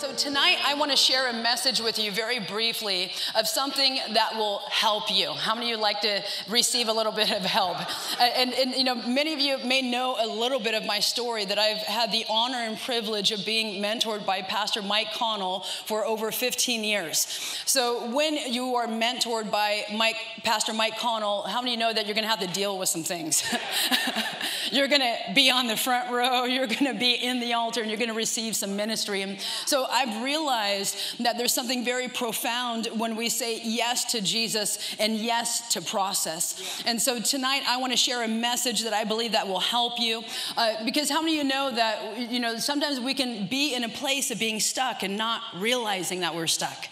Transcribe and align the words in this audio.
So, 0.00 0.14
tonight 0.14 0.56
I 0.64 0.72
want 0.72 0.90
to 0.92 0.96
share 0.96 1.28
a 1.28 1.32
message 1.34 1.78
with 1.78 1.98
you 1.98 2.10
very 2.10 2.38
briefly 2.40 3.12
of 3.34 3.46
something 3.46 3.98
that 4.14 4.34
will 4.34 4.60
help 4.70 5.14
you. 5.14 5.32
How 5.32 5.54
many 5.54 5.70
of 5.70 5.76
you 5.76 5.82
like 5.82 6.00
to 6.00 6.22
receive 6.48 6.88
a 6.88 6.92
little 6.94 7.12
bit 7.12 7.30
of 7.30 7.42
help? 7.42 7.76
And, 8.18 8.54
and, 8.54 8.74
you 8.74 8.82
know, 8.82 8.94
many 8.94 9.34
of 9.34 9.40
you 9.40 9.58
may 9.58 9.82
know 9.82 10.16
a 10.18 10.26
little 10.26 10.58
bit 10.58 10.72
of 10.72 10.86
my 10.86 11.00
story 11.00 11.44
that 11.44 11.58
I've 11.58 11.82
had 11.82 12.12
the 12.12 12.24
honor 12.30 12.56
and 12.56 12.78
privilege 12.78 13.30
of 13.30 13.44
being 13.44 13.82
mentored 13.82 14.24
by 14.24 14.40
Pastor 14.40 14.80
Mike 14.80 15.12
Connell 15.12 15.66
for 15.84 16.06
over 16.06 16.32
15 16.32 16.82
years. 16.82 17.26
So, 17.66 18.10
when 18.10 18.36
you 18.36 18.76
are 18.76 18.86
mentored 18.86 19.50
by 19.50 19.84
Mike, 19.94 20.16
Pastor 20.44 20.72
Mike 20.72 20.96
Connell, 20.96 21.42
how 21.42 21.60
many 21.60 21.76
know 21.76 21.92
that 21.92 22.06
you're 22.06 22.14
going 22.14 22.24
to 22.24 22.30
have 22.30 22.40
to 22.40 22.46
deal 22.46 22.78
with 22.78 22.88
some 22.88 23.04
things? 23.04 23.42
you're 24.72 24.88
going 24.88 25.02
to 25.02 25.34
be 25.34 25.50
on 25.50 25.66
the 25.66 25.76
front 25.76 26.10
row, 26.10 26.44
you're 26.44 26.66
going 26.66 26.86
to 26.86 26.98
be 26.98 27.12
in 27.12 27.38
the 27.38 27.52
altar, 27.52 27.82
and 27.82 27.90
you're 27.90 27.98
going 27.98 28.08
to 28.08 28.14
receive 28.14 28.56
some 28.56 28.76
ministry. 28.76 29.20
And 29.20 29.38
so, 29.66 29.88
I've 29.90 30.22
realized 30.22 30.96
that 31.20 31.36
there's 31.38 31.52
something 31.52 31.84
very 31.84 32.08
profound 32.08 32.86
when 32.96 33.16
we 33.16 33.28
say 33.28 33.60
yes 33.62 34.04
to 34.12 34.20
Jesus 34.20 34.94
and 34.98 35.16
yes 35.16 35.72
to 35.72 35.82
process. 35.82 36.82
And 36.86 37.00
so 37.00 37.20
tonight 37.20 37.62
I 37.66 37.76
want 37.78 37.92
to 37.92 37.96
share 37.96 38.22
a 38.22 38.28
message 38.28 38.82
that 38.82 38.92
I 38.92 39.04
believe 39.04 39.32
that 39.32 39.46
will 39.46 39.60
help 39.60 39.98
you. 39.98 40.22
Uh, 40.56 40.84
because 40.84 41.10
how 41.10 41.20
many 41.20 41.38
of 41.38 41.44
you 41.44 41.52
know 41.52 41.70
that, 41.70 42.18
you 42.30 42.40
know, 42.40 42.58
sometimes 42.58 43.00
we 43.00 43.14
can 43.14 43.46
be 43.46 43.74
in 43.74 43.84
a 43.84 43.88
place 43.88 44.30
of 44.30 44.38
being 44.38 44.60
stuck 44.60 45.02
and 45.02 45.16
not 45.16 45.42
realizing 45.56 46.20
that 46.20 46.34
we're 46.34 46.46
stuck. 46.46 46.86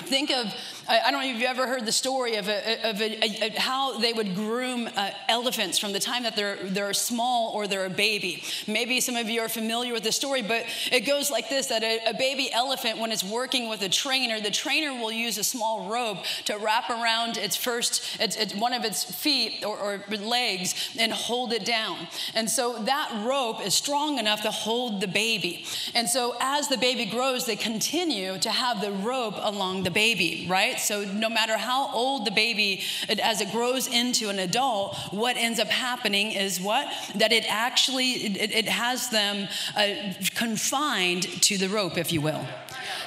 Think 0.00 0.30
of 0.30 0.46
I 0.88 1.10
don't 1.10 1.20
know 1.20 1.28
if 1.28 1.34
you've 1.34 1.42
ever 1.42 1.66
heard 1.66 1.84
the 1.84 1.92
story 1.92 2.36
of, 2.36 2.48
a, 2.48 2.88
of 2.88 3.02
a, 3.02 3.44
a, 3.44 3.60
how 3.60 3.98
they 3.98 4.14
would 4.14 4.34
groom 4.34 4.88
uh, 4.96 5.10
elephants 5.28 5.78
from 5.78 5.92
the 5.92 6.00
time 6.00 6.22
that 6.22 6.34
they're, 6.34 6.56
they're 6.56 6.94
small 6.94 7.52
or 7.52 7.66
they're 7.66 7.84
a 7.84 7.90
baby. 7.90 8.42
Maybe 8.66 9.00
some 9.02 9.14
of 9.16 9.28
you 9.28 9.42
are 9.42 9.50
familiar 9.50 9.92
with 9.92 10.02
the 10.02 10.12
story, 10.12 10.40
but 10.40 10.64
it 10.90 11.00
goes 11.00 11.30
like 11.30 11.50
this 11.50 11.66
that 11.66 11.82
a, 11.82 12.14
baby 12.18 12.50
elephant, 12.50 12.98
when 12.98 13.12
it's 13.12 13.22
working 13.22 13.68
with 13.68 13.82
a 13.82 13.88
trainer, 13.88 14.40
the 14.40 14.50
trainer 14.50 14.94
will 14.94 15.12
use 15.12 15.36
a 15.36 15.44
small 15.44 15.90
rope 15.90 16.24
to 16.46 16.56
wrap 16.56 16.88
around 16.88 17.36
its 17.36 17.54
first, 17.54 18.18
its, 18.18 18.36
its 18.36 18.54
one 18.54 18.72
of 18.72 18.84
its 18.84 19.04
feet 19.04 19.64
or, 19.64 19.76
or 19.76 20.04
legs 20.16 20.96
and 20.98 21.12
hold 21.12 21.52
it 21.52 21.66
down. 21.66 22.08
And 22.34 22.48
so 22.48 22.82
that 22.84 23.24
rope 23.26 23.64
is 23.64 23.74
strong 23.74 24.18
enough 24.18 24.40
to 24.42 24.50
hold 24.50 25.02
the 25.02 25.06
baby. 25.08 25.66
And 25.94 26.08
so 26.08 26.34
as 26.40 26.68
the 26.68 26.78
baby 26.78 27.04
grows, 27.04 27.44
they 27.44 27.56
continue 27.56 28.38
to 28.38 28.50
have 28.50 28.80
the 28.80 28.92
rope 28.92 29.36
along 29.36 29.82
the 29.82 29.90
baby, 29.90 30.46
right? 30.48 30.77
So 30.78 31.04
no 31.04 31.28
matter 31.28 31.56
how 31.56 31.92
old 31.92 32.26
the 32.26 32.30
baby, 32.30 32.82
as 33.22 33.40
it 33.40 33.50
grows 33.50 33.86
into 33.86 34.28
an 34.28 34.38
adult, 34.38 34.96
what 35.10 35.36
ends 35.36 35.58
up 35.58 35.68
happening 35.68 36.32
is 36.32 36.60
what? 36.60 36.86
That 37.16 37.32
it 37.32 37.44
actually, 37.48 38.12
it, 38.12 38.52
it 38.52 38.68
has 38.68 39.10
them 39.10 39.48
uh, 39.76 39.88
confined 40.34 41.24
to 41.42 41.58
the 41.58 41.68
rope, 41.68 41.98
if 41.98 42.12
you 42.12 42.20
will. 42.20 42.44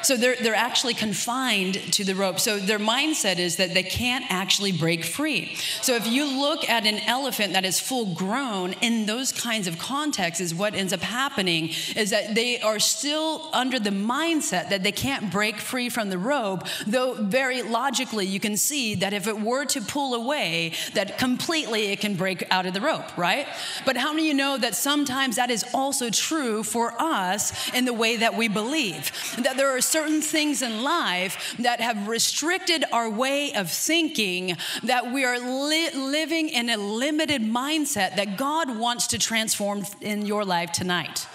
So 0.04 0.18
they're, 0.18 0.36
they're 0.36 0.56
actually 0.56 0.94
confined 0.94 1.76
to 1.94 2.04
the 2.04 2.16
rope. 2.16 2.40
So 2.40 2.60
their 2.60 2.80
mindset 2.80 3.40
is 3.40 3.58
that 3.58 3.74
they 3.74 3.84
can't 3.84 4.26
actually 4.30 4.72
break 4.72 5.04
free. 5.04 5.56
So 5.82 5.96
if 5.96 6.08
you 6.08 6.26
look 6.26 6.70
at 6.70 6.86
an 6.86 7.00
elephant 7.00 7.53
that 7.53 7.66
is 7.66 7.80
full 7.80 8.14
grown 8.14 8.74
in 8.81 9.06
those 9.06 9.31
kinds 9.31 9.68
of 9.68 9.78
contexts, 9.78 10.42
is 10.42 10.53
what 10.53 10.74
ends 10.74 10.92
up 10.92 11.02
happening 11.02 11.70
is 11.96 12.09
that 12.09 12.36
they 12.36 12.59
are 12.62 12.80
still 12.80 13.50
under 13.53 13.80
the 13.80 13.90
mindset 13.90 14.70
that 14.70 14.84
they 14.84 14.92
can't 14.92 15.31
break 15.31 15.58
free 15.58 15.90
from 15.90 16.09
the 16.09 16.18
rope, 16.18 16.68
though 16.88 17.14
very 17.14 17.62
logically 17.62 18.25
you 18.25 18.40
can 18.40 18.58
see 18.58 18.96
that 18.96 19.14
if 19.14 19.28
it 19.28 19.40
were 19.40 19.66
to 19.66 19.81
pull 19.81 20.16
away, 20.16 20.74
that 20.94 21.18
completely 21.18 21.88
it 21.88 22.00
can 22.00 22.16
break 22.16 22.44
out 22.52 22.66
of 22.66 22.74
the 22.74 22.81
rope, 22.81 23.18
right? 23.18 23.48
But 23.86 23.98
how 23.98 24.12
many 24.12 24.24
of 24.24 24.28
you 24.28 24.34
know 24.34 24.58
that 24.58 24.75
sometimes 24.75 25.36
that 25.36 25.50
is 25.50 25.66
also 25.74 26.09
true 26.09 26.64
for 26.64 26.94
us 27.00 27.74
in 27.74 27.86
the 27.86 27.94
way 27.94 28.18
that 28.18 28.36
we 28.36 28.48
believe? 28.48 29.12
That 29.44 29.58
there 29.58 29.70
are 29.70 29.81
certain 29.91 30.22
things 30.22 30.62
in 30.62 30.84
life 30.84 31.56
that 31.59 31.81
have 31.81 32.07
restricted 32.07 32.85
our 32.91 33.09
way 33.09 33.53
of 33.53 33.69
thinking, 33.69 34.57
that 34.84 35.12
we 35.12 35.25
are 35.25 35.40
li- 35.40 35.91
living 35.91 36.50
in 36.50 36.69
a 36.69 36.78
limited 36.78 37.41
mindset 37.41 38.16
that 38.16 38.38
God 38.38 38.78
wants 38.78 39.07
to 39.07 39.19
transform 39.19 39.84
in 40.01 40.25
your 40.25 40.46
life 40.46 40.72
tonight. 40.72 41.28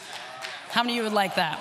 How 0.71 0.83
many 0.83 0.95
of 0.95 0.97
you 0.97 1.03
would 1.05 1.13
like 1.13 1.37
that? 1.37 1.61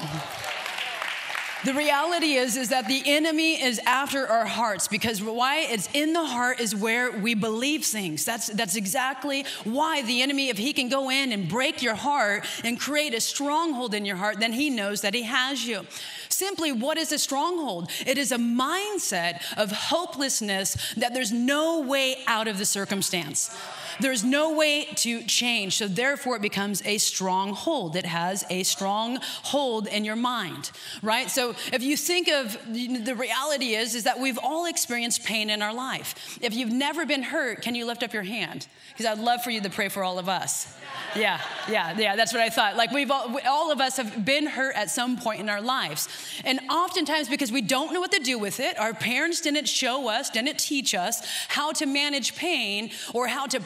The 1.66 1.73
reality 1.73 2.34
is 2.35 2.57
is 2.57 2.69
that 2.69 2.88
the 2.88 3.01
enemy 3.07 3.59
is 3.59 3.79
after 3.88 4.28
our 4.28 4.45
hearts 4.45 4.88
because 4.88 5.23
why 5.23 5.61
it's 5.61 5.89
in 5.94 6.13
the 6.13 6.23
heart 6.23 6.59
is 6.59 6.75
where 6.75 7.11
we 7.11 7.34
believe 7.34 7.84
things. 7.84 8.23
That's 8.23 8.47
that's 8.47 8.75
exactly 8.75 9.45
why 9.63 10.03
the 10.03 10.22
enemy 10.22 10.50
if 10.50 10.59
he 10.59 10.73
can 10.73 10.89
go 10.89 11.09
in 11.09 11.31
and 11.31 11.50
break 11.50 11.81
your 11.81 11.95
heart 11.95 12.45
and 12.63 12.79
create 12.79 13.16
a 13.16 13.19
stronghold 13.19 13.95
in 13.95 14.05
your 14.05 14.16
heart 14.16 14.39
then 14.39 14.53
he 14.53 14.69
knows 14.69 15.01
that 15.01 15.16
he 15.16 15.23
has 15.23 15.66
you. 15.66 15.88
Simply, 16.35 16.73
what 16.73 16.97
is 16.97 17.13
a 17.13 17.18
stronghold? 17.18 17.90
It 18.06 18.18
is 18.18 18.34
a 18.34 18.38
mindset 18.38 19.41
of 19.56 19.72
hopelessness 19.72 20.75
that 20.97 21.13
there's 21.13 21.31
no 21.31 21.79
way 21.79 22.18
out 22.28 22.50
of 22.50 22.57
the 22.57 22.66
circumstance. 22.66 23.56
There's 24.00 24.23
no 24.23 24.53
way 24.53 24.85
to 24.95 25.23
change. 25.23 25.78
So 25.78 25.88
therefore, 25.88 26.35
it 26.35 26.41
becomes 26.41 26.81
a 26.85 26.97
stronghold. 26.97 27.95
It 27.95 28.06
has 28.06 28.45
a 28.50 28.63
strong 28.63 29.19
hold 29.22 29.88
in 29.88 30.06
your 30.06 30.16
mind, 30.16 30.72
right? 31.01 31.29
So 31.29 31.56
if 31.72 31.83
you 31.83 31.97
think 31.97 32.28
of 32.28 32.57
the 32.67 33.16
reality 33.16 33.75
is, 33.75 33.95
is 33.95 34.03
that 34.03 34.19
we've 34.19 34.39
all 34.41 34.66
experienced 34.66 35.23
pain 35.23 35.50
in 35.50 35.61
our 35.61 35.73
life. 35.73 36.38
If 36.41 36.53
you've 36.53 36.72
never 36.72 37.05
been 37.05 37.23
hurt, 37.23 37.61
can 37.61 37.75
you 37.75 37.85
lift 37.85 38.03
up 38.03 38.13
your 38.13 38.23
hand? 38.23 38.67
Because 38.89 39.05
I'd 39.05 39.19
love 39.19 39.44
for 39.44 39.51
you 39.51 39.61
to 39.61 39.69
pray 39.69 39.89
for 39.89 40.03
all 40.03 40.19
of 40.19 40.29
us. 40.29 40.73
Yeah, 41.16 41.39
yeah, 41.69 41.97
yeah, 41.97 42.16
that's 42.16 42.34
what 42.34 42.41
I 42.41 42.50
thought. 42.50 42.75
Like 42.75 42.91
we've 42.91 43.11
all, 43.11 43.38
all 43.47 43.72
of 43.72 43.79
us 43.79 43.97
have 43.97 44.25
been 44.25 44.45
hurt 44.47 44.75
at 44.75 44.89
some 44.89 45.17
point 45.17 45.39
in 45.39 45.50
our 45.50 45.61
lives. 45.61 46.09
And 46.44 46.59
oftentimes 46.69 47.29
because 47.29 47.51
we 47.51 47.61
don't 47.61 47.94
know 47.94 48.00
what 48.00 48.11
to 48.11 48.19
do 48.19 48.38
with 48.38 48.59
it, 48.59 48.78
our 48.78 48.94
parents 48.94 49.41
didn't 49.41 49.67
show 49.67 50.09
us, 50.09 50.29
didn't 50.29 50.59
teach 50.59 50.94
us 50.94 51.25
how 51.47 51.72
to 51.73 51.85
manage 51.85 52.35
pain 52.35 52.91
or 53.13 53.28
how 53.28 53.45
to 53.47 53.59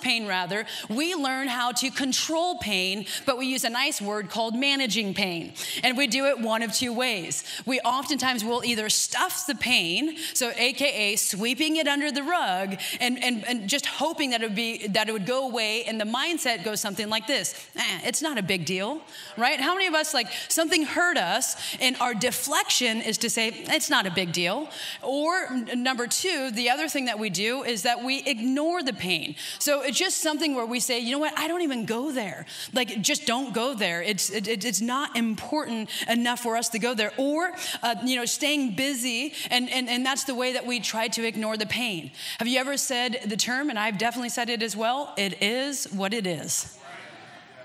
pain 0.00 0.26
rather, 0.26 0.66
we 0.88 1.14
learn 1.14 1.48
how 1.48 1.72
to 1.72 1.90
control 1.90 2.58
pain, 2.58 3.06
but 3.26 3.38
we 3.38 3.46
use 3.46 3.64
a 3.64 3.70
nice 3.70 4.00
word 4.00 4.30
called 4.30 4.54
managing 4.54 5.14
pain. 5.14 5.52
And 5.82 5.96
we 5.96 6.06
do 6.06 6.26
it 6.26 6.40
one 6.40 6.62
of 6.62 6.72
two 6.72 6.92
ways. 6.92 7.44
We 7.66 7.80
oftentimes 7.80 8.44
will 8.44 8.64
either 8.64 8.88
stuff 8.88 9.46
the 9.46 9.54
pain, 9.54 10.16
so 10.34 10.52
AKA 10.56 11.16
sweeping 11.16 11.76
it 11.76 11.86
under 11.86 12.10
the 12.10 12.22
rug 12.22 12.76
and, 13.00 13.22
and, 13.22 13.46
and 13.46 13.68
just 13.68 13.86
hoping 13.86 14.30
that 14.30 14.42
it 14.42 14.46
would 14.46 14.56
be 14.56 14.88
that 14.88 15.08
it 15.08 15.12
would 15.12 15.26
go 15.26 15.46
away 15.48 15.84
and 15.84 16.00
the 16.00 16.04
mindset 16.04 16.64
goes 16.64 16.80
something 16.80 17.08
like 17.08 17.26
this 17.26 17.54
eh, 17.76 18.00
it's 18.04 18.22
not 18.22 18.38
a 18.38 18.42
big 18.42 18.64
deal, 18.64 19.00
right? 19.36 19.60
How 19.60 19.74
many 19.74 19.86
of 19.86 19.94
us, 19.94 20.14
like, 20.14 20.28
something 20.48 20.84
hurt 20.84 21.16
us, 21.16 21.56
and 21.80 21.96
our 22.00 22.14
deflection 22.14 23.00
is 23.00 23.18
to 23.18 23.30
say, 23.30 23.48
it's 23.68 23.90
not 23.90 24.06
a 24.06 24.10
big 24.10 24.32
deal? 24.32 24.68
Or 25.02 25.48
number 25.74 26.06
two, 26.06 26.50
the 26.50 26.70
other 26.70 26.88
thing 26.88 27.06
that 27.06 27.18
we 27.18 27.30
do 27.30 27.62
is 27.62 27.82
that 27.82 28.02
we 28.02 28.22
ignore 28.24 28.82
the 28.82 28.92
pain. 28.92 29.36
So 29.58 29.82
it's 29.82 29.98
just 29.98 30.22
something 30.22 30.54
where 30.54 30.66
we 30.66 30.80
say, 30.80 30.98
you 30.98 31.12
know 31.12 31.18
what, 31.18 31.38
I 31.38 31.48
don't 31.48 31.62
even 31.62 31.86
go 31.86 32.12
there. 32.12 32.46
Like, 32.72 33.00
just 33.00 33.26
don't 33.26 33.52
go 33.54 33.74
there. 33.74 34.02
It's, 34.02 34.30
it, 34.30 34.64
it's 34.64 34.80
not 34.80 35.16
important 35.16 35.90
enough 36.08 36.40
for 36.40 36.56
us 36.56 36.68
to 36.70 36.78
go 36.78 36.94
there. 36.94 37.12
Or, 37.16 37.52
uh, 37.82 37.96
you 38.04 38.16
know, 38.16 38.24
staying 38.24 38.76
busy, 38.76 39.34
and, 39.50 39.70
and, 39.70 39.88
and 39.88 40.04
that's 40.04 40.24
the 40.24 40.34
way 40.34 40.52
that 40.52 40.66
we 40.66 40.80
try 40.80 41.08
to 41.08 41.26
ignore 41.26 41.56
the 41.56 41.66
pain. 41.66 42.10
Have 42.38 42.48
you 42.48 42.58
ever 42.58 42.76
said 42.76 43.20
the 43.26 43.36
term, 43.36 43.70
and 43.70 43.78
I've 43.78 43.98
definitely 43.98 44.28
said 44.28 44.48
it 44.48 44.62
as 44.62 44.76
well, 44.76 45.14
it 45.16 45.42
is 45.42 45.86
what 45.86 46.14
it 46.14 46.26
is. 46.26 46.77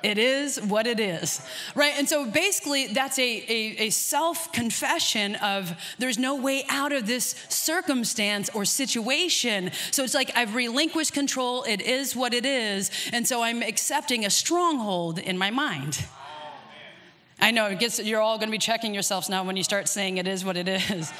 It 0.03 0.17
is 0.17 0.61
what 0.61 0.85
it 0.85 0.99
is, 0.99 1.41
right? 1.75 1.93
And 1.97 2.09
so 2.09 2.25
basically, 2.25 2.87
that's 2.87 3.17
a, 3.17 3.23
a, 3.23 3.87
a 3.87 3.89
self 3.89 4.51
confession 4.51 5.35
of 5.35 5.73
there's 5.97 6.19
no 6.19 6.35
way 6.35 6.65
out 6.67 6.91
of 6.91 7.07
this 7.07 7.35
circumstance 7.47 8.49
or 8.53 8.65
situation. 8.65 9.71
So 9.91 10.03
it's 10.03 10.13
like 10.13 10.35
I've 10.35 10.55
relinquished 10.55 11.13
control, 11.13 11.63
it 11.63 11.81
is 11.81 12.17
what 12.17 12.33
it 12.33 12.45
is. 12.45 12.91
And 13.13 13.25
so 13.25 13.41
I'm 13.43 13.63
accepting 13.63 14.25
a 14.25 14.29
stronghold 14.29 15.19
in 15.19 15.37
my 15.37 15.51
mind. 15.51 16.05
I 17.39 17.51
know, 17.51 17.67
it 17.67 17.79
gets, 17.79 18.03
you're 18.03 18.21
all 18.21 18.37
gonna 18.37 18.51
be 18.51 18.57
checking 18.57 18.93
yourselves 18.93 19.29
now 19.29 19.45
when 19.45 19.55
you 19.55 19.63
start 19.63 19.87
saying 19.87 20.17
it 20.17 20.27
is 20.27 20.43
what 20.43 20.57
it 20.57 20.67
is. 20.67 21.13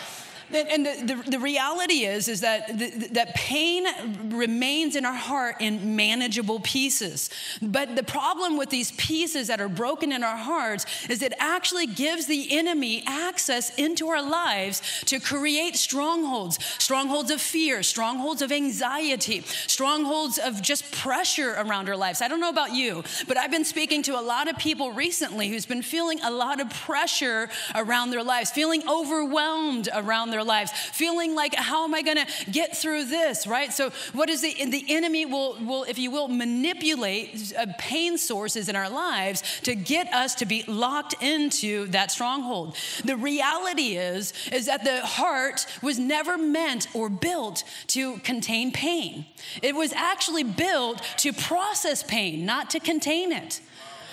And 0.56 0.86
the, 0.86 1.16
the, 1.16 1.32
the, 1.32 1.40
reality 1.40 2.06
is, 2.06 2.28
is 2.28 2.42
that, 2.42 2.78
the, 2.78 2.90
that 3.12 3.36
pain 3.36 3.86
remains 4.30 4.96
in 4.96 5.06
our 5.06 5.14
heart 5.14 5.58
in 5.60 5.96
manageable 5.96 6.60
pieces. 6.60 7.30
But 7.62 7.96
the 7.96 8.04
problem 8.04 8.58
with 8.58 8.70
these 8.70 8.92
pieces 8.94 9.48
that 9.48 9.60
are 9.60 9.70
broken 9.70 10.12
in 10.12 10.24
our 10.24 10.38
hearts 10.38 10.86
is 11.10 11.22
it 11.22 11.34
actually 11.40 11.88
gives 11.88 12.28
the 12.28 12.58
enemy 12.58 13.04
access 13.08 13.74
into 13.76 14.08
our 14.10 14.22
lives 14.22 14.82
to 15.06 15.20
create 15.20 15.76
strongholds 15.76 16.60
strongholds 16.78 17.32
of 17.32 17.42
fear, 17.42 17.84
strongholds 17.84 18.42
of 18.42 18.52
anxiety, 18.52 19.42
strongholds 19.68 20.38
of 20.38 20.62
just 20.62 20.92
pressure 20.92 21.56
around 21.58 21.90
our 21.90 21.98
lives. 21.98 22.22
I 22.22 22.28
don't 22.28 22.40
know 22.40 22.50
about 22.50 22.74
you, 22.74 23.04
but 23.28 23.38
I've 23.38 23.52
been 23.52 23.66
speaking 23.66 24.04
to 24.04 24.20
a 24.20 24.22
lot 24.22 24.48
of 24.48 24.58
people 24.58 24.92
recently 24.92 25.50
who's 25.50 25.66
been 25.66 25.82
feeling 25.82 26.20
a 26.22 26.32
lot 26.32 26.60
of 26.60 26.70
pressure 26.70 27.50
around 27.76 28.12
their 28.12 28.24
lives, 28.24 28.52
feeling 28.52 28.88
overwhelmed 28.88 29.90
around 29.94 30.32
their 30.32 30.43
lives, 30.44 30.72
feeling 30.72 31.36
like, 31.36 31.56
how 31.56 31.84
am 31.84 31.94
I 31.94 32.02
going 32.02 32.18
to 32.18 32.52
get 32.52 32.76
through 32.78 33.06
this, 33.06 33.48
right? 33.48 33.72
So, 33.72 33.92
what 34.14 34.30
is 34.30 34.42
the, 34.42 34.54
the 34.66 34.86
enemy 34.90 35.26
will, 35.26 35.58
will, 35.64 35.84
if 35.84 35.98
you 35.98 36.12
will, 36.12 36.28
manipulate 36.28 37.54
uh, 37.58 37.68
pain 37.78 38.18
sources 38.18 38.70
in 38.70 38.76
our 38.76 38.90
lives 38.90 39.44
to 39.62 39.76
get 39.76 40.12
us 40.14 40.36
to 40.36 40.46
be 40.46 40.64
locked 40.68 41.16
into 41.22 41.88
that 41.88 42.12
stronghold. 42.12 42.76
The 43.04 43.18
reality 43.18 43.98
is, 43.98 44.34
is 44.52 44.66
that 44.68 44.84
the 44.84 45.02
heart 45.06 45.66
was 45.82 46.00
never 46.00 46.38
meant 46.38 46.88
or 46.94 47.10
built 47.10 47.64
to 47.88 48.18
contain 48.20 48.72
pain. 48.72 49.26
It 49.62 49.76
was 49.76 49.94
actually 49.94 50.44
built 50.44 51.02
to 51.18 51.34
process 51.34 52.04
pain, 52.04 52.46
not 52.46 52.70
to 52.72 52.80
contain 52.80 53.32
it. 53.32 53.62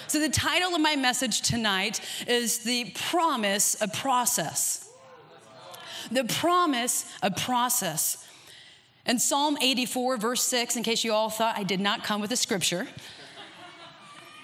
So, 0.07 0.19
the 0.19 0.29
title 0.29 0.75
of 0.75 0.81
my 0.81 0.97
message 0.97 1.41
tonight 1.41 2.01
is 2.27 2.59
The 2.59 2.91
Promise 2.97 3.77
of 3.77 3.93
Process 3.93 4.90
the 6.11 6.25
promise 6.25 7.05
of 7.23 7.37
process. 7.37 8.27
And 9.07 9.21
Psalm 9.21 9.57
84, 9.61 10.19
verse 10.19 10.43
6, 10.43 10.77
in 10.77 10.83
case 10.83 11.05
you 11.05 11.13
all 11.13 11.31
thought 11.31 11.57
I 11.59 11.63
did 11.63 11.81
not 11.81 12.05
come 12.05 12.21
with 12.21 12.33
a 12.33 12.37
scripture, 12.37 12.87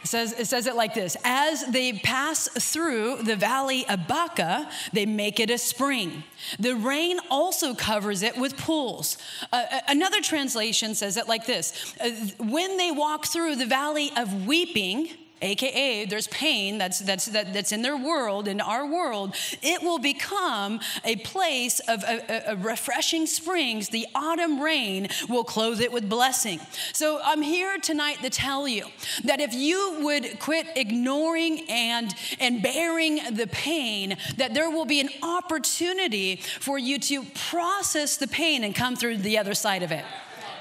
it 0.06 0.08
says, 0.08 0.32
it 0.38 0.46
says 0.46 0.68
it 0.68 0.76
like 0.76 0.94
this 0.94 1.16
As 1.24 1.66
they 1.66 1.94
pass 1.94 2.46
through 2.48 3.24
the 3.24 3.34
valley 3.34 3.84
of 3.88 4.06
Baca, 4.06 4.70
they 4.92 5.04
make 5.04 5.40
it 5.40 5.50
a 5.50 5.58
spring. 5.58 6.22
The 6.60 6.76
rain 6.76 7.18
also 7.28 7.74
covers 7.74 8.22
it 8.22 8.38
with 8.38 8.56
pools. 8.56 9.18
Uh, 9.52 9.64
another 9.88 10.20
translation 10.20 10.94
says 10.94 11.16
it 11.16 11.26
like 11.26 11.44
this 11.46 11.92
uh, 12.00 12.10
When 12.38 12.76
they 12.76 12.92
walk 12.92 13.26
through 13.26 13.56
the 13.56 13.66
valley 13.66 14.12
of 14.16 14.46
weeping, 14.46 15.08
aka 15.42 16.04
there's 16.06 16.28
pain 16.28 16.78
that's 16.78 17.00
that's 17.00 17.26
that, 17.26 17.52
that's 17.52 17.72
in 17.72 17.82
their 17.82 17.96
world 17.96 18.48
in 18.48 18.60
our 18.60 18.86
world 18.86 19.34
it 19.62 19.82
will 19.82 19.98
become 19.98 20.80
a 21.04 21.16
place 21.16 21.80
of 21.80 22.02
a, 22.04 22.52
a, 22.52 22.56
refreshing 22.56 23.26
springs. 23.26 23.88
The 23.88 24.06
autumn 24.14 24.60
rain 24.60 25.08
will 25.28 25.44
clothe 25.44 25.80
it 25.80 25.92
with 25.92 26.08
blessing. 26.08 26.60
So 26.92 27.20
i'm 27.22 27.42
here 27.42 27.78
tonight 27.78 28.18
to 28.22 28.30
tell 28.30 28.66
you 28.66 28.86
that 29.24 29.40
if 29.40 29.54
you 29.54 29.98
would 30.02 30.38
quit 30.38 30.66
ignoring 30.76 31.68
and 31.68 32.14
and 32.40 32.62
bearing 32.62 33.20
the 33.32 33.46
pain 33.46 34.16
that 34.36 34.54
there 34.54 34.70
will 34.70 34.84
be 34.84 35.00
an 35.00 35.10
opportunity 35.22 36.36
for 36.36 36.78
you 36.78 36.98
to 36.98 37.24
process 37.50 38.16
the 38.16 38.28
pain 38.28 38.64
and 38.64 38.74
come 38.74 38.96
through 38.96 39.18
the 39.18 39.38
other 39.38 39.54
side 39.54 39.82
of 39.82 39.92
it 39.92 40.04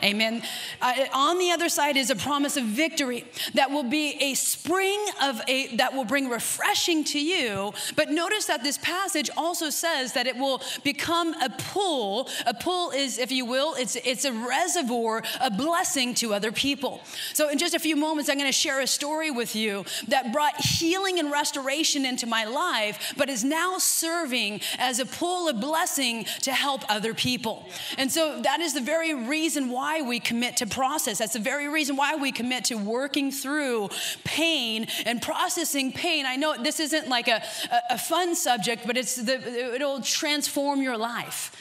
Amen. 0.04 0.42
Uh, 0.82 1.06
on 1.14 1.40
the 1.40 1.52
other 1.52 1.70
side 1.70 1.98
is 1.98 2.10
a 2.10 2.16
promise 2.16 2.58
of 2.58 2.66
victory 2.66 3.26
that 3.54 3.72
will 3.72 3.84
be 3.84 4.18
a 4.22 4.34
spring 4.34 5.04
of 5.22 5.42
a 5.48 5.76
that 5.78 5.94
will 5.94 6.06
bring 6.06 6.30
refreshing 6.30 7.04
to 7.06 7.20
you. 7.20 7.74
But 7.96 8.10
notice 8.10 8.46
that 8.46 8.64
this 8.64 8.78
passage 8.78 9.30
also 9.38 9.70
says 9.70 10.14
that 10.14 10.28
it 10.28 10.36
will 10.36 10.62
become 10.84 11.34
a 11.42 11.50
pool. 11.50 12.30
A 12.46 12.54
pool 12.54 12.92
is, 12.92 13.18
if 13.18 13.32
you 13.32 13.46
will, 13.46 13.76
it's 13.76 13.96
it's 13.96 14.26
a 14.26 14.34
reservoir, 14.34 15.24
a 15.42 15.50
blessing 15.50 16.14
to 16.16 16.34
other 16.34 16.52
people. 16.52 17.02
So 17.34 17.50
in 17.50 17.58
just 17.58 17.74
a 17.74 17.80
few 17.80 17.96
moments, 17.96 18.30
I'm 18.30 18.38
going 18.38 18.48
to 18.48 18.52
share 18.52 18.82
a 18.82 18.88
story 18.88 19.32
with 19.32 19.56
you 19.56 19.86
that 20.08 20.34
brought 20.34 20.56
healing 20.60 21.20
and 21.20 21.32
restoration 21.32 22.06
into 22.06 22.28
my 22.28 22.46
life, 22.46 23.14
but 23.18 23.30
is 23.30 23.44
now 23.44 23.78
serving 23.78 24.62
as 24.78 25.00
a 25.00 25.06
pool 25.06 25.48
of 25.50 25.60
blessing 25.60 26.26
to 26.42 26.52
help 26.52 26.84
other 26.90 27.14
people. 27.14 27.68
And 27.98 28.12
so 28.12 28.42
that 28.42 28.60
is 28.60 28.74
the 28.74 28.82
very 28.82 29.14
reason 29.14 29.70
why 29.70 29.85
why 29.86 30.02
we 30.02 30.20
commit 30.20 30.58
to 30.58 30.66
process. 30.66 31.20
That's 31.20 31.34
the 31.34 31.48
very 31.54 31.68
reason 31.68 31.96
why 31.96 32.16
we 32.16 32.32
commit 32.32 32.66
to 32.66 32.76
working 32.76 33.32
through 33.32 33.90
pain 34.24 34.88
and 35.06 35.22
processing 35.22 35.92
pain. 35.92 36.26
I 36.26 36.38
know 36.38 36.56
this 36.58 36.80
isn't 36.80 37.08
like 37.08 37.28
a, 37.28 37.44
a, 37.92 38.00
fun 38.00 38.34
subject, 38.34 38.88
but 38.88 38.98
it's 38.98 39.16
the, 39.16 39.76
it'll 39.76 40.02
transform 40.02 40.82
your 40.82 40.98
life. 40.98 41.52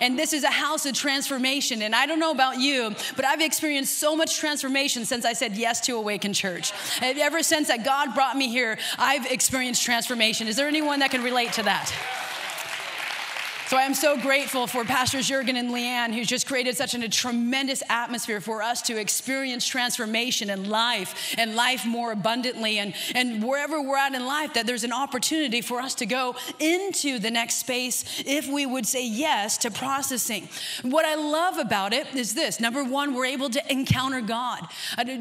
And 0.00 0.18
this 0.18 0.32
is 0.32 0.44
a 0.44 0.54
house 0.66 0.86
of 0.86 0.94
transformation. 0.94 1.82
And 1.82 1.94
I 1.94 2.06
don't 2.06 2.18
know 2.18 2.30
about 2.30 2.58
you, 2.58 2.94
but 3.16 3.26
I've 3.26 3.42
experienced 3.42 3.98
so 3.98 4.16
much 4.16 4.38
transformation 4.38 5.04
since 5.04 5.26
I 5.26 5.34
said 5.34 5.54
yes 5.54 5.80
to 5.82 5.96
Awaken 5.96 6.32
Church. 6.32 6.72
And 7.02 7.18
ever 7.18 7.42
since 7.42 7.68
that 7.68 7.84
God 7.84 8.14
brought 8.14 8.34
me 8.34 8.48
here, 8.48 8.78
I've 8.98 9.26
experienced 9.26 9.82
transformation. 9.84 10.48
Is 10.48 10.56
there 10.56 10.68
anyone 10.68 11.00
that 11.00 11.10
can 11.10 11.22
relate 11.22 11.52
to 11.54 11.62
that? 11.64 11.92
So 13.68 13.78
I 13.78 13.84
am 13.84 13.94
so 13.94 14.18
grateful 14.18 14.66
for 14.66 14.84
Pastors 14.84 15.26
Jurgen 15.26 15.56
and 15.56 15.70
Leanne, 15.70 16.12
who's 16.12 16.26
just 16.26 16.46
created 16.46 16.76
such 16.76 16.92
a 16.92 17.08
tremendous 17.08 17.82
atmosphere 17.88 18.42
for 18.42 18.62
us 18.62 18.82
to 18.82 19.00
experience 19.00 19.66
transformation 19.66 20.50
in 20.50 20.68
life 20.68 21.34
and 21.38 21.56
life 21.56 21.86
more 21.86 22.12
abundantly. 22.12 22.78
And, 22.78 22.92
and 23.14 23.42
wherever 23.42 23.80
we're 23.80 23.96
at 23.96 24.12
in 24.12 24.26
life, 24.26 24.52
that 24.52 24.66
there's 24.66 24.84
an 24.84 24.92
opportunity 24.92 25.62
for 25.62 25.80
us 25.80 25.94
to 25.96 26.06
go 26.06 26.36
into 26.60 27.18
the 27.18 27.30
next 27.30 27.54
space 27.54 28.22
if 28.26 28.46
we 28.48 28.66
would 28.66 28.86
say 28.86 29.06
yes 29.06 29.56
to 29.58 29.70
processing. 29.70 30.46
What 30.82 31.06
I 31.06 31.14
love 31.14 31.56
about 31.56 31.94
it 31.94 32.14
is 32.14 32.34
this 32.34 32.60
number 32.60 32.84
one, 32.84 33.14
we're 33.14 33.24
able 33.24 33.48
to 33.48 33.72
encounter 33.72 34.20
God. 34.20 34.60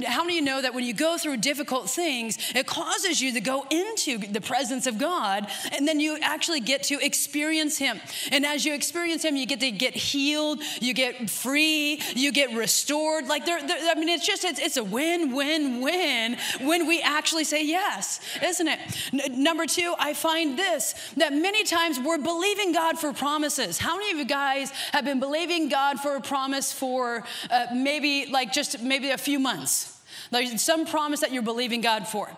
How 0.05 0.23
many 0.23 0.37
of 0.37 0.41
you 0.41 0.41
know 0.41 0.61
that 0.61 0.73
when 0.73 0.83
you 0.83 0.93
go 0.93 1.17
through 1.17 1.37
difficult 1.37 1.89
things, 1.89 2.37
it 2.53 2.67
causes 2.67 3.21
you 3.21 3.31
to 3.31 3.39
go 3.39 3.65
into 3.69 4.17
the 4.17 4.41
presence 4.41 4.85
of 4.85 4.97
God 4.97 5.47
and 5.71 5.87
then 5.87 6.01
you 6.01 6.17
actually 6.21 6.59
get 6.59 6.83
to 6.83 6.99
experience 6.99 7.77
Him? 7.77 8.01
And 8.33 8.42
as 8.45 8.65
you 8.65 8.73
experience 8.73 9.23
Him, 9.23 9.35
you 9.35 9.45
get 9.45 9.59
to 9.59 9.71
get 9.71 9.95
healed, 9.95 10.61
you 10.81 10.93
get 10.93 11.29
free, 11.29 12.01
you 12.15 12.31
get 12.31 12.53
restored. 12.53 13.27
Like, 13.27 13.43
I 13.47 13.93
mean, 13.95 14.09
it's 14.09 14.25
just, 14.25 14.43
it's, 14.43 14.59
it's 14.59 14.77
a 14.77 14.83
win, 14.83 15.33
win, 15.35 15.81
win 15.81 16.37
when 16.61 16.87
we 16.87 17.01
actually 17.01 17.43
say 17.43 17.63
yes, 17.65 18.19
isn't 18.43 18.67
it? 18.67 18.79
N- 19.13 19.43
number 19.43 19.65
two, 19.65 19.93
I 19.97 20.13
find 20.13 20.57
this 20.57 20.95
that 21.17 21.33
many 21.33 21.63
times 21.63 21.99
we're 21.99 22.17
believing 22.17 22.71
God 22.71 22.99
for 22.99 23.13
promises. 23.13 23.77
How 23.77 23.97
many 23.97 24.11
of 24.11 24.17
you 24.17 24.25
guys 24.25 24.71
have 24.91 25.05
been 25.05 25.19
believing 25.19 25.69
God 25.69 25.99
for 25.99 26.15
a 26.15 26.21
promise 26.21 26.71
for 26.71 27.23
uh, 27.49 27.67
maybe 27.73 28.27
like 28.27 28.51
just 28.53 28.81
maybe 28.81 29.11
a 29.11 29.17
few 29.17 29.39
months? 29.39 29.99
Like 30.31 30.59
some 30.59 30.85
promise 30.85 31.21
that 31.21 31.31
you're 31.31 31.43
believing 31.43 31.81
God 31.81 32.07
for. 32.07 32.29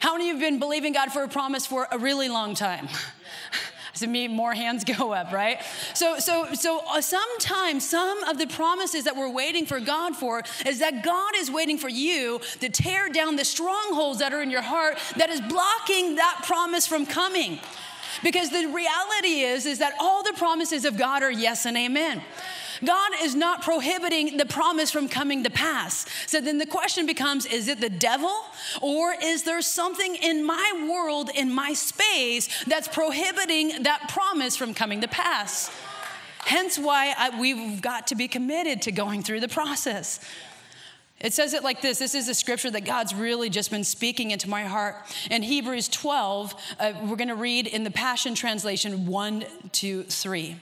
How 0.00 0.14
many 0.14 0.30
of 0.30 0.36
you 0.36 0.42
have 0.42 0.52
been 0.52 0.58
believing 0.58 0.92
God 0.92 1.12
for 1.12 1.22
a 1.22 1.28
promise 1.28 1.64
for 1.64 1.86
a 1.90 1.98
really 1.98 2.28
long 2.28 2.54
time? 2.54 2.88
to 3.94 4.06
me, 4.06 4.28
more 4.28 4.54
hands 4.54 4.84
go 4.98 5.12
up, 5.12 5.32
right? 5.32 5.58
So, 5.94 6.18
so, 6.18 6.52
so 6.54 6.82
uh, 6.88 7.00
sometimes 7.00 7.88
some 7.88 8.22
of 8.24 8.38
the 8.38 8.46
promises 8.46 9.04
that 9.04 9.16
we're 9.16 9.30
waiting 9.30 9.66
for 9.66 9.80
God 9.80 10.16
for 10.16 10.42
is 10.66 10.78
that 10.80 11.04
God 11.04 11.32
is 11.36 11.50
waiting 11.50 11.78
for 11.78 11.88
you 11.88 12.40
to 12.60 12.68
tear 12.68 13.08
down 13.08 13.36
the 13.36 13.44
strongholds 13.44 14.18
that 14.20 14.32
are 14.32 14.42
in 14.42 14.50
your 14.50 14.62
heart 14.62 14.98
that 15.16 15.30
is 15.30 15.40
blocking 15.40 16.16
that 16.16 16.42
promise 16.46 16.86
from 16.86 17.06
coming. 17.06 17.58
Because 18.22 18.50
the 18.50 18.66
reality 18.66 19.40
is, 19.40 19.66
is 19.66 19.78
that 19.78 19.94
all 19.98 20.22
the 20.22 20.34
promises 20.34 20.84
of 20.84 20.96
God 20.96 21.22
are 21.22 21.30
yes 21.30 21.66
and 21.66 21.76
amen. 21.76 22.22
God 22.84 23.12
is 23.20 23.34
not 23.34 23.62
prohibiting 23.62 24.36
the 24.36 24.46
promise 24.46 24.90
from 24.90 25.08
coming 25.08 25.44
to 25.44 25.50
pass. 25.50 26.06
So 26.26 26.40
then 26.40 26.58
the 26.58 26.66
question 26.66 27.06
becomes 27.06 27.46
is 27.46 27.68
it 27.68 27.80
the 27.80 27.90
devil 27.90 28.34
or 28.80 29.14
is 29.22 29.44
there 29.44 29.62
something 29.62 30.16
in 30.16 30.44
my 30.44 30.88
world, 30.90 31.30
in 31.34 31.52
my 31.52 31.72
space, 31.72 32.64
that's 32.64 32.88
prohibiting 32.88 33.82
that 33.84 34.08
promise 34.08 34.56
from 34.56 34.74
coming 34.74 35.00
to 35.02 35.08
pass? 35.08 35.70
Hence 36.44 36.78
why 36.78 37.14
I, 37.16 37.38
we've 37.40 37.80
got 37.80 38.08
to 38.08 38.16
be 38.16 38.26
committed 38.26 38.82
to 38.82 38.92
going 38.92 39.22
through 39.22 39.40
the 39.40 39.48
process. 39.48 40.18
It 41.20 41.32
says 41.32 41.54
it 41.54 41.62
like 41.62 41.80
this. 41.80 42.00
This 42.00 42.16
is 42.16 42.28
a 42.28 42.34
scripture 42.34 42.70
that 42.72 42.84
God's 42.84 43.14
really 43.14 43.48
just 43.48 43.70
been 43.70 43.84
speaking 43.84 44.32
into 44.32 44.50
my 44.50 44.64
heart. 44.64 44.96
In 45.30 45.44
Hebrews 45.44 45.88
12, 45.88 46.54
uh, 46.80 46.92
we're 47.04 47.14
going 47.14 47.28
to 47.28 47.36
read 47.36 47.68
in 47.68 47.84
the 47.84 47.92
Passion 47.92 48.34
Translation 48.34 49.06
1 49.06 49.44
to 49.70 50.02
3. 50.02 50.56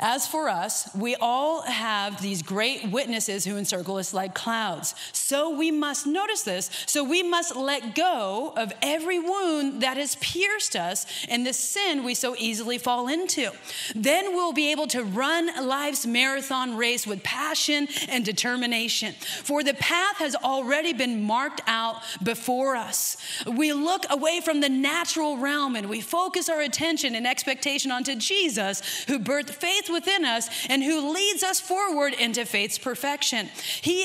As 0.00 0.28
for 0.28 0.48
us, 0.48 0.88
we 0.94 1.16
all 1.16 1.62
have 1.62 2.22
these 2.22 2.40
great 2.42 2.88
witnesses 2.92 3.44
who 3.44 3.56
encircle 3.56 3.96
us 3.96 4.14
like 4.14 4.32
clouds. 4.32 4.94
So 5.12 5.50
we 5.50 5.72
must, 5.72 6.06
notice 6.06 6.42
this, 6.42 6.70
so 6.86 7.02
we 7.02 7.24
must 7.24 7.56
let 7.56 7.96
go 7.96 8.52
of 8.56 8.72
every 8.80 9.18
wound 9.18 9.82
that 9.82 9.96
has 9.96 10.14
pierced 10.16 10.76
us 10.76 11.04
and 11.28 11.44
the 11.44 11.52
sin 11.52 12.04
we 12.04 12.14
so 12.14 12.36
easily 12.38 12.78
fall 12.78 13.08
into. 13.08 13.50
Then 13.96 14.36
we'll 14.36 14.52
be 14.52 14.70
able 14.70 14.86
to 14.88 15.02
run 15.02 15.50
life's 15.66 16.06
marathon 16.06 16.76
race 16.76 17.04
with 17.04 17.24
passion 17.24 17.88
and 18.08 18.24
determination. 18.24 19.14
For 19.42 19.64
the 19.64 19.74
path 19.74 20.18
has 20.18 20.36
already 20.36 20.92
been 20.92 21.24
marked 21.24 21.60
out 21.66 22.02
before 22.22 22.76
us. 22.76 23.16
We 23.52 23.72
look 23.72 24.06
away 24.10 24.42
from 24.44 24.60
the 24.60 24.68
natural 24.68 25.38
realm 25.38 25.74
and 25.74 25.88
we 25.88 26.00
focus 26.00 26.48
our 26.48 26.60
attention 26.60 27.16
and 27.16 27.26
expectation 27.26 27.90
onto 27.90 28.14
Jesus, 28.14 29.04
who 29.08 29.18
birthed 29.18 29.50
faith 29.50 29.87
within 29.88 30.24
us 30.24 30.48
and 30.68 30.82
who 30.82 31.12
leads 31.12 31.42
us 31.42 31.60
forward 31.60 32.14
into 32.14 32.44
faith's 32.44 32.78
perfection. 32.78 33.48
He, 33.80 34.04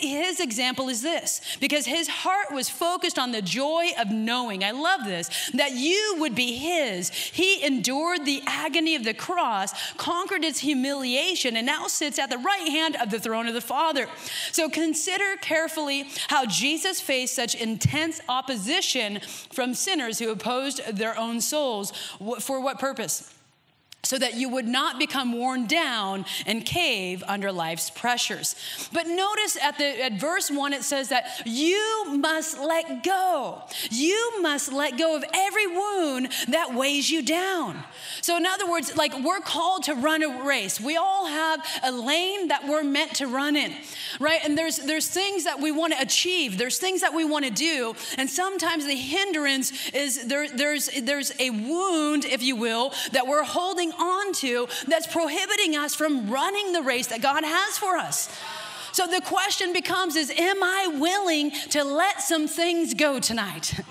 his 0.00 0.40
example 0.40 0.88
is 0.88 1.02
this 1.02 1.40
because 1.60 1.86
his 1.86 2.08
heart 2.08 2.52
was 2.52 2.68
focused 2.68 3.18
on 3.18 3.32
the 3.32 3.42
joy 3.42 3.90
of 3.98 4.10
knowing, 4.10 4.62
I 4.64 4.70
love 4.70 5.04
this, 5.04 5.50
that 5.54 5.72
you 5.72 6.16
would 6.18 6.34
be 6.34 6.56
his. 6.56 7.10
He 7.10 7.64
endured 7.64 8.24
the 8.24 8.42
agony 8.46 8.94
of 8.94 9.04
the 9.04 9.14
cross, 9.14 9.72
conquered 9.94 10.44
its 10.44 10.60
humiliation, 10.60 11.56
and 11.56 11.66
now 11.66 11.86
sits 11.86 12.18
at 12.18 12.30
the 12.30 12.38
right 12.38 12.68
hand 12.68 12.96
of 12.96 13.10
the 13.10 13.20
throne 13.20 13.46
of 13.46 13.54
the 13.54 13.60
Father. 13.60 14.06
So 14.52 14.68
consider 14.68 15.36
carefully 15.40 16.08
how 16.28 16.46
Jesus 16.46 17.00
faced 17.00 17.34
such 17.34 17.54
intense 17.54 18.20
opposition 18.28 19.20
from 19.52 19.74
sinners 19.74 20.18
who 20.18 20.30
opposed 20.30 20.80
their 20.86 21.18
own 21.18 21.40
souls. 21.40 21.92
For 22.40 22.60
what 22.60 22.78
purpose? 22.78 23.33
So 24.04 24.18
that 24.18 24.34
you 24.34 24.48
would 24.48 24.66
not 24.66 24.98
become 24.98 25.32
worn 25.32 25.66
down 25.66 26.24
and 26.46 26.64
cave 26.64 27.24
under 27.26 27.50
life's 27.50 27.90
pressures. 27.90 28.54
But 28.92 29.06
notice 29.06 29.56
at 29.60 29.78
the 29.78 30.04
at 30.04 30.20
verse 30.20 30.50
1 30.50 30.72
it 30.72 30.84
says 30.84 31.08
that 31.08 31.42
you 31.44 32.04
must 32.16 32.58
let 32.58 33.02
go. 33.02 33.62
You 33.90 34.40
must 34.40 34.72
let 34.72 34.98
go 34.98 35.16
of 35.16 35.24
every 35.34 35.66
wound 35.66 36.32
that 36.48 36.74
weighs 36.74 37.10
you 37.10 37.22
down. 37.22 37.82
So 38.20 38.36
in 38.36 38.46
other 38.46 38.70
words, 38.70 38.96
like 38.96 39.12
we're 39.24 39.40
called 39.40 39.84
to 39.84 39.94
run 39.94 40.22
a 40.22 40.44
race. 40.44 40.80
We 40.80 40.96
all 40.96 41.26
have 41.26 41.64
a 41.82 41.92
lane 41.92 42.48
that 42.48 42.66
we're 42.68 42.84
meant 42.84 43.14
to 43.16 43.26
run 43.26 43.56
in. 43.56 43.72
Right? 44.20 44.40
And 44.44 44.56
there's 44.56 44.78
there's 44.78 45.08
things 45.08 45.44
that 45.44 45.60
we 45.60 45.72
want 45.72 45.94
to 45.94 46.00
achieve. 46.00 46.58
There's 46.58 46.78
things 46.78 47.00
that 47.00 47.14
we 47.14 47.24
want 47.24 47.44
to 47.44 47.50
do, 47.50 47.94
and 48.18 48.28
sometimes 48.28 48.86
the 48.86 48.94
hindrance 48.94 49.72
is 49.90 50.26
there 50.26 50.48
there's 50.48 50.88
there's 51.02 51.32
a 51.40 51.50
wound 51.50 52.24
if 52.24 52.42
you 52.42 52.56
will 52.56 52.92
that 53.12 53.26
we're 53.26 53.42
holding 53.42 53.92
on 53.98 54.32
to 54.34 54.68
that's 54.86 55.06
prohibiting 55.06 55.76
us 55.76 55.94
from 55.94 56.30
running 56.30 56.72
the 56.72 56.82
race 56.82 57.08
that 57.08 57.22
God 57.22 57.44
has 57.44 57.78
for 57.78 57.96
us. 57.96 58.28
So 58.92 59.06
the 59.08 59.20
question 59.20 59.72
becomes 59.72 60.14
is 60.14 60.30
am 60.30 60.62
I 60.62 60.86
willing 60.98 61.50
to 61.70 61.82
let 61.82 62.20
some 62.20 62.46
things 62.46 62.94
go 62.94 63.18
tonight? 63.18 63.80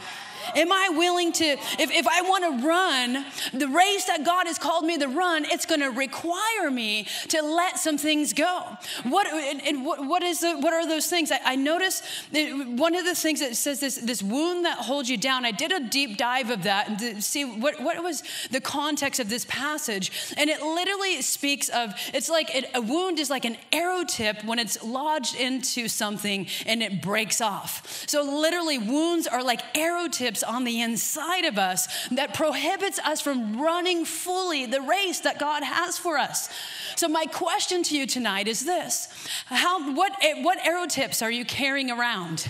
Am 0.55 0.71
I 0.71 0.89
willing 0.89 1.31
to, 1.33 1.45
if, 1.45 1.91
if 1.91 2.07
I 2.07 2.21
want 2.21 2.43
to 2.43 2.67
run 2.67 3.25
the 3.53 3.67
race 3.67 4.05
that 4.05 4.25
God 4.25 4.47
has 4.47 4.57
called 4.57 4.85
me 4.85 4.97
to 4.97 5.07
run, 5.07 5.45
it's 5.45 5.65
going 5.65 5.81
to 5.81 5.89
require 5.89 6.71
me 6.71 7.07
to 7.29 7.41
let 7.41 7.79
some 7.79 7.97
things 7.97 8.33
go. 8.33 8.63
What, 9.03 9.27
and, 9.27 9.61
and 9.65 9.85
what, 9.85 10.05
what, 10.05 10.23
is 10.23 10.41
the, 10.41 10.55
what 10.57 10.73
are 10.73 10.87
those 10.87 11.07
things? 11.07 11.31
I, 11.31 11.39
I 11.43 11.55
notice 11.55 12.01
one 12.31 12.95
of 12.95 13.05
the 13.05 13.15
things 13.15 13.39
that 13.41 13.55
says 13.55 13.79
this, 13.79 13.95
this 13.95 14.23
wound 14.23 14.65
that 14.65 14.77
holds 14.77 15.09
you 15.09 15.17
down. 15.17 15.45
I 15.45 15.51
did 15.51 15.71
a 15.71 15.79
deep 15.79 16.17
dive 16.17 16.49
of 16.49 16.63
that 16.63 16.99
to 16.99 17.21
see 17.21 17.43
what, 17.43 17.81
what 17.81 18.01
was 18.03 18.23
the 18.51 18.61
context 18.61 19.19
of 19.19 19.29
this 19.29 19.45
passage. 19.45 20.11
And 20.37 20.49
it 20.49 20.61
literally 20.61 21.21
speaks 21.21 21.69
of, 21.69 21.93
it's 22.13 22.29
like 22.29 22.53
it, 22.55 22.69
a 22.73 22.81
wound 22.81 23.19
is 23.19 23.29
like 23.29 23.45
an 23.45 23.57
arrow 23.71 24.03
tip 24.03 24.43
when 24.43 24.59
it's 24.59 24.81
lodged 24.83 25.35
into 25.35 25.87
something 25.87 26.47
and 26.65 26.81
it 26.81 27.01
breaks 27.01 27.41
off. 27.41 28.03
So 28.07 28.23
literally, 28.23 28.77
wounds 28.77 29.27
are 29.27 29.43
like 29.43 29.61
arrow 29.75 30.07
tips 30.07 30.32
on 30.41 30.63
the 30.63 30.81
inside 30.81 31.45
of 31.45 31.59
us 31.59 32.07
that 32.09 32.33
prohibits 32.33 32.97
us 32.99 33.21
from 33.21 33.61
running 33.61 34.05
fully 34.05 34.65
the 34.65 34.81
race 34.81 35.19
that 35.19 35.39
God 35.39 35.63
has 35.63 35.97
for 35.97 36.17
us. 36.17 36.49
So, 36.95 37.07
my 37.07 37.25
question 37.25 37.83
to 37.83 37.97
you 37.97 38.07
tonight 38.07 38.47
is 38.47 38.65
this 38.65 39.09
How, 39.47 39.93
what, 39.93 40.13
what 40.41 40.65
arrow 40.65 40.87
tips 40.87 41.21
are 41.21 41.31
you 41.31 41.45
carrying 41.45 41.91
around? 41.91 42.47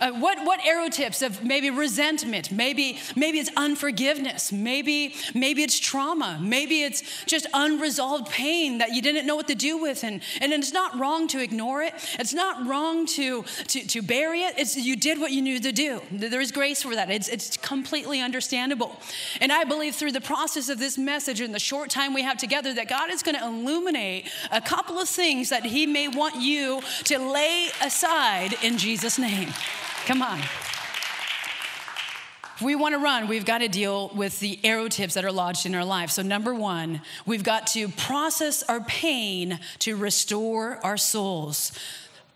Uh, 0.00 0.12
what, 0.12 0.44
what 0.44 0.64
arrow 0.64 0.88
tips 0.88 1.22
of 1.22 1.42
maybe 1.42 1.70
resentment? 1.70 2.52
Maybe, 2.52 2.98
maybe 3.16 3.38
it's 3.38 3.50
unforgiveness. 3.56 4.52
Maybe, 4.52 5.14
maybe 5.34 5.62
it's 5.62 5.78
trauma. 5.78 6.38
Maybe 6.40 6.82
it's 6.82 7.24
just 7.24 7.46
unresolved 7.52 8.30
pain 8.30 8.78
that 8.78 8.94
you 8.94 9.02
didn't 9.02 9.26
know 9.26 9.36
what 9.36 9.48
to 9.48 9.54
do 9.54 9.78
with. 9.78 10.04
And, 10.04 10.22
and 10.40 10.52
it's 10.52 10.72
not 10.72 10.98
wrong 10.98 11.26
to 11.28 11.42
ignore 11.42 11.82
it. 11.82 11.94
It's 12.18 12.34
not 12.34 12.66
wrong 12.66 13.06
to, 13.06 13.42
to, 13.42 13.86
to 13.86 14.02
bury 14.02 14.42
it. 14.42 14.54
It's, 14.58 14.76
you 14.76 14.96
did 14.96 15.18
what 15.18 15.32
you 15.32 15.42
needed 15.42 15.62
to 15.64 15.72
do. 15.72 16.00
There 16.10 16.40
is 16.40 16.52
grace 16.52 16.82
for 16.82 16.94
that. 16.94 17.10
It's, 17.20 17.28
it's 17.28 17.56
completely 17.58 18.22
understandable. 18.22 18.98
And 19.42 19.52
I 19.52 19.64
believe 19.64 19.94
through 19.94 20.12
the 20.12 20.22
process 20.22 20.70
of 20.70 20.78
this 20.78 20.96
message 20.96 21.42
and 21.42 21.54
the 21.54 21.58
short 21.58 21.90
time 21.90 22.14
we 22.14 22.22
have 22.22 22.38
together 22.38 22.72
that 22.72 22.88
God 22.88 23.10
is 23.10 23.22
going 23.22 23.36
to 23.36 23.44
illuminate 23.44 24.30
a 24.50 24.60
couple 24.62 24.98
of 24.98 25.06
things 25.06 25.50
that 25.50 25.66
He 25.66 25.84
may 25.84 26.08
want 26.08 26.36
you 26.36 26.80
to 27.04 27.18
lay 27.18 27.68
aside 27.82 28.54
in 28.62 28.78
Jesus' 28.78 29.18
name. 29.18 29.50
Come 30.06 30.22
on. 30.22 30.38
If 32.56 32.62
we 32.62 32.74
want 32.74 32.94
to 32.94 32.98
run, 32.98 33.28
we've 33.28 33.44
got 33.44 33.58
to 33.58 33.68
deal 33.68 34.10
with 34.14 34.40
the 34.40 34.58
arrow 34.64 34.88
tips 34.88 35.14
that 35.14 35.24
are 35.24 35.32
lodged 35.32 35.66
in 35.66 35.74
our 35.74 35.84
life. 35.84 36.10
So, 36.10 36.22
number 36.22 36.54
one, 36.54 37.02
we've 37.26 37.44
got 37.44 37.66
to 37.68 37.88
process 37.88 38.62
our 38.62 38.80
pain 38.80 39.60
to 39.80 39.96
restore 39.96 40.78
our 40.82 40.96
souls 40.96 41.72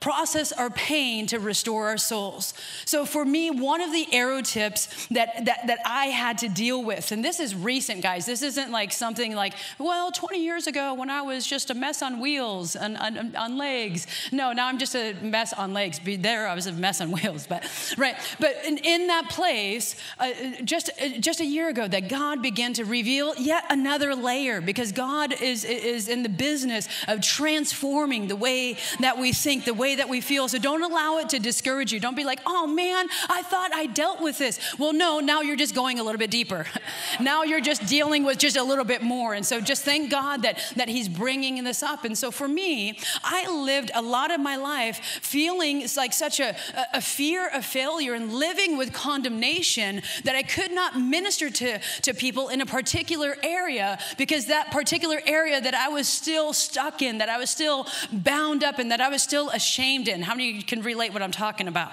process 0.05 0.53
our 0.53 0.69
pain 0.69 1.27
to 1.27 1.39
restore 1.39 1.89
our 1.89 1.97
souls. 1.97 2.53
So 2.85 3.07
for 3.07 3.25
me, 3.25 3.51
one 3.51 3.81
of 3.81 3.91
the 3.91 4.07
arrow 4.13 4.43
tips 4.43 5.07
that, 5.07 5.47
that, 5.47 5.67
that 5.67 5.79
I 5.87 6.09
had 6.09 6.37
to 6.39 6.49
deal 6.51 6.85
with, 6.85 7.11
and 7.11 7.25
this 7.25 7.41
is 7.41 7.55
recent, 7.55 8.03
guys, 8.03 8.27
this 8.27 8.43
isn't 8.43 8.71
like 8.71 8.93
something 8.93 9.35
like, 9.35 9.55
well, 9.79 10.13
20 10.13 10.45
years 10.45 10.67
ago 10.67 10.93
when 10.93 11.09
I 11.09 11.23
was 11.23 11.47
just 11.47 11.71
a 11.71 11.75
mess 11.75 12.03
on 12.03 12.21
wheels 12.21 12.77
and 12.77 12.99
on, 12.99 13.35
on 13.35 13.57
legs. 13.57 14.07
No, 14.31 14.53
now 14.53 14.67
I'm 14.67 14.79
just 14.79 14.95
a 14.95 15.15
mess 15.23 15.55
on 15.55 15.73
legs. 15.73 15.99
Be 15.99 16.17
there, 16.17 16.49
I 16.49 16.55
was 16.55 16.67
a 16.67 16.73
mess 16.73 17.01
on 17.01 17.11
wheels, 17.17 17.47
but 17.47 17.65
right. 17.97 18.17
But 18.39 18.57
in, 18.67 18.77
in 18.77 19.07
that 19.07 19.31
place, 19.31 19.97
uh, 20.21 20.33
just, 20.65 20.91
uh, 21.01 21.19
just 21.19 21.41
a 21.41 21.47
year 21.47 21.71
ago, 21.71 21.89
that 21.89 22.11
God 22.11 22.43
began 22.43 22.75
to 22.75 22.85
reveal 22.85 23.35
yet 23.37 23.65
another 23.71 24.15
layer 24.15 24.61
because 24.61 24.93
God 24.93 25.33
is, 25.41 25.65
is 25.65 26.11
in 26.11 26.23
the 26.23 26.29
business 26.29 26.91
of 27.09 27.23
transforming 27.23 28.29
the 28.29 28.37
way 28.37 28.77
that 29.01 29.17
we 29.19 29.33
think, 29.33 29.65
the 29.65 29.73
way 29.73 29.94
that 29.97 30.09
we 30.09 30.21
feel. 30.21 30.49
So 30.49 30.59
don't 30.59 30.83
allow 30.83 31.19
it 31.19 31.29
to 31.31 31.39
discourage 31.39 31.93
you. 31.93 32.01
Don't 32.01 32.17
be 32.17 32.25
like, 32.25 32.41
oh 32.47 32.67
man, 32.67 33.07
I 33.29 33.43
thought 33.43 33.71
I 33.75 33.87
dealt 33.87 34.21
with 34.21 34.39
this. 34.39 34.59
Well, 34.79 34.93
no, 34.93 35.21
now 35.21 35.43
you're 35.43 35.57
just 35.57 35.75
going 35.75 35.99
a 35.99 36.03
little 36.03 36.19
bit 36.19 36.31
deeper. 36.31 36.67
now 37.21 37.43
you're 37.43 37.61
just 37.61 37.87
dealing 37.87 38.25
with 38.25 38.39
just 38.39 38.57
a 38.57 38.63
little 38.63 38.85
bit 38.85 39.03
more. 39.03 39.35
And 39.35 39.45
so 39.45 39.61
just 39.61 39.85
thank 39.85 40.11
God 40.11 40.43
that, 40.43 40.59
that 40.77 40.89
He's 40.89 41.09
bringing 41.09 41.63
this 41.65 41.83
up. 41.83 42.05
And 42.05 42.17
so 42.17 42.31
for 42.31 42.49
me, 42.49 42.99
I 43.23 43.51
lived 43.51 43.91
a 43.95 44.03
lot 44.03 44.33
of 44.33 44.41
my 44.41 44.57
life 44.57 44.99
feeling 45.23 45.87
like 45.97 46.13
such 46.13 46.41
a, 46.41 46.57
a 46.93 47.01
fear 47.01 47.49
of 47.49 47.65
failure 47.65 48.15
and 48.15 48.33
living 48.33 48.77
with 48.77 48.93
condemnation 48.93 50.03
that 50.25 50.35
I 50.35 50.43
could 50.43 50.73
not 50.73 50.99
minister 50.99 51.51
to, 51.51 51.81
to 52.03 52.15
people 52.15 52.49
in 52.49 52.61
a 52.61 52.67
particular 52.67 53.37
area 53.43 53.99
because 54.19 54.47
that 54.47 54.71
particular 54.71 55.21
area 55.27 55.61
that 55.61 55.75
I 55.75 55.89
was 55.89 56.09
still 56.09 56.53
stuck 56.53 57.03
in, 57.03 57.19
that 57.19 57.29
I 57.29 57.39
was 57.39 57.51
still 57.51 57.87
bound 58.13 58.65
up 58.65 58.79
in, 58.79 58.89
that 58.89 59.01
I 59.01 59.09
was 59.09 59.23
still 59.23 59.51
ashamed 59.51 59.84
in. 59.85 60.23
How 60.23 60.35
many 60.35 60.63
can 60.63 60.83
relate 60.83 61.13
what 61.13 61.23
I'm 61.23 61.31
talking 61.31 61.69
about? 61.69 61.93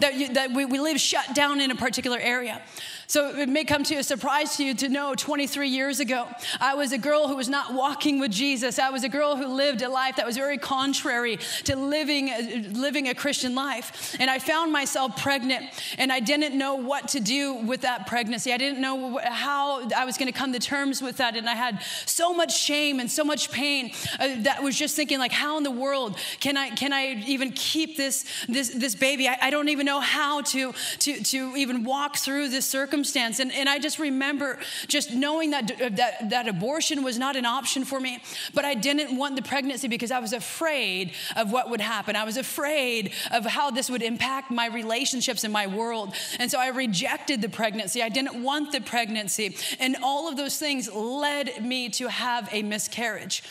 That, 0.00 0.14
you, 0.14 0.28
that 0.34 0.52
we, 0.52 0.64
we 0.64 0.78
live 0.78 1.00
shut 1.00 1.34
down 1.34 1.60
in 1.60 1.70
a 1.70 1.74
particular 1.74 2.18
area. 2.18 2.62
So 3.10 3.36
it 3.36 3.48
may 3.48 3.64
come 3.64 3.82
to 3.82 3.96
a 3.96 4.04
surprise 4.04 4.56
to 4.58 4.64
you 4.64 4.72
to 4.74 4.88
know 4.88 5.16
23 5.16 5.68
years 5.68 5.98
ago, 5.98 6.28
I 6.60 6.74
was 6.74 6.92
a 6.92 6.98
girl 6.98 7.26
who 7.26 7.34
was 7.34 7.48
not 7.48 7.74
walking 7.74 8.20
with 8.20 8.30
Jesus. 8.30 8.78
I 8.78 8.90
was 8.90 9.02
a 9.02 9.08
girl 9.08 9.34
who 9.34 9.48
lived 9.48 9.82
a 9.82 9.88
life 9.88 10.14
that 10.14 10.24
was 10.24 10.36
very 10.36 10.58
contrary 10.58 11.40
to 11.64 11.74
living, 11.74 12.72
living 12.72 13.08
a 13.08 13.14
Christian 13.16 13.56
life. 13.56 14.14
And 14.20 14.30
I 14.30 14.38
found 14.38 14.70
myself 14.70 15.20
pregnant, 15.20 15.64
and 15.98 16.12
I 16.12 16.20
didn't 16.20 16.56
know 16.56 16.76
what 16.76 17.08
to 17.08 17.18
do 17.18 17.54
with 17.54 17.80
that 17.80 18.06
pregnancy. 18.06 18.52
I 18.52 18.58
didn't 18.58 18.80
know 18.80 19.18
how 19.24 19.88
I 19.90 20.04
was 20.04 20.16
going 20.16 20.32
to 20.32 20.38
come 20.38 20.52
to 20.52 20.60
terms 20.60 21.02
with 21.02 21.16
that. 21.16 21.34
And 21.34 21.50
I 21.50 21.56
had 21.56 21.82
so 22.06 22.32
much 22.32 22.56
shame 22.56 23.00
and 23.00 23.10
so 23.10 23.24
much 23.24 23.50
pain 23.50 23.90
uh, 24.20 24.36
that 24.42 24.62
was 24.62 24.78
just 24.78 24.94
thinking, 24.94 25.18
like, 25.18 25.32
how 25.32 25.56
in 25.56 25.64
the 25.64 25.72
world 25.72 26.16
can 26.38 26.56
I, 26.56 26.70
can 26.70 26.92
I 26.92 27.24
even 27.26 27.50
keep 27.50 27.96
this, 27.96 28.24
this, 28.48 28.68
this 28.68 28.94
baby? 28.94 29.26
I, 29.26 29.36
I 29.42 29.50
don't 29.50 29.68
even 29.68 29.84
know 29.84 29.98
how 29.98 30.42
to, 30.42 30.72
to, 31.00 31.22
to 31.24 31.56
even 31.56 31.82
walk 31.82 32.16
through 32.16 32.50
this 32.50 32.66
circumstance 32.66 32.99
circumstance. 33.00 33.40
And, 33.40 33.52
and 33.52 33.68
I 33.68 33.78
just 33.78 33.98
remember 33.98 34.58
just 34.86 35.12
knowing 35.12 35.50
that, 35.50 35.96
that, 35.96 36.30
that 36.30 36.48
abortion 36.48 37.02
was 37.02 37.18
not 37.18 37.36
an 37.36 37.46
option 37.46 37.84
for 37.84 38.00
me, 38.00 38.22
but 38.54 38.64
I 38.64 38.74
didn't 38.74 39.16
want 39.16 39.36
the 39.36 39.42
pregnancy 39.42 39.88
because 39.88 40.10
I 40.10 40.18
was 40.18 40.32
afraid 40.32 41.12
of 41.36 41.50
what 41.50 41.70
would 41.70 41.80
happen. 41.80 42.16
I 42.16 42.24
was 42.24 42.36
afraid 42.36 43.12
of 43.30 43.46
how 43.46 43.70
this 43.70 43.90
would 43.90 44.02
impact 44.02 44.50
my 44.50 44.66
relationships 44.66 45.44
in 45.44 45.52
my 45.52 45.66
world. 45.66 46.14
And 46.38 46.50
so 46.50 46.58
I 46.58 46.68
rejected 46.68 47.40
the 47.40 47.48
pregnancy. 47.48 48.02
I 48.02 48.08
didn't 48.08 48.42
want 48.42 48.72
the 48.72 48.80
pregnancy. 48.80 49.56
And 49.78 49.96
all 50.02 50.28
of 50.28 50.36
those 50.36 50.58
things 50.58 50.92
led 50.92 51.64
me 51.64 51.88
to 51.90 52.08
have 52.08 52.48
a 52.52 52.62
miscarriage. 52.62 53.42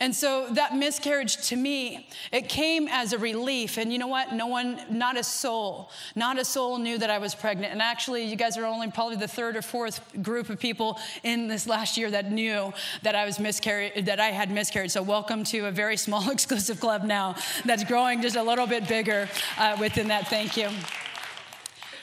And 0.00 0.14
so 0.14 0.46
that 0.50 0.76
miscarriage 0.76 1.36
to 1.48 1.56
me, 1.56 2.08
it 2.32 2.48
came 2.48 2.88
as 2.88 3.12
a 3.12 3.18
relief. 3.18 3.78
And 3.78 3.92
you 3.92 3.98
know 3.98 4.06
what? 4.06 4.32
No 4.32 4.46
one, 4.46 4.80
not 4.90 5.16
a 5.16 5.24
soul, 5.24 5.90
not 6.14 6.38
a 6.38 6.44
soul 6.44 6.78
knew 6.78 6.98
that 6.98 7.10
I 7.10 7.18
was 7.18 7.34
pregnant. 7.34 7.72
And 7.72 7.82
actually, 7.82 8.24
you 8.24 8.36
guys 8.36 8.56
are 8.56 8.64
only 8.64 8.90
probably 8.90 9.16
the 9.16 9.28
third 9.28 9.56
or 9.56 9.62
fourth 9.62 10.00
group 10.22 10.50
of 10.50 10.60
people 10.60 10.98
in 11.22 11.48
this 11.48 11.66
last 11.66 11.96
year 11.96 12.10
that 12.10 12.30
knew 12.30 12.72
that 13.02 13.14
I 13.14 13.24
was 13.24 13.38
miscarried, 13.38 14.06
that 14.06 14.20
I 14.20 14.28
had 14.28 14.50
miscarried. 14.50 14.90
So 14.90 15.02
welcome 15.02 15.44
to 15.44 15.66
a 15.66 15.70
very 15.70 15.96
small 15.96 16.30
exclusive 16.38 16.80
club 16.80 17.04
now 17.04 17.34
that's 17.64 17.84
growing 17.84 18.22
just 18.22 18.36
a 18.36 18.42
little 18.42 18.66
bit 18.66 18.86
bigger 18.86 19.28
uh, 19.58 19.76
within 19.80 20.08
that. 20.08 20.28
Thank 20.28 20.56
you. 20.56 20.68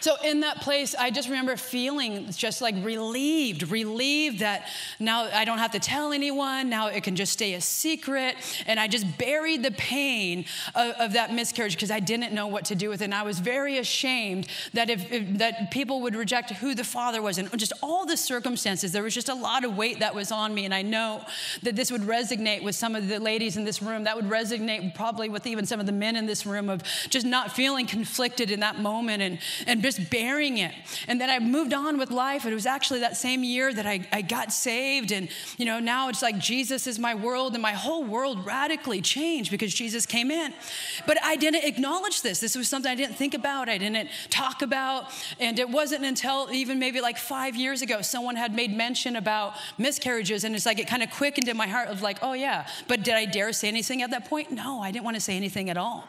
So 0.06 0.18
in 0.24 0.42
that 0.42 0.62
place, 0.62 0.94
I 0.94 1.10
just 1.10 1.30
remember 1.30 1.58
feeling 1.58 2.30
just 2.30 2.62
like 2.62 2.76
relieved, 2.86 3.72
relieved 3.72 4.42
that 4.42 4.68
now 5.00 5.24
I 5.34 5.46
don't 5.46 5.58
have 5.58 5.72
to 5.72 5.80
tell 5.80 6.14
anyone. 6.14 6.70
Now 6.70 6.90
it 6.90 7.02
can 7.02 7.16
just 7.16 7.34
stay 7.34 7.56
a 7.56 7.62
secret. 7.62 8.36
And 8.68 8.80
I 8.80 8.88
just 8.88 9.18
buried 9.18 9.64
the 9.64 9.72
pain 9.72 10.46
of, 10.76 10.92
of 11.00 11.14
that 11.14 11.34
miscarriage 11.34 11.74
because 11.74 11.90
I 11.90 12.00
didn't 12.00 12.34
know 12.34 12.46
what 12.46 12.66
to 12.66 12.76
do 12.76 12.88
with 12.88 13.02
it. 13.02 13.06
And 13.06 13.16
I 13.16 13.24
was 13.24 13.40
very 13.40 13.80
ashamed 13.80 14.46
that 14.76 14.92
if, 14.92 15.12
if 15.12 15.40
that 15.40 15.72
people 15.72 16.02
would 16.02 16.16
reject 16.16 16.52
who 16.52 16.76
the 16.76 16.84
father 16.84 17.24
was 17.24 17.40
and 17.40 17.50
just 17.58 17.74
all 17.82 18.06
the 18.06 18.16
circumstances. 18.16 18.92
There 18.92 19.02
was 19.02 19.16
just 19.16 19.30
a 19.30 19.34
lot 19.34 19.66
of 19.66 19.76
weight 19.76 20.02
that 20.02 20.14
was 20.14 20.32
on 20.32 20.54
me. 20.54 20.66
And 20.66 20.74
I 20.76 20.84
know 20.84 21.26
that 21.64 21.76
this 21.76 21.92
would 21.92 22.02
resonate 22.02 22.64
with 22.64 22.76
some 22.76 22.96
of 22.96 23.08
the 23.08 23.20
ladies 23.20 23.58
in 23.58 23.64
this 23.64 23.82
room. 23.82 24.04
That 24.04 24.16
would 24.16 24.30
resonate 24.30 24.94
probably 24.94 25.30
with 25.30 25.48
even 25.48 25.66
some 25.66 25.80
of 25.80 25.88
the 25.88 25.92
men 25.92 26.16
in 26.16 26.28
this 26.28 26.46
room 26.46 26.70
of 26.70 26.84
just 27.10 27.26
not 27.26 27.54
feeling 27.54 27.88
conflicted 27.88 28.52
in 28.52 28.60
that 28.60 28.78
moment 28.78 29.24
and, 29.24 29.40
and 29.66 29.82
just 29.82 29.95
just 29.96 30.10
bearing 30.10 30.58
it. 30.58 30.74
And 31.08 31.20
then 31.20 31.30
I 31.30 31.40
moved 31.40 31.74
on 31.74 31.98
with 31.98 32.12
life. 32.12 32.46
It 32.46 32.54
was 32.54 32.66
actually 32.66 33.00
that 33.02 33.18
same 33.18 33.44
year 33.44 33.74
that 33.74 33.86
I, 33.86 34.08
I 34.12 34.22
got 34.22 34.52
saved. 34.52 35.12
And, 35.12 35.30
you 35.58 35.66
know, 35.66 35.80
now 35.80 36.10
it's 36.10 36.22
like 36.22 36.38
Jesus 36.38 36.88
is 36.88 37.00
my 37.00 37.16
world, 37.16 37.54
and 37.54 37.62
my 37.62 37.72
whole 37.72 38.04
world 38.04 38.46
radically 38.46 39.02
changed 39.02 39.52
because 39.52 39.74
Jesus 39.74 40.06
came 40.06 40.32
in. 40.32 40.54
But 41.06 41.18
I 41.24 41.36
didn't 41.36 41.64
acknowledge 41.64 42.22
this. 42.22 42.40
This 42.40 42.56
was 42.56 42.68
something 42.68 42.92
I 42.92 42.96
didn't 42.96 43.16
think 43.16 43.34
about, 43.34 43.70
I 43.70 43.78
didn't 43.78 44.10
talk 44.30 44.62
about. 44.62 45.12
And 45.40 45.60
it 45.60 45.70
wasn't 45.70 46.06
until 46.06 46.50
even 46.52 46.80
maybe 46.80 47.02
like 47.02 47.18
five 47.18 47.56
years 47.56 47.82
ago, 47.82 48.02
someone 48.02 48.36
had 48.36 48.56
made 48.56 48.76
mention 48.76 49.16
about 49.16 49.54
miscarriages. 49.78 50.44
And 50.44 50.56
it's 50.56 50.66
like 50.66 50.80
it 50.80 50.88
kind 50.88 51.04
of 51.04 51.12
quickened 51.12 51.48
in 51.48 51.58
my 51.58 51.68
heart 51.68 51.90
of 51.90 52.02
like, 52.02 52.20
oh, 52.22 52.34
yeah. 52.34 52.68
But 52.88 53.04
did 53.04 53.14
I 53.14 53.26
dare 53.26 53.54
say 53.54 53.68
anything 53.68 54.02
at 54.02 54.12
that 54.12 54.26
point? 54.26 54.52
No, 54.52 54.82
I 54.82 54.92
didn't 54.92 55.06
want 55.06 55.16
to 55.16 55.22
say 55.22 55.36
anything 55.36 55.70
at 55.70 55.78
all 55.78 56.08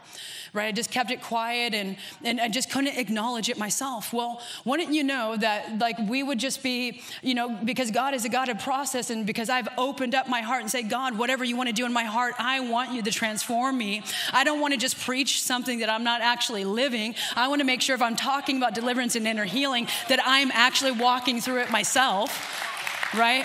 right? 0.56 0.68
I 0.68 0.72
just 0.72 0.90
kept 0.90 1.10
it 1.10 1.22
quiet 1.22 1.74
and, 1.74 1.96
and 2.24 2.40
I 2.40 2.48
just 2.48 2.70
couldn't 2.70 2.96
acknowledge 2.96 3.48
it 3.48 3.58
myself. 3.58 4.12
Well, 4.12 4.40
wouldn't 4.64 4.92
you 4.92 5.04
know 5.04 5.36
that 5.36 5.78
like 5.78 5.98
we 5.98 6.22
would 6.22 6.38
just 6.38 6.62
be, 6.62 7.02
you 7.22 7.34
know, 7.34 7.50
because 7.50 7.90
God 7.90 8.14
is 8.14 8.24
a 8.24 8.28
God 8.28 8.48
of 8.48 8.58
process 8.58 9.10
and 9.10 9.26
because 9.26 9.50
I've 9.50 9.68
opened 9.78 10.14
up 10.14 10.28
my 10.28 10.40
heart 10.40 10.62
and 10.62 10.70
say, 10.70 10.82
God, 10.82 11.16
whatever 11.18 11.44
you 11.44 11.56
want 11.56 11.68
to 11.68 11.74
do 11.74 11.84
in 11.84 11.92
my 11.92 12.04
heart, 12.04 12.34
I 12.38 12.60
want 12.60 12.92
you 12.92 13.02
to 13.02 13.10
transform 13.10 13.78
me. 13.78 14.02
I 14.32 14.42
don't 14.44 14.60
want 14.60 14.72
to 14.72 14.78
just 14.78 14.98
preach 14.98 15.42
something 15.42 15.80
that 15.80 15.90
I'm 15.90 16.04
not 16.04 16.22
actually 16.22 16.64
living. 16.64 17.14
I 17.36 17.48
want 17.48 17.60
to 17.60 17.66
make 17.66 17.82
sure 17.82 17.94
if 17.94 18.02
I'm 18.02 18.16
talking 18.16 18.56
about 18.56 18.74
deliverance 18.74 19.14
and 19.14 19.26
inner 19.26 19.44
healing, 19.44 19.88
that 20.08 20.20
I'm 20.24 20.50
actually 20.52 20.92
walking 20.92 21.40
through 21.40 21.60
it 21.60 21.70
myself, 21.70 23.12
right? 23.14 23.44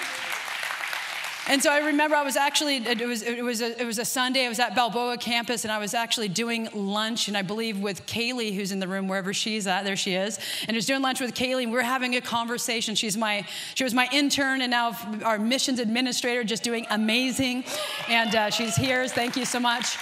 And 1.52 1.62
so 1.62 1.70
I 1.70 1.80
remember 1.80 2.16
I 2.16 2.24
was 2.24 2.38
actually, 2.38 2.78
it 2.78 3.06
was, 3.06 3.24
it, 3.24 3.44
was 3.44 3.60
a, 3.60 3.78
it 3.78 3.84
was 3.84 4.00
a 4.00 4.06
Sunday, 4.06 4.46
I 4.46 4.48
was 4.48 4.60
at 4.60 4.74
Balboa 4.74 5.18
campus, 5.18 5.66
and 5.66 5.72
I 5.72 5.80
was 5.80 5.94
actually 5.94 6.30
doing 6.30 6.70
lunch, 6.74 7.28
and 7.28 7.36
I 7.36 7.42
believe 7.42 7.78
with 7.78 8.06
Kaylee, 8.06 8.56
who's 8.56 8.72
in 8.72 8.80
the 8.80 8.88
room, 8.88 9.10
wherever 9.10 9.34
she's 9.34 9.68
at, 9.68 9.84
there 9.84 9.98
she 9.98 10.14
is. 10.14 10.40
And 10.66 10.76
I 10.76 10.78
was 10.78 10.86
doing 10.86 11.02
lunch 11.02 11.20
with 11.20 11.34
Kaylee, 11.34 11.64
and 11.64 11.72
we 11.74 11.76
were 11.76 11.84
having 11.84 12.16
a 12.16 12.22
conversation. 12.22 12.96
She's 12.96 13.18
my, 13.18 13.46
she 13.76 13.84
was 13.84 13.94
my 13.94 14.08
intern, 14.14 14.62
and 14.62 14.72
now 14.72 14.98
our 15.26 15.38
missions 15.38 15.80
administrator, 15.80 16.46
just 16.46 16.64
doing 16.64 16.88
amazing. 16.90 17.66
And 18.08 18.34
uh, 18.34 18.50
she's 18.50 18.78
here, 18.78 19.06
thank 19.10 19.36
you 19.36 19.44
so 19.44 19.60
much. 19.60 19.98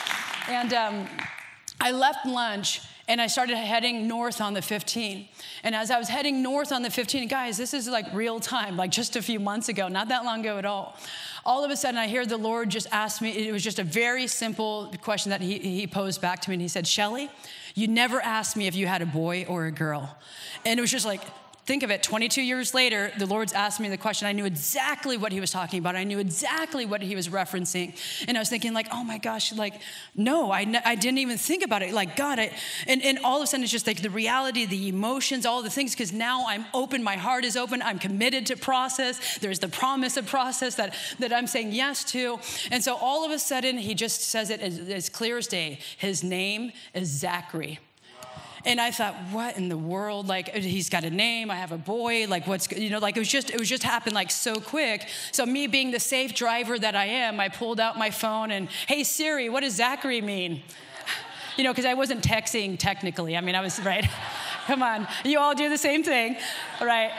And 0.50 0.72
um, 0.76 1.08
I 1.82 1.90
left 1.90 2.28
lunch, 2.28 2.82
and 3.10 3.20
I 3.20 3.28
started 3.28 3.58
heading 3.58 4.08
north 4.08 4.40
on 4.40 4.54
the 4.54 4.62
15. 4.62 5.28
And 5.64 5.76
as 5.76 5.92
I 5.92 5.98
was 5.98 6.08
heading 6.08 6.42
north 6.42 6.72
on 6.72 6.84
the 6.84 6.90
15, 6.90 7.28
guys, 7.28 7.58
this 7.58 7.74
is 7.74 7.90
like 7.90 8.06
real 8.14 8.40
time, 8.40 8.78
like 8.78 8.92
just 8.92 9.18
a 9.18 9.22
few 9.22 9.40
months 9.42 9.68
ago, 9.68 9.90
not 9.90 10.08
that 10.08 10.24
long 10.24 10.40
ago 10.40 10.58
at 10.58 10.66
all 10.66 10.96
all 11.46 11.64
of 11.64 11.72
a 11.72 11.76
sudden 11.76 11.98
I 11.98 12.08
hear 12.08 12.26
the 12.26 12.38
Lord 12.38 12.70
just 12.70 12.88
ask 12.92 13.22
me, 13.22 13.48
it 13.48 13.52
was 13.52 13.64
just 13.64 13.80
a 13.80 13.84
very 13.84 14.28
simple 14.28 14.94
question 15.02 15.32
that 15.32 15.42
he, 15.42 15.58
he 15.58 15.88
posed 15.88 16.22
back 16.22 16.42
to 16.42 16.50
me. 16.50 16.56
And 16.56 16.62
he 16.62 16.68
said, 16.68 16.86
Shelly, 16.86 17.30
you 17.76 17.88
never 17.88 18.22
asked 18.22 18.56
me 18.56 18.68
if 18.68 18.76
you 18.76 18.88
had 18.88 19.02
a 19.02 19.06
boy 19.06 19.46
or 19.48 19.66
a 19.66 19.72
girl. 19.72 20.16
And 20.66 20.78
it 20.78 20.82
was 20.82 20.92
just 20.92 21.06
like, 21.06 21.22
think 21.70 21.84
of 21.84 21.92
it 21.92 22.02
22 22.02 22.42
years 22.42 22.74
later 22.74 23.12
the 23.20 23.28
lord's 23.28 23.54
asked 23.54 23.80
me 23.80 23.88
the 23.90 23.96
question. 23.96 24.28
I 24.28 24.32
knew 24.32 24.46
exactly 24.46 25.18
what 25.18 25.32
he 25.32 25.40
was 25.40 25.52
talking 25.52 25.78
about. 25.78 25.96
I 25.96 26.04
knew 26.04 26.18
exactly 26.18 26.84
what 26.84 27.00
he 27.04 27.16
was 27.16 27.30
referencing. 27.30 27.96
And 28.28 28.36
i 28.36 28.40
was 28.42 28.50
thinking 28.50 28.74
like 28.74 28.88
oh 28.92 29.04
my 29.04 29.20
gosh 29.20 29.54
like 29.54 29.76
no 30.16 30.50
i, 30.52 30.66
I 30.84 30.96
didn't 30.96 31.20
even 31.20 31.38
think 31.38 31.64
about 31.64 31.84
it. 31.84 31.94
Like 31.94 32.16
god 32.16 32.40
I, 32.40 32.52
and, 32.88 33.04
and 33.04 33.20
all 33.24 33.38
of 33.38 33.44
a 33.44 33.48
sudden 33.48 33.62
it's 33.62 33.72
just 33.72 33.86
like 33.86 34.02
the 34.02 34.10
reality 34.10 34.66
the 34.66 34.88
emotions 34.88 35.46
all 35.46 35.62
the 35.62 35.70
things 35.70 35.92
because 35.94 36.12
now 36.12 36.48
i'm 36.48 36.66
open 36.74 37.04
my 37.04 37.18
heart 37.18 37.46
is 37.46 37.56
open 37.56 37.84
i'm 37.84 38.00
committed 38.00 38.48
to 38.48 38.58
process. 38.58 39.38
There's 39.38 39.60
the 39.60 39.68
promise 39.68 40.18
of 40.18 40.26
process 40.26 40.74
that, 40.74 40.96
that 41.20 41.32
i'm 41.32 41.46
saying 41.46 41.72
yes 41.74 42.04
to. 42.06 42.40
And 42.72 42.84
so 42.84 42.96
all 42.96 43.24
of 43.24 43.32
a 43.32 43.38
sudden 43.38 43.78
he 43.78 43.94
just 43.94 44.22
says 44.24 44.50
it 44.50 44.60
as, 44.60 44.80
as 44.80 45.08
clear 45.08 45.38
as 45.38 45.46
day. 45.46 45.78
His 46.00 46.24
name 46.24 46.72
is 46.96 47.10
zachary 47.10 47.78
and 48.66 48.80
I 48.80 48.92
thought, 48.92 49.16
what 49.32 49.58
in 49.58 49.70
the 49.70 49.78
world? 49.78 50.28
Like, 50.28 50.50
uh, 50.54 50.60
he's 50.60 50.90
got 50.90 51.04
a 51.04 51.10
name. 51.10 51.50
I 51.50 51.56
have 51.56 51.72
a 51.72 51.78
boy. 51.78 52.28
Like, 52.28 52.48
what's 52.48 52.72
you 52.72 52.90
know? 52.90 53.00
Like, 53.00 53.16
it 53.16 53.20
was 53.20 53.30
just 53.30 53.50
it 53.50 53.60
was 53.60 53.70
just 53.70 53.84
happened 53.84 54.16
like 54.16 54.32
so 54.32 54.56
quick. 54.60 55.08
So 55.32 55.46
me 55.46 55.68
being 55.68 55.92
the 55.92 56.00
safe 56.00 56.36
driver 56.36 56.78
that 56.78 56.96
I 56.96 57.06
am, 57.06 57.40
I 57.40 57.50
pulled 57.50 57.80
out 57.80 57.98
my 57.98 58.10
phone 58.10 58.52
and, 58.52 58.70
hey 58.88 59.04
Siri, 59.04 59.50
what 59.50 59.62
does 59.62 59.76
Zachary 59.76 60.22
mean? 60.22 60.62
You 61.58 61.66
know, 61.66 61.72
because 61.72 61.84
I 61.84 61.94
wasn't 61.94 62.24
texting 62.24 62.80
technically. 62.80 63.36
I 63.36 63.42
mean, 63.42 63.54
I 63.54 63.60
was 63.60 63.82
right. 63.82 64.06
Come 64.68 64.82
on, 64.82 65.10
you 65.26 65.40
all 65.40 65.54
do 65.54 65.68
the 65.68 65.78
same 65.78 66.04
thing, 66.04 66.38
right? 66.80 67.12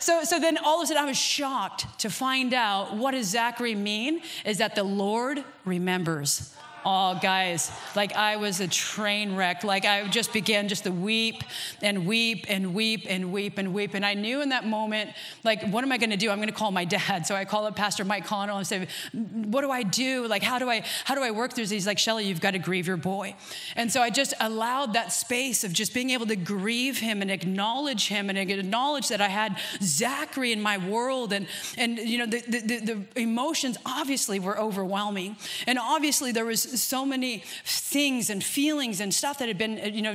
So, 0.00 0.24
so 0.24 0.40
then 0.40 0.58
all 0.58 0.80
of 0.80 0.84
a 0.84 0.86
sudden 0.86 1.02
I 1.02 1.06
was 1.06 1.16
shocked 1.16 1.86
to 2.00 2.10
find 2.10 2.54
out 2.54 2.96
what 2.96 3.12
does 3.12 3.28
Zachary 3.28 3.76
mean 3.76 4.20
is 4.44 4.58
that 4.58 4.74
the 4.74 4.84
Lord 4.84 5.44
remembers. 5.64 6.54
Oh, 6.84 7.18
guys, 7.20 7.70
like 7.94 8.14
I 8.14 8.36
was 8.36 8.60
a 8.60 8.68
train 8.68 9.36
wreck. 9.36 9.64
Like 9.64 9.84
I 9.84 10.06
just 10.08 10.32
began 10.32 10.68
just 10.68 10.84
to 10.84 10.90
weep 10.90 11.42
and 11.82 12.06
weep 12.06 12.46
and 12.48 12.74
weep 12.74 13.06
and 13.08 13.32
weep 13.32 13.58
and 13.58 13.74
weep. 13.74 13.94
And 13.94 14.04
I 14.04 14.14
knew 14.14 14.40
in 14.42 14.50
that 14.50 14.66
moment, 14.66 15.10
like, 15.44 15.68
what 15.70 15.84
am 15.84 15.92
I 15.92 15.98
going 15.98 16.10
to 16.10 16.16
do? 16.16 16.30
I'm 16.30 16.38
going 16.38 16.48
to 16.48 16.54
call 16.54 16.70
my 16.70 16.84
dad. 16.84 17.26
So 17.26 17.34
I 17.34 17.44
call 17.44 17.66
up 17.66 17.76
Pastor 17.76 18.04
Mike 18.04 18.26
Connell 18.26 18.58
and 18.58 18.66
say, 18.66 18.86
what 19.12 19.62
do 19.62 19.70
I 19.70 19.82
do? 19.82 20.26
Like, 20.26 20.42
how 20.42 20.58
do 20.58 20.70
I, 20.70 20.84
how 21.04 21.14
do 21.14 21.22
I 21.22 21.30
work 21.30 21.52
through 21.52 21.64
this? 21.64 21.70
He's 21.70 21.86
like, 21.86 21.98
Shelly, 21.98 22.26
you've 22.26 22.40
got 22.40 22.52
to 22.52 22.58
grieve 22.58 22.86
your 22.86 22.96
boy. 22.96 23.34
And 23.76 23.92
so 23.92 24.00
I 24.00 24.10
just 24.10 24.34
allowed 24.40 24.94
that 24.94 25.12
space 25.12 25.64
of 25.64 25.72
just 25.72 25.94
being 25.94 26.10
able 26.10 26.26
to 26.26 26.36
grieve 26.36 26.98
him 26.98 27.22
and 27.22 27.30
acknowledge 27.30 28.08
him 28.08 28.30
and 28.30 28.38
acknowledge 28.38 29.08
that 29.08 29.20
I 29.20 29.28
had 29.28 29.58
Zachary 29.82 30.52
in 30.52 30.62
my 30.62 30.78
world. 30.78 31.32
And, 31.32 31.46
and 31.76 31.98
you 31.98 32.18
know, 32.18 32.26
the, 32.26 32.40
the, 32.40 32.78
the 32.80 33.20
emotions 33.20 33.76
obviously 33.84 34.38
were 34.38 34.58
overwhelming. 34.58 35.36
And 35.66 35.78
obviously 35.78 36.32
there 36.32 36.44
was 36.44 36.67
so 36.76 37.04
many 37.04 37.42
things 37.64 38.30
and 38.30 38.42
feelings 38.42 39.00
and 39.00 39.12
stuff 39.12 39.38
that 39.38 39.48
had 39.48 39.58
been, 39.58 39.94
you 39.94 40.02
know, 40.02 40.14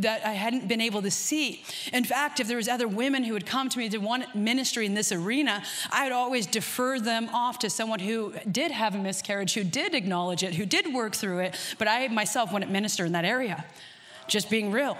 that 0.00 0.24
I 0.24 0.32
hadn't 0.32 0.68
been 0.68 0.80
able 0.80 1.02
to 1.02 1.10
see. 1.10 1.62
In 1.92 2.04
fact, 2.04 2.40
if 2.40 2.48
there 2.48 2.56
was 2.56 2.68
other 2.68 2.88
women 2.88 3.24
who 3.24 3.32
would 3.32 3.46
come 3.46 3.68
to 3.68 3.78
me 3.78 3.88
to 3.88 3.98
want 3.98 4.34
ministry 4.34 4.86
in 4.86 4.94
this 4.94 5.12
arena, 5.12 5.62
I 5.90 6.04
would 6.04 6.12
always 6.12 6.46
defer 6.46 6.98
them 6.98 7.28
off 7.32 7.58
to 7.60 7.70
someone 7.70 8.00
who 8.00 8.34
did 8.50 8.70
have 8.70 8.94
a 8.94 8.98
miscarriage, 8.98 9.54
who 9.54 9.64
did 9.64 9.94
acknowledge 9.94 10.42
it, 10.42 10.54
who 10.54 10.66
did 10.66 10.92
work 10.92 11.14
through 11.14 11.40
it, 11.40 11.56
but 11.78 11.88
I 11.88 12.08
myself 12.08 12.52
wouldn't 12.52 12.70
minister 12.70 13.04
in 13.04 13.12
that 13.12 13.24
area. 13.24 13.64
Just 14.26 14.48
being 14.48 14.70
real 14.70 14.96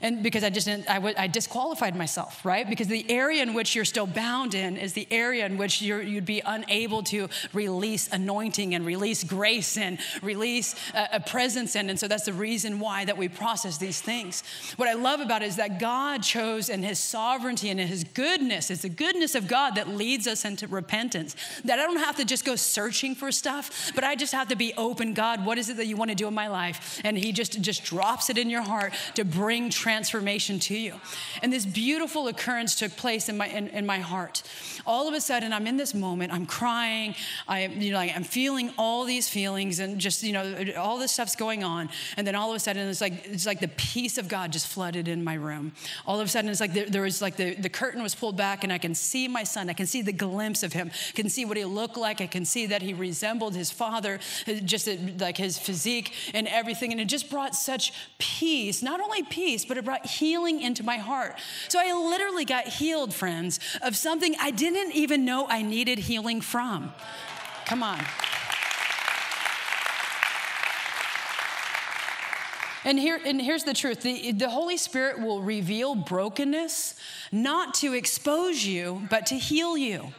and 0.00 0.22
because 0.22 0.44
I 0.44 0.50
just 0.50 0.66
didn't, 0.66 0.88
I, 0.88 0.94
w- 0.94 1.14
I 1.16 1.26
disqualified 1.26 1.96
myself, 1.96 2.44
right? 2.44 2.68
Because 2.68 2.88
the 2.88 3.10
area 3.10 3.42
in 3.42 3.54
which 3.54 3.74
you're 3.74 3.84
still 3.84 4.06
bound 4.06 4.54
in 4.54 4.76
is 4.76 4.92
the 4.92 5.06
area 5.10 5.46
in 5.46 5.56
which 5.56 5.80
you 5.82 5.96
would 5.96 6.24
be 6.24 6.42
unable 6.44 7.02
to 7.04 7.28
release 7.52 8.08
anointing 8.12 8.74
and 8.74 8.84
release 8.86 9.24
grace 9.24 9.76
and 9.76 9.98
release 10.22 10.74
a, 10.94 11.08
a 11.14 11.20
presence 11.20 11.76
in. 11.76 11.90
And 11.90 11.98
so 11.98 12.08
that's 12.08 12.24
the 12.24 12.32
reason 12.32 12.78
why 12.78 13.04
that 13.04 13.16
we 13.16 13.28
process 13.28 13.78
these 13.78 14.00
things. 14.00 14.42
What 14.76 14.88
I 14.88 14.94
love 14.94 15.20
about 15.20 15.42
it 15.42 15.46
is 15.46 15.56
that 15.56 15.80
God 15.80 16.22
chose 16.22 16.68
in 16.68 16.82
His 16.82 16.98
sovereignty 16.98 17.70
and 17.70 17.80
in 17.80 17.88
His 17.88 18.04
goodness. 18.04 18.70
It's 18.70 18.82
the 18.82 18.88
goodness 18.88 19.34
of 19.34 19.48
God 19.48 19.74
that 19.76 19.88
leads 19.88 20.26
us 20.26 20.44
into 20.44 20.66
repentance. 20.66 21.36
That 21.64 21.78
I 21.78 21.82
don't 21.82 21.98
have 21.98 22.16
to 22.16 22.24
just 22.24 22.44
go 22.44 22.56
searching 22.56 23.14
for 23.14 23.32
stuff, 23.32 23.92
but 23.94 24.04
I 24.04 24.14
just 24.14 24.32
have 24.32 24.48
to 24.48 24.56
be 24.56 24.74
open. 24.76 25.14
God, 25.14 25.44
what 25.44 25.58
is 25.58 25.68
it 25.68 25.76
that 25.78 25.86
you 25.86 25.96
want 25.96 26.10
to 26.10 26.14
do 26.14 26.28
in 26.28 26.34
my 26.34 26.48
life? 26.48 27.00
And 27.04 27.16
He 27.16 27.32
just 27.32 27.60
just 27.60 27.84
drops 27.84 28.30
it 28.30 28.38
in 28.38 28.50
your 28.50 28.62
heart 28.62 28.92
to 29.14 29.24
bring. 29.24 29.65
Transformation 29.70 30.58
to 30.60 30.76
you. 30.76 30.94
And 31.42 31.52
this 31.52 31.66
beautiful 31.66 32.28
occurrence 32.28 32.76
took 32.76 32.96
place 32.96 33.28
in 33.28 33.36
my, 33.36 33.48
in, 33.48 33.68
in 33.68 33.86
my 33.86 33.98
heart. 33.98 34.42
All 34.86 35.08
of 35.08 35.14
a 35.14 35.20
sudden, 35.20 35.52
I'm 35.52 35.66
in 35.66 35.76
this 35.76 35.94
moment, 35.94 36.32
I'm 36.32 36.46
crying, 36.46 37.14
I, 37.48 37.66
you 37.66 37.92
know, 37.92 37.98
I'm 37.98 38.24
feeling 38.24 38.72
all 38.78 39.04
these 39.04 39.28
feelings 39.28 39.78
and 39.80 39.98
just, 39.98 40.22
you 40.22 40.32
know, 40.32 40.72
all 40.76 40.98
this 40.98 41.12
stuff's 41.12 41.36
going 41.36 41.64
on. 41.64 41.88
And 42.16 42.26
then 42.26 42.34
all 42.34 42.50
of 42.50 42.56
a 42.56 42.60
sudden, 42.60 42.88
it's 42.88 43.00
like, 43.00 43.26
it's 43.26 43.46
like 43.46 43.60
the 43.60 43.68
peace 43.68 44.18
of 44.18 44.28
God 44.28 44.52
just 44.52 44.66
flooded 44.66 45.08
in 45.08 45.24
my 45.24 45.34
room. 45.34 45.72
All 46.06 46.20
of 46.20 46.26
a 46.26 46.28
sudden, 46.28 46.50
it's 46.50 46.60
like 46.60 46.72
there, 46.72 46.86
there 46.86 47.02
was 47.02 47.22
like 47.22 47.36
the, 47.36 47.54
the 47.54 47.68
curtain 47.68 48.02
was 48.02 48.14
pulled 48.14 48.36
back 48.36 48.64
and 48.64 48.72
I 48.72 48.78
can 48.78 48.94
see 48.94 49.28
my 49.28 49.44
son. 49.44 49.70
I 49.70 49.72
can 49.72 49.86
see 49.86 50.02
the 50.02 50.12
glimpse 50.12 50.62
of 50.62 50.72
him, 50.72 50.90
I 51.08 51.12
can 51.12 51.28
see 51.28 51.44
what 51.44 51.56
he 51.56 51.64
looked 51.64 51.96
like. 51.96 52.20
I 52.20 52.26
can 52.26 52.44
see 52.44 52.66
that 52.66 52.82
he 52.82 52.94
resembled 52.94 53.54
his 53.54 53.70
father, 53.70 54.18
just 54.64 54.88
like 55.18 55.36
his 55.36 55.58
physique 55.58 56.12
and 56.34 56.46
everything. 56.48 56.92
And 56.92 57.00
it 57.00 57.06
just 57.06 57.30
brought 57.30 57.54
such 57.54 57.92
peace, 58.18 58.82
not 58.82 59.00
only 59.00 59.22
peace, 59.22 59.55
but 59.64 59.78
it 59.78 59.84
brought 59.84 60.06
healing 60.06 60.60
into 60.60 60.82
my 60.82 60.96
heart. 60.96 61.38
So 61.68 61.78
I 61.80 61.92
literally 61.92 62.44
got 62.44 62.66
healed, 62.66 63.14
friends, 63.14 63.60
of 63.82 63.96
something 63.96 64.34
I 64.40 64.50
didn't 64.50 64.92
even 64.92 65.24
know 65.24 65.46
I 65.48 65.62
needed 65.62 65.98
healing 65.98 66.40
from. 66.40 66.92
Come 67.66 67.82
on. 67.82 68.00
And, 72.84 73.00
here, 73.00 73.18
and 73.24 73.42
here's 73.42 73.64
the 73.64 73.74
truth 73.74 74.02
the, 74.02 74.30
the 74.30 74.48
Holy 74.48 74.76
Spirit 74.76 75.20
will 75.20 75.42
reveal 75.42 75.96
brokenness 75.96 76.94
not 77.32 77.74
to 77.74 77.94
expose 77.94 78.64
you, 78.64 79.02
but 79.10 79.26
to 79.26 79.34
heal 79.34 79.76
you. 79.76 80.12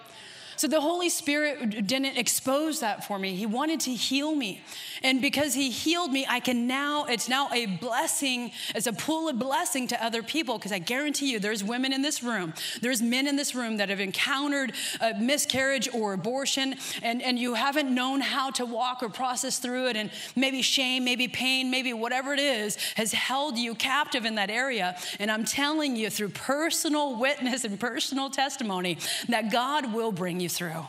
So 0.58 0.68
the 0.68 0.82
Holy 0.82 1.10
Spirit 1.10 1.86
didn't 1.86 2.18
expose 2.18 2.80
that 2.80 3.06
for 3.06 3.20
me. 3.20 3.36
He 3.36 3.46
wanted 3.46 3.80
to 3.82 3.94
heal 3.94 4.36
me. 4.36 4.62
And 5.04 5.22
because 5.22 5.54
He 5.54 5.70
healed 5.70 6.12
me, 6.12 6.26
I 6.28 6.40
can 6.40 6.66
now, 6.66 7.06
it's 7.06 7.30
now 7.30 7.50
a 7.54 7.68
blessing, 7.68 8.52
it's 8.74 8.88
a 8.88 8.94
pool 8.94 9.30
of 9.30 9.38
blessing 9.38 9.88
to 9.90 10.04
other 10.04 10.24
people. 10.24 10.58
Because 10.58 10.72
I 10.72 10.80
guarantee 10.80 11.32
you, 11.32 11.40
there's 11.40 11.64
women 11.64 11.94
in 11.94 12.02
this 12.02 12.24
room, 12.24 12.56
there's 12.82 13.04
men 13.04 13.28
in 13.28 13.36
this 13.36 13.54
room 13.54 13.78
that 13.78 13.90
have 13.90 14.00
encountered 14.00 14.74
a 15.00 15.14
miscarriage 15.14 15.88
or 15.94 16.14
abortion, 16.14 16.76
and, 17.04 17.22
and 17.22 17.38
you 17.38 17.54
haven't 17.54 17.94
known 17.94 18.22
how 18.22 18.50
to 18.52 18.66
walk 18.66 19.04
or 19.04 19.10
process 19.10 19.60
through 19.60 19.90
it. 19.90 19.96
And 19.96 20.10
maybe 20.36 20.64
shame, 20.64 21.06
maybe 21.06 21.28
pain, 21.28 21.70
maybe 21.70 21.94
whatever 21.94 22.34
it 22.34 22.40
is 22.40 22.78
has 22.96 23.14
held 23.14 23.60
you 23.60 23.76
captive 23.76 24.26
in 24.26 24.34
that 24.36 24.50
area. 24.50 24.98
And 25.20 25.30
I'm 25.30 25.46
telling 25.46 25.96
you 25.96 26.10
through 26.10 26.30
personal 26.30 27.16
witness 27.16 27.64
and 27.64 27.80
personal 27.80 28.32
testimony 28.32 28.98
that 29.30 29.52
God 29.52 29.94
will 29.94 30.12
bring 30.12 30.40
you 30.40 30.47
you 30.48 30.50
through. 30.50 30.86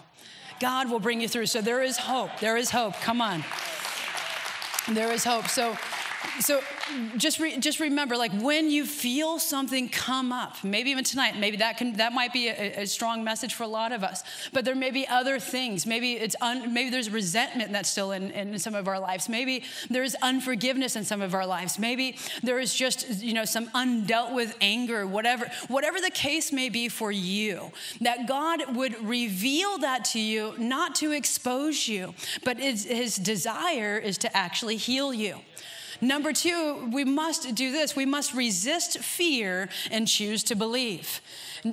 God 0.60 0.88
will 0.88 1.00
bring 1.00 1.20
you 1.20 1.28
through. 1.28 1.46
So 1.46 1.60
there 1.60 1.82
is 1.82 1.98
hope. 1.98 2.30
There 2.40 2.56
is 2.56 2.70
hope. 2.70 2.94
Come 3.00 3.20
on. 3.20 3.44
There 4.88 5.12
is 5.12 5.24
hope. 5.24 5.48
So 5.48 5.76
so 6.40 6.60
just 7.16 7.38
re, 7.38 7.56
just 7.58 7.80
remember 7.80 8.16
like 8.16 8.32
when 8.40 8.70
you 8.70 8.84
feel 8.86 9.38
something 9.38 9.88
come 9.88 10.32
up 10.32 10.62
maybe 10.64 10.90
even 10.90 11.04
tonight 11.04 11.36
maybe 11.36 11.56
that 11.56 11.76
can 11.76 11.94
that 11.94 12.12
might 12.12 12.32
be 12.32 12.48
a, 12.48 12.82
a 12.82 12.86
strong 12.86 13.24
message 13.24 13.54
for 13.54 13.64
a 13.64 13.68
lot 13.68 13.92
of 13.92 14.02
us 14.02 14.22
but 14.52 14.64
there 14.64 14.74
may 14.74 14.90
be 14.90 15.06
other 15.08 15.38
things. 15.38 15.86
Maybe 15.86 16.14
it's 16.14 16.36
un, 16.40 16.72
maybe 16.72 16.90
there's 16.90 17.10
resentment 17.10 17.72
that's 17.72 17.90
still 17.90 18.12
in, 18.12 18.30
in 18.30 18.58
some 18.58 18.74
of 18.74 18.88
our 18.88 19.00
lives. 19.00 19.28
Maybe 19.28 19.64
there's 19.90 20.14
unforgiveness 20.16 20.96
in 20.96 21.04
some 21.04 21.22
of 21.22 21.34
our 21.34 21.46
lives. 21.46 21.78
Maybe 21.78 22.16
there 22.42 22.58
is 22.58 22.74
just 22.74 23.22
you 23.22 23.32
know 23.32 23.44
some 23.44 23.68
undealt 23.68 24.34
with 24.34 24.56
anger 24.60 25.06
whatever 25.06 25.50
whatever 25.68 26.00
the 26.00 26.10
case 26.10 26.52
may 26.52 26.68
be 26.68 26.88
for 26.88 27.10
you 27.10 27.70
that 28.00 28.26
god 28.26 28.76
would 28.76 28.94
reveal 29.04 29.78
that 29.78 30.04
to 30.04 30.20
you 30.20 30.54
not 30.58 30.94
to 30.94 31.12
expose 31.12 31.88
you 31.88 32.14
but 32.44 32.58
his, 32.58 32.84
his 32.84 33.16
desire 33.16 33.98
is 33.98 34.18
to 34.18 34.36
actually 34.36 34.76
heal 34.76 35.12
you 35.12 35.38
Number 36.00 36.32
two, 36.32 36.88
we 36.92 37.04
must 37.04 37.54
do 37.54 37.72
this. 37.72 37.96
We 37.96 38.06
must 38.06 38.34
resist 38.34 38.98
fear 38.98 39.68
and 39.90 40.06
choose 40.06 40.44
to 40.44 40.54
believe. 40.54 41.20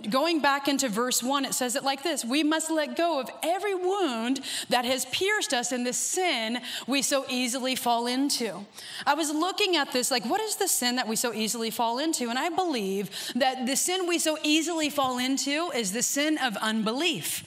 Going 0.10 0.42
back 0.42 0.68
into 0.68 0.90
verse 0.90 1.22
one, 1.22 1.46
it 1.46 1.54
says 1.54 1.76
it 1.76 1.84
like 1.84 2.02
this 2.02 2.26
We 2.26 2.44
must 2.44 2.72
let 2.72 2.98
go 2.98 3.20
of 3.20 3.30
every 3.44 3.76
wound 3.76 4.42
that 4.70 4.86
has 4.86 5.06
pierced 5.06 5.54
us 5.54 5.72
in 5.72 5.84
the 5.84 5.94
sin 5.94 6.60
we 6.88 7.02
so 7.02 7.26
easily 7.30 7.76
fall 7.76 8.08
into. 8.08 8.66
I 9.06 9.14
was 9.14 9.32
looking 9.32 9.76
at 9.76 9.92
this, 9.92 10.10
like, 10.10 10.26
what 10.26 10.42
is 10.42 10.56
the 10.56 10.68
sin 10.68 10.96
that 10.96 11.08
we 11.08 11.16
so 11.16 11.34
easily 11.34 11.70
fall 11.70 12.00
into? 12.00 12.30
And 12.30 12.40
I 12.40 12.50
believe 12.50 13.12
that 13.36 13.66
the 13.66 13.76
sin 13.76 14.08
we 14.08 14.18
so 14.18 14.38
easily 14.44 14.90
fall 14.90 15.20
into 15.20 15.72
is 15.76 15.92
the 15.92 16.04
sin 16.04 16.38
of 16.40 16.56
unbelief. 16.58 17.46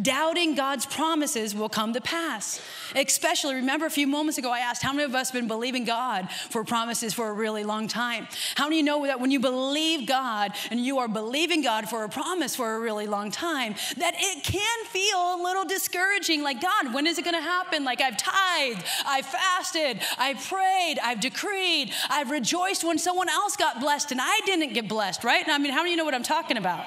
Doubting 0.00 0.54
God's 0.54 0.84
promises 0.84 1.54
will 1.54 1.68
come 1.68 1.92
to 1.92 2.00
pass. 2.00 2.60
Especially, 2.94 3.54
remember 3.54 3.86
a 3.86 3.90
few 3.90 4.06
moments 4.06 4.38
ago, 4.38 4.50
I 4.50 4.60
asked 4.60 4.82
how 4.82 4.92
many 4.92 5.04
of 5.04 5.14
us 5.14 5.30
have 5.30 5.40
been 5.40 5.48
believing 5.48 5.84
God 5.84 6.30
for 6.50 6.64
promises 6.64 7.14
for 7.14 7.28
a 7.28 7.32
really 7.32 7.64
long 7.64 7.88
time? 7.88 8.26
How 8.56 8.64
many 8.64 8.82
know 8.82 9.06
that 9.06 9.20
when 9.20 9.30
you 9.30 9.40
believe 9.40 10.06
God 10.06 10.52
and 10.70 10.80
you 10.80 10.98
are 10.98 11.08
believing 11.08 11.62
God 11.62 11.88
for 11.88 12.04
a 12.04 12.08
promise 12.08 12.56
for 12.56 12.76
a 12.76 12.80
really 12.80 13.06
long 13.06 13.30
time, 13.30 13.74
that 13.96 14.14
it 14.16 14.44
can 14.44 14.84
feel 14.86 15.36
a 15.36 15.40
little 15.42 15.64
discouraging 15.64 16.42
like, 16.42 16.60
God, 16.60 16.92
when 16.92 17.06
is 17.06 17.18
it 17.18 17.24
gonna 17.24 17.40
happen? 17.40 17.84
Like, 17.84 18.00
I've 18.00 18.16
tithed, 18.16 18.84
I've 19.06 19.26
fasted, 19.26 20.00
I've 20.18 20.38
prayed, 20.44 20.98
I've 21.02 21.20
decreed, 21.20 21.92
I've 22.10 22.30
rejoiced 22.30 22.84
when 22.84 22.98
someone 22.98 23.28
else 23.28 23.56
got 23.56 23.80
blessed 23.80 24.12
and 24.12 24.20
I 24.22 24.40
didn't 24.44 24.72
get 24.72 24.88
blessed, 24.88 25.24
right? 25.24 25.44
I 25.48 25.58
mean, 25.58 25.72
how 25.72 25.78
many 25.78 25.90
of 25.90 25.92
you 25.92 25.96
know 25.96 26.04
what 26.04 26.14
I'm 26.14 26.22
talking 26.22 26.56
about? 26.56 26.84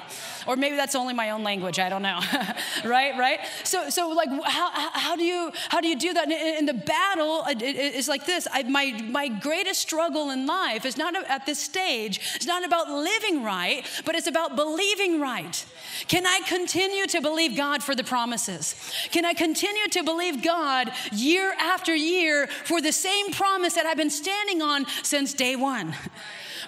Or 0.50 0.56
maybe 0.56 0.74
that's 0.74 0.96
only 0.96 1.14
my 1.14 1.30
own 1.30 1.44
language, 1.44 1.78
I 1.78 1.88
don't 1.88 2.02
know, 2.02 2.18
right? 2.84 3.16
Right? 3.16 3.38
So, 3.62 3.88
so 3.88 4.08
like, 4.08 4.28
how, 4.46 4.90
how, 4.98 5.14
do 5.14 5.22
you, 5.22 5.52
how 5.68 5.80
do 5.80 5.86
you 5.86 5.96
do 5.96 6.12
that? 6.12 6.28
In 6.28 6.66
the 6.66 6.74
battle 6.74 7.44
uh, 7.46 7.54
is 7.60 8.08
like 8.08 8.26
this. 8.26 8.48
I, 8.52 8.64
my, 8.64 9.00
my 9.08 9.28
greatest 9.28 9.80
struggle 9.80 10.30
in 10.30 10.46
life 10.46 10.84
is 10.84 10.96
not 10.96 11.14
at 11.14 11.46
this 11.46 11.60
stage, 11.60 12.18
it's 12.34 12.46
not 12.46 12.66
about 12.66 12.90
living 12.90 13.44
right, 13.44 13.86
but 14.04 14.16
it's 14.16 14.26
about 14.26 14.56
believing 14.56 15.20
right. 15.20 15.64
Can 16.08 16.26
I 16.26 16.40
continue 16.48 17.06
to 17.06 17.20
believe 17.20 17.56
God 17.56 17.84
for 17.84 17.94
the 17.94 18.02
promises? 18.02 18.74
Can 19.12 19.24
I 19.24 19.34
continue 19.34 19.86
to 19.90 20.02
believe 20.02 20.42
God 20.42 20.90
year 21.12 21.52
after 21.60 21.94
year 21.94 22.48
for 22.64 22.80
the 22.80 22.90
same 22.90 23.30
promise 23.30 23.74
that 23.74 23.86
I've 23.86 23.96
been 23.96 24.10
standing 24.10 24.62
on 24.62 24.84
since 25.04 25.32
day 25.32 25.54
one? 25.54 25.94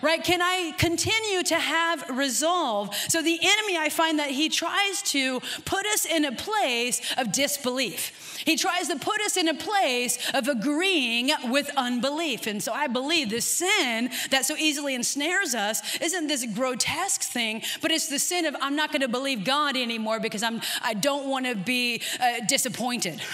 right? 0.03 0.23
Can 0.23 0.43
I 0.43 0.73
continue 0.79 1.43
to 1.45 1.57
have 1.57 2.09
resolve? 2.11 2.95
So 3.09 3.23
the 3.23 3.39
enemy, 3.41 3.72
I 3.77 3.89
find 3.89 4.19
that 4.19 4.31
he 4.31 4.49
tries 4.49 5.03
to 5.03 5.41
put 5.65 5.87
us 5.87 6.05
in 6.05 6.25
a 6.25 6.33
place 6.33 7.01
of 7.17 7.33
disbelief. 7.33 8.41
He 8.45 8.57
tries 8.57 8.89
to 8.89 8.99
put 8.99 9.21
us 9.21 9.37
in 9.37 9.49
a 9.49 9.55
place 9.55 10.19
of 10.35 10.49
agreeing 10.49 11.31
with 11.45 11.71
unbelief. 11.77 12.47
And 12.47 12.63
so 12.63 12.73
I 12.73 12.87
believe 12.87 13.31
this 13.31 13.45
sin 13.45 14.11
that 14.31 14.45
so 14.45 14.57
easily 14.57 14.95
ensnares 14.95 15.55
us 15.55 16.01
isn't 16.01 16.27
this 16.27 16.45
grotesque 16.47 17.23
thing, 17.23 17.63
but 17.81 17.91
it's 17.91 18.09
the 18.09 18.19
sin 18.19 18.47
of 18.47 18.57
I'm 18.61 18.77
not 18.77 18.91
going 18.91 19.03
to 19.03 19.09
believe 19.09 19.45
God 19.45 19.77
anymore 19.77 20.21
because 20.21 20.43
I'm 20.43 20.61
I 20.83 20.95
don't 20.95 21.29
want 21.29 21.47
to 21.47 21.55
be 21.55 22.03
uh, 22.21 22.45
disappointed. 22.47 23.21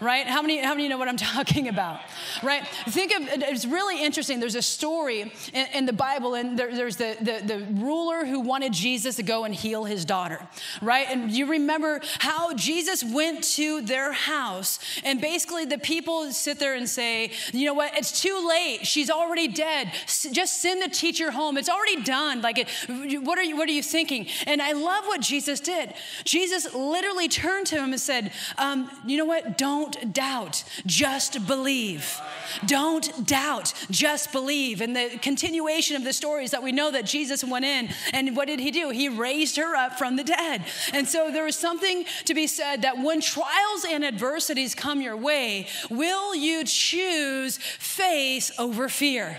right? 0.00 0.26
How 0.26 0.42
many, 0.42 0.58
how 0.58 0.74
many 0.74 0.88
know 0.88 0.98
what 0.98 1.08
I'm 1.08 1.16
talking 1.16 1.68
about, 1.68 2.00
right? 2.42 2.66
Think 2.88 3.12
of 3.14 3.28
it's 3.42 3.66
really 3.66 4.02
interesting. 4.02 4.40
There's 4.40 4.54
a 4.54 4.62
story 4.62 5.32
in, 5.52 5.66
in 5.74 5.86
the 5.86 5.92
Bible, 5.92 6.34
and 6.34 6.58
there, 6.58 6.74
there's 6.74 6.96
the, 6.96 7.16
the, 7.20 7.46
the 7.46 7.64
ruler 7.74 8.24
who 8.24 8.40
wanted 8.40 8.72
Jesus 8.72 9.16
to 9.16 9.22
go 9.22 9.44
and 9.44 9.54
heal 9.54 9.84
his 9.84 10.04
daughter, 10.04 10.46
right? 10.82 11.06
And 11.08 11.30
you 11.30 11.46
remember 11.46 12.00
how 12.18 12.54
Jesus 12.54 13.04
went 13.04 13.44
to 13.54 13.80
their 13.82 14.12
house, 14.12 14.78
and 15.04 15.20
basically 15.20 15.64
the 15.64 15.78
people 15.78 16.30
sit 16.32 16.58
there 16.58 16.74
and 16.74 16.88
say, 16.88 17.32
you 17.52 17.66
know 17.66 17.74
what? 17.74 17.96
It's 17.96 18.20
too 18.20 18.46
late. 18.48 18.86
She's 18.86 19.10
already 19.10 19.48
dead. 19.48 19.92
Just 20.06 20.60
send 20.60 20.82
the 20.82 20.88
teacher 20.88 21.30
home. 21.30 21.56
It's 21.56 21.68
already 21.68 22.02
done. 22.02 22.42
Like, 22.42 22.68
what 22.88 23.38
are 23.38 23.42
you, 23.42 23.56
what 23.56 23.68
are 23.68 23.72
you 23.72 23.82
thinking? 23.82 24.26
And 24.46 24.62
I 24.62 24.72
love 24.72 25.04
what 25.06 25.20
Jesus 25.20 25.60
did. 25.60 25.94
Jesus 26.24 26.72
literally 26.74 27.28
turned 27.28 27.66
to 27.68 27.76
him 27.76 27.92
and 27.92 28.00
said, 28.00 28.32
um, 28.58 28.90
you 29.06 29.16
know 29.16 29.24
what? 29.24 29.58
Don't 29.58 29.89
don't 29.90 30.12
doubt, 30.12 30.64
just 30.86 31.46
believe. 31.46 32.20
Don't 32.66 33.26
doubt, 33.26 33.72
just 33.90 34.32
believe. 34.32 34.80
And 34.80 34.94
the 34.94 35.18
continuation 35.20 35.96
of 35.96 36.04
the 36.04 36.12
story 36.12 36.44
is 36.44 36.50
that 36.50 36.62
we 36.62 36.72
know 36.72 36.90
that 36.90 37.06
Jesus 37.06 37.44
went 37.44 37.64
in 37.64 37.88
and 38.12 38.36
what 38.36 38.46
did 38.46 38.60
he 38.60 38.70
do? 38.70 38.90
He 38.90 39.08
raised 39.08 39.56
her 39.56 39.76
up 39.76 39.98
from 39.98 40.16
the 40.16 40.24
dead. 40.24 40.64
And 40.92 41.08
so 41.08 41.30
there 41.30 41.46
is 41.46 41.56
something 41.56 42.04
to 42.24 42.34
be 42.34 42.46
said 42.46 42.82
that 42.82 42.98
when 42.98 43.20
trials 43.20 43.84
and 43.88 44.04
adversities 44.04 44.74
come 44.74 45.00
your 45.00 45.16
way, 45.16 45.66
will 45.90 46.34
you 46.34 46.64
choose 46.64 47.58
faith 47.58 48.52
over 48.58 48.88
fear? 48.88 49.38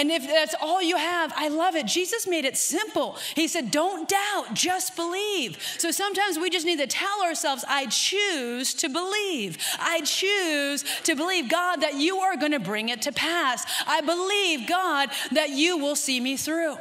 And 0.00 0.10
if 0.10 0.26
that's 0.26 0.54
all 0.62 0.80
you 0.80 0.96
have, 0.96 1.30
I 1.36 1.48
love 1.48 1.76
it. 1.76 1.84
Jesus 1.84 2.26
made 2.26 2.46
it 2.46 2.56
simple. 2.56 3.18
He 3.36 3.46
said, 3.46 3.70
Don't 3.70 4.08
doubt, 4.08 4.54
just 4.54 4.96
believe. 4.96 5.58
So 5.76 5.90
sometimes 5.90 6.38
we 6.38 6.48
just 6.48 6.64
need 6.64 6.78
to 6.78 6.86
tell 6.86 7.22
ourselves, 7.22 7.66
I 7.68 7.84
choose 7.84 8.72
to 8.74 8.88
believe. 8.88 9.58
I 9.78 10.00
choose 10.00 10.86
to 11.02 11.14
believe, 11.14 11.50
God, 11.50 11.82
that 11.82 11.96
you 11.96 12.16
are 12.16 12.38
going 12.38 12.52
to 12.52 12.58
bring 12.58 12.88
it 12.88 13.02
to 13.02 13.12
pass. 13.12 13.66
I 13.86 14.00
believe, 14.00 14.66
God, 14.66 15.10
that 15.32 15.50
you 15.50 15.76
will 15.76 15.96
see 15.96 16.18
me 16.18 16.38
through. 16.38 16.78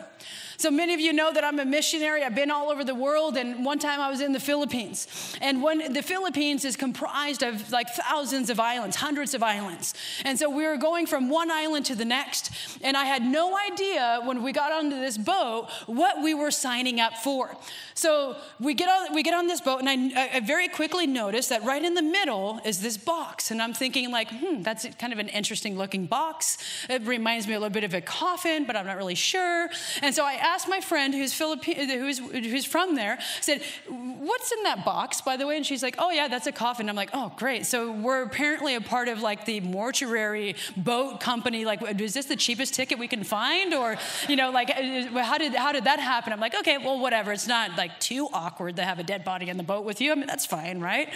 So 0.60 0.70
many 0.70 0.94
of 0.94 1.00
you 1.00 1.14
know 1.14 1.32
that 1.32 1.46
I'm 1.46 1.58
a 1.58 1.64
missionary. 1.64 2.22
I've 2.22 2.36
been 2.36 2.52
all 2.52 2.70
over 2.70 2.84
the 2.84 2.94
world, 2.94 3.38
and 3.38 3.64
one 3.64 3.80
time 3.80 4.02
I 4.02 4.10
was 4.10 4.20
in 4.20 4.34
the 4.34 4.42
Philippines. 4.42 5.08
And 5.40 5.64
when 5.64 5.94
the 5.94 6.04
Philippines 6.04 6.66
is 6.66 6.76
comprised 6.76 7.44
of 7.44 7.72
like 7.72 7.88
thousands 7.92 8.50
of 8.50 8.60
islands, 8.60 8.98
hundreds 8.98 9.34
of 9.34 9.42
islands. 9.42 9.94
And 10.26 10.38
so 10.38 10.50
we 10.50 10.68
were 10.68 10.76
going 10.76 11.06
from 11.06 11.30
one 11.30 11.50
island 11.50 11.86
to 11.86 11.96
the 11.96 12.04
next, 12.04 12.52
and 12.82 12.98
I 12.98 13.06
had 13.06 13.22
no 13.22 13.58
idea 13.58 14.20
when 14.26 14.44
we 14.44 14.52
got 14.52 14.74
onto 14.74 15.00
this 15.00 15.18
boat 15.18 15.70
what 15.86 16.22
we 16.22 16.34
were 16.34 16.52
signing 16.52 17.00
up 17.00 17.16
for. 17.16 17.56
So 17.94 18.36
we 18.60 18.74
get 18.74 18.90
on, 18.90 19.16
we 19.16 19.24
get 19.24 19.34
on 19.34 19.48
this 19.48 19.62
boat, 19.62 19.80
and 19.80 19.88
I, 19.90 20.30
I 20.36 20.40
very 20.42 20.68
quickly 20.68 21.08
noticed 21.08 21.48
that 21.50 21.64
right 21.64 21.84
in 21.84 21.94
the 21.94 22.02
middle 22.02 22.60
is 22.66 22.82
this 22.82 22.98
box, 22.98 23.50
and 23.50 23.62
I'm 23.62 23.74
thinking 23.74 24.12
like, 24.12 24.28
hmm, 24.30 24.62
that's 24.62 24.86
kind 24.98 25.14
of 25.14 25.20
an 25.20 25.30
interesting 25.30 25.78
looking 25.78 26.06
box. 26.06 26.58
It 26.90 27.02
reminds 27.04 27.48
me 27.48 27.54
a 27.54 27.60
little 27.62 27.74
bit 27.74 27.86
of 27.86 27.94
a 27.94 28.02
coffin, 28.02 28.66
but 28.66 28.76
I'm 28.76 28.86
not 28.86 28.98
really 28.98 29.16
sure. 29.16 29.70
And 30.02 30.14
so 30.14 30.26
I 30.26 30.49
asked 30.50 30.68
my 30.68 30.82
friend 30.82 31.14
who's, 31.14 31.34
Philippi- 31.34 31.74
who's, 31.74 32.20
who's 32.20 32.66
from 32.66 32.96
there, 32.96 33.20
said, 33.42 33.62
What's 33.88 34.52
in 34.52 34.64
that 34.64 34.84
box, 34.84 35.22
by 35.22 35.38
the 35.38 35.48
way? 35.48 35.58
And 35.58 35.66
she's 35.66 35.84
like, 35.84 35.96
Oh, 35.98 36.12
yeah, 36.12 36.28
that's 36.28 36.48
a 36.48 36.52
coffin. 36.52 36.90
I'm 36.90 36.96
like, 36.96 37.12
Oh, 37.14 37.32
great. 37.38 37.66
So 37.66 37.92
we're 37.92 38.24
apparently 38.24 38.76
a 38.76 38.82
part 38.82 39.08
of 39.08 39.22
like 39.22 39.46
the 39.46 39.60
mortuary 39.62 40.56
boat 40.76 41.20
company. 41.20 41.66
Like, 41.66 41.82
is 42.00 42.14
this 42.14 42.26
the 42.26 42.36
cheapest 42.36 42.74
ticket 42.74 43.00
we 43.00 43.08
can 43.08 43.24
find? 43.24 43.74
Or, 43.74 43.98
you 44.28 44.36
know, 44.36 44.52
like, 44.52 44.70
how 44.70 45.38
did, 45.38 45.56
how 45.56 45.72
did 45.72 45.86
that 45.86 46.00
happen? 46.00 46.34
I'm 46.34 46.40
like, 46.40 46.56
Okay, 46.56 46.78
well, 46.78 47.00
whatever. 47.00 47.32
It's 47.32 47.48
not 47.48 47.78
like 47.78 48.00
too 48.00 48.28
awkward 48.34 48.76
to 48.78 48.84
have 48.84 49.00
a 49.00 49.04
dead 49.04 49.24
body 49.24 49.50
in 49.50 49.58
the 49.58 49.64
boat 49.64 49.86
with 49.86 50.02
you. 50.02 50.12
I 50.12 50.16
mean, 50.16 50.28
that's 50.28 50.46
fine, 50.46 50.80
right? 50.80 51.10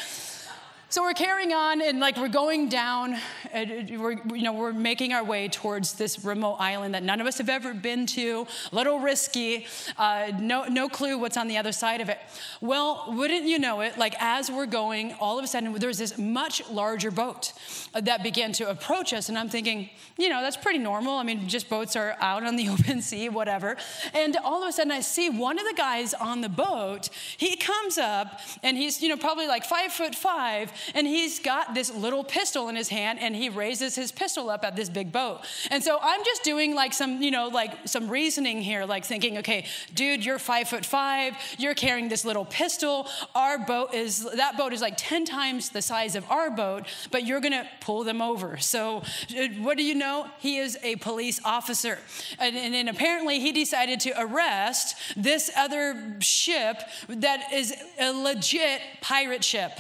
So 0.94 1.02
we're 1.02 1.14
carrying 1.14 1.54
on 1.54 1.82
and 1.82 2.00
like 2.00 2.18
we're 2.18 2.28
going 2.28 2.70
down, 2.70 3.18
we're, 3.52 4.12
you 4.12 4.44
know, 4.44 4.54
we're 4.54 4.74
making 4.74 5.12
our 5.12 5.24
way 5.24 5.48
towards 5.48 5.94
this 5.94 6.24
remote 6.24 6.58
island 6.60 6.94
that 6.94 7.02
none 7.02 7.20
of 7.20 7.26
us 7.26 7.40
have 7.40 7.50
ever 7.50 7.74
been 7.74 8.06
to, 8.06 8.46
a 8.72 8.76
little 8.76 9.00
risky, 9.00 9.66
uh, 9.98 10.32
no, 10.38 10.66
no 10.66 10.88
clue 10.88 11.18
what's 11.18 11.36
on 11.36 11.48
the 11.48 11.58
other 11.58 11.72
side 11.72 12.00
of 12.00 12.10
it. 12.10 12.20
Well, 12.62 13.06
wouldn't 13.08 13.46
you 13.46 13.58
know 13.58 13.82
it, 13.82 13.98
like 13.98 14.14
as 14.20 14.52
we're 14.52 14.68
going, 14.68 15.14
all 15.14 15.40
of 15.40 15.44
a 15.44 15.48
sudden 15.48 15.74
there's 15.74 15.98
this 15.98 16.20
much 16.20 16.62
larger 16.70 17.10
boat 17.10 17.54
that 18.00 18.22
began 18.22 18.52
to 18.52 18.70
approach 18.70 19.14
us. 19.14 19.30
And 19.30 19.38
I'm 19.40 19.50
thinking, 19.50 19.90
you 20.20 20.30
know, 20.30 20.44
that's 20.44 20.58
pretty 20.58 20.78
normal. 20.78 21.18
I 21.18 21.24
mean, 21.24 21.48
just 21.48 21.72
boats 21.72 21.96
are 21.96 22.16
out 22.20 22.44
on 22.44 22.56
the 22.56 22.70
open 22.70 23.02
sea, 23.02 23.30
whatever. 23.30 23.78
And 24.14 24.38
all 24.44 24.62
of 24.62 24.70
a 24.70 24.72
sudden 24.72 24.92
I 24.92 25.02
see 25.02 25.32
one 25.32 25.58
of 25.58 25.66
the 25.66 25.74
guys 25.76 26.14
on 26.14 26.42
the 26.42 26.50
boat, 26.50 27.10
he 27.38 27.56
comes 27.56 27.98
up 27.98 28.42
and 28.62 28.78
he's, 28.78 29.02
you 29.02 29.10
know, 29.10 29.18
probably 29.18 29.48
like 29.48 29.66
five 29.66 29.92
foot 29.92 30.14
five 30.14 30.72
and 30.96 31.08
he's 31.08 31.40
got 31.40 31.74
this 31.74 31.94
little 31.94 32.24
pistol 32.24 32.70
in 32.70 32.76
his 32.76 32.90
hand 32.90 33.20
and 33.20 33.36
he 33.36 33.50
raises 33.50 33.96
his 33.96 34.12
pistol 34.12 34.50
up 34.50 34.64
at 34.64 34.76
this 34.76 34.90
big 34.90 35.12
boat. 35.12 35.42
And 35.70 35.84
so 35.84 36.00
I'm 36.02 36.24
just 36.24 36.44
doing 36.44 36.76
like 36.76 36.94
some, 36.94 37.22
you 37.22 37.32
know, 37.32 37.48
like 37.48 37.88
some 37.88 38.10
reasoning 38.10 38.62
here, 38.62 38.86
like 38.86 39.06
thinking, 39.06 39.38
okay, 39.40 39.66
dude, 39.94 40.26
you're 40.26 40.40
five 40.40 40.68
foot 40.70 40.86
five, 40.86 41.36
you're 41.58 41.74
carrying 41.74 42.10
this 42.10 42.26
little 42.26 42.46
pistol. 42.46 43.08
Our 43.36 43.58
boat 43.58 43.94
is, 43.94 44.30
that 44.36 44.58
boat 44.58 44.74
is 44.74 44.82
like 44.82 44.96
10 44.98 45.26
times 45.26 45.70
the 45.70 45.82
size 45.82 46.16
of 46.16 46.30
our 46.30 46.50
boat, 46.52 46.86
but 47.12 47.26
you're 47.26 47.42
gonna 47.42 47.68
pull 47.82 48.04
them 48.04 48.22
over. 48.22 48.58
So 48.58 49.04
uh, 49.38 49.48
what 49.60 49.78
do 49.78 49.84
you 49.84 49.96
know? 49.96 50.28
He 50.40 50.58
is 50.58 50.78
a 50.84 50.96
police 50.98 51.40
officer. 51.44 52.00
And, 52.40 52.56
and, 52.56 52.76
and 52.76 52.90
apparently 52.90 53.40
he 53.40 53.52
decided 53.52 54.00
to 54.02 54.14
arrest 54.18 54.96
this 55.16 55.52
other 55.56 56.16
ship 56.20 56.82
that 57.08 57.52
is 57.54 57.74
a 58.00 58.12
legit 58.12 58.82
pirate 59.02 59.44
ship. 59.44 59.80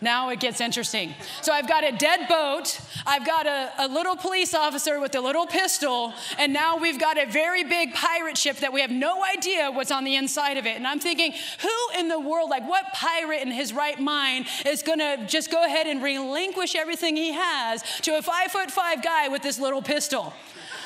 Now 0.00 0.28
it 0.30 0.40
gets 0.40 0.60
interesting. 0.60 1.14
So 1.42 1.52
I've 1.52 1.68
got 1.68 1.84
a 1.84 1.96
dead 1.96 2.28
boat, 2.28 2.80
I've 3.06 3.26
got 3.26 3.46
a, 3.46 3.72
a, 3.78 3.88
little 3.88 4.16
police 4.16 4.54
officer 4.54 5.00
with 5.00 5.14
a 5.14 5.20
little 5.20 5.46
pistol, 5.46 6.12
and 6.38 6.52
now 6.52 6.76
we've 6.76 7.00
got 7.00 7.18
a 7.18 7.26
very 7.26 7.64
big 7.64 7.94
pirate 7.94 8.38
ship 8.38 8.58
that 8.58 8.72
we 8.72 8.80
have 8.80 8.90
no 8.90 9.24
idea 9.24 9.70
what's 9.70 9.90
on 9.90 10.04
the 10.04 10.16
inside 10.16 10.56
of 10.56 10.66
it. 10.66 10.76
And 10.76 10.86
I'm 10.86 11.00
thinking, 11.00 11.32
who 11.62 11.98
in 11.98 12.08
the 12.08 12.20
world, 12.20 12.50
like 12.50 12.68
what 12.68 12.84
pirate 12.92 13.42
in 13.42 13.50
his 13.50 13.72
right 13.72 13.98
mind 13.98 14.46
is 14.64 14.82
gonna 14.82 15.26
just 15.26 15.50
go 15.50 15.64
ahead 15.64 15.86
and 15.86 16.02
relinquish 16.02 16.76
everything 16.76 17.16
he 17.16 17.32
has 17.32 17.82
to 18.02 18.16
a 18.16 18.22
five 18.22 18.52
foot 18.52 18.70
five 18.70 19.02
guy 19.02 19.28
with 19.28 19.42
this 19.42 19.58
little 19.58 19.82
pistol? 19.82 20.32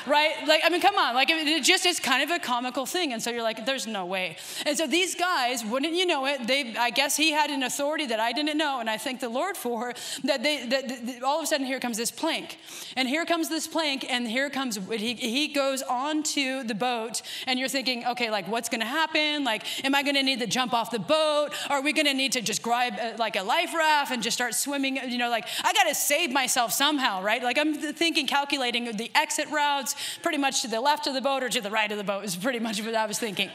Right? 0.07 0.33
Like, 0.47 0.61
I 0.63 0.69
mean, 0.69 0.81
come 0.81 0.97
on, 0.97 1.15
like 1.15 1.29
it 1.29 1.63
just 1.63 1.85
is 1.85 1.99
kind 1.99 2.23
of 2.23 2.35
a 2.35 2.39
comical 2.39 2.85
thing. 2.85 3.13
And 3.13 3.21
so 3.21 3.29
you're 3.29 3.43
like, 3.43 3.65
there's 3.65 3.87
no 3.87 4.05
way. 4.05 4.37
And 4.65 4.77
so 4.77 4.87
these 4.87 5.15
guys, 5.15 5.63
wouldn't 5.63 5.93
you 5.93 6.05
know 6.05 6.25
it? 6.25 6.47
They, 6.47 6.75
I 6.75 6.89
guess 6.89 7.15
he 7.15 7.31
had 7.31 7.49
an 7.49 7.63
authority 7.63 8.05
that 8.07 8.19
I 8.19 8.31
didn't 8.31 8.57
know, 8.57 8.79
and 8.79 8.89
I 8.89 8.97
thank 8.97 9.19
the 9.19 9.29
Lord 9.29 9.57
for 9.57 9.93
that. 10.23 10.43
They, 10.43 10.65
that, 10.67 10.87
that 10.87 11.23
all 11.23 11.37
of 11.37 11.43
a 11.43 11.47
sudden, 11.47 11.65
here 11.65 11.79
comes 11.79 11.97
this 11.97 12.11
plank, 12.11 12.57
and 12.95 13.07
here 13.07 13.25
comes 13.25 13.49
this 13.49 13.67
plank, 13.67 14.05
and 14.09 14.27
here 14.27 14.49
comes 14.49 14.79
he, 14.91 15.13
he 15.13 15.47
goes 15.47 15.81
onto 15.81 16.63
the 16.63 16.75
boat, 16.75 17.21
and 17.47 17.59
you're 17.59 17.69
thinking, 17.69 18.05
okay, 18.05 18.29
like 18.29 18.47
what's 18.47 18.69
going 18.69 18.81
to 18.81 18.87
happen? 18.87 19.43
Like, 19.43 19.85
am 19.85 19.95
I 19.95 20.03
going 20.03 20.15
to 20.15 20.23
need 20.23 20.39
to 20.39 20.47
jump 20.47 20.73
off 20.73 20.91
the 20.91 20.99
boat? 20.99 21.49
Are 21.69 21.81
we 21.81 21.93
going 21.93 22.05
to 22.05 22.13
need 22.13 22.33
to 22.33 22.41
just 22.41 22.61
grab 22.61 22.93
uh, 22.99 23.13
like 23.17 23.35
a 23.35 23.43
life 23.43 23.73
raft 23.73 24.11
and 24.11 24.21
just 24.21 24.35
start 24.35 24.53
swimming? 24.53 24.97
You 25.07 25.17
know, 25.17 25.29
like 25.29 25.47
I 25.63 25.73
got 25.73 25.83
to 25.83 25.95
save 25.95 26.31
myself 26.31 26.71
somehow, 26.71 27.21
right? 27.21 27.41
Like 27.41 27.57
I'm 27.57 27.73
thinking, 27.73 28.27
calculating 28.27 28.85
the 28.97 29.11
exit 29.15 29.49
routes 29.49 29.92
pretty 30.21 30.37
much 30.37 30.61
to 30.61 30.67
the 30.67 30.81
left 30.81 31.07
of 31.07 31.13
the 31.13 31.21
boat 31.21 31.43
or 31.43 31.49
to 31.49 31.61
the 31.61 31.71
right 31.71 31.91
of 31.91 31.97
the 31.97 32.03
boat, 32.03 32.23
is 32.23 32.35
pretty 32.35 32.59
much 32.59 32.81
what 32.81 32.95
I 32.95 33.05
was 33.05 33.19
thinking. 33.19 33.49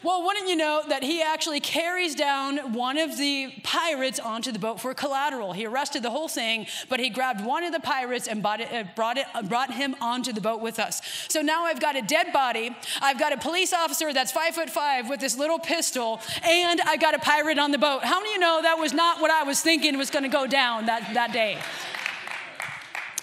Well, 0.00 0.24
wouldn't 0.24 0.48
you 0.48 0.54
know 0.54 0.84
that 0.88 1.02
he 1.02 1.22
actually 1.22 1.58
carries 1.58 2.14
down 2.14 2.72
one 2.72 2.98
of 2.98 3.18
the 3.18 3.52
pirates 3.64 4.20
onto 4.20 4.52
the 4.52 4.58
boat 4.60 4.80
for 4.80 4.94
collateral? 4.94 5.52
He 5.52 5.66
arrested 5.66 6.04
the 6.04 6.10
whole 6.10 6.28
thing, 6.28 6.68
but 6.88 7.00
he 7.00 7.10
grabbed 7.10 7.44
one 7.44 7.64
of 7.64 7.72
the 7.72 7.80
pirates 7.80 8.28
and 8.28 8.40
brought, 8.40 8.60
it, 8.60 8.72
uh, 8.72 8.84
brought, 8.94 9.18
it, 9.18 9.26
brought 9.48 9.74
him 9.74 9.96
onto 10.00 10.32
the 10.32 10.40
boat 10.40 10.60
with 10.60 10.78
us. 10.78 11.02
So 11.28 11.42
now 11.42 11.64
I've 11.64 11.80
got 11.80 11.96
a 11.96 12.02
dead 12.02 12.32
body, 12.32 12.76
I've 13.02 13.18
got 13.18 13.32
a 13.32 13.38
police 13.38 13.72
officer 13.72 14.12
that's 14.12 14.30
five 14.30 14.54
foot 14.54 14.70
five 14.70 15.08
with 15.08 15.18
this 15.18 15.36
little 15.36 15.58
pistol, 15.58 16.20
and 16.44 16.80
I 16.82 16.96
got 16.96 17.14
a 17.14 17.18
pirate 17.18 17.58
on 17.58 17.72
the 17.72 17.78
boat. 17.78 18.04
How 18.04 18.20
many 18.20 18.30
of 18.30 18.34
you 18.34 18.40
know 18.40 18.62
that 18.62 18.78
was 18.78 18.92
not 18.92 19.20
what 19.20 19.32
I 19.32 19.42
was 19.42 19.60
thinking 19.60 19.98
was 19.98 20.10
going 20.10 20.22
to 20.22 20.28
go 20.28 20.46
down 20.46 20.86
that, 20.86 21.12
that 21.14 21.32
day? 21.32 21.58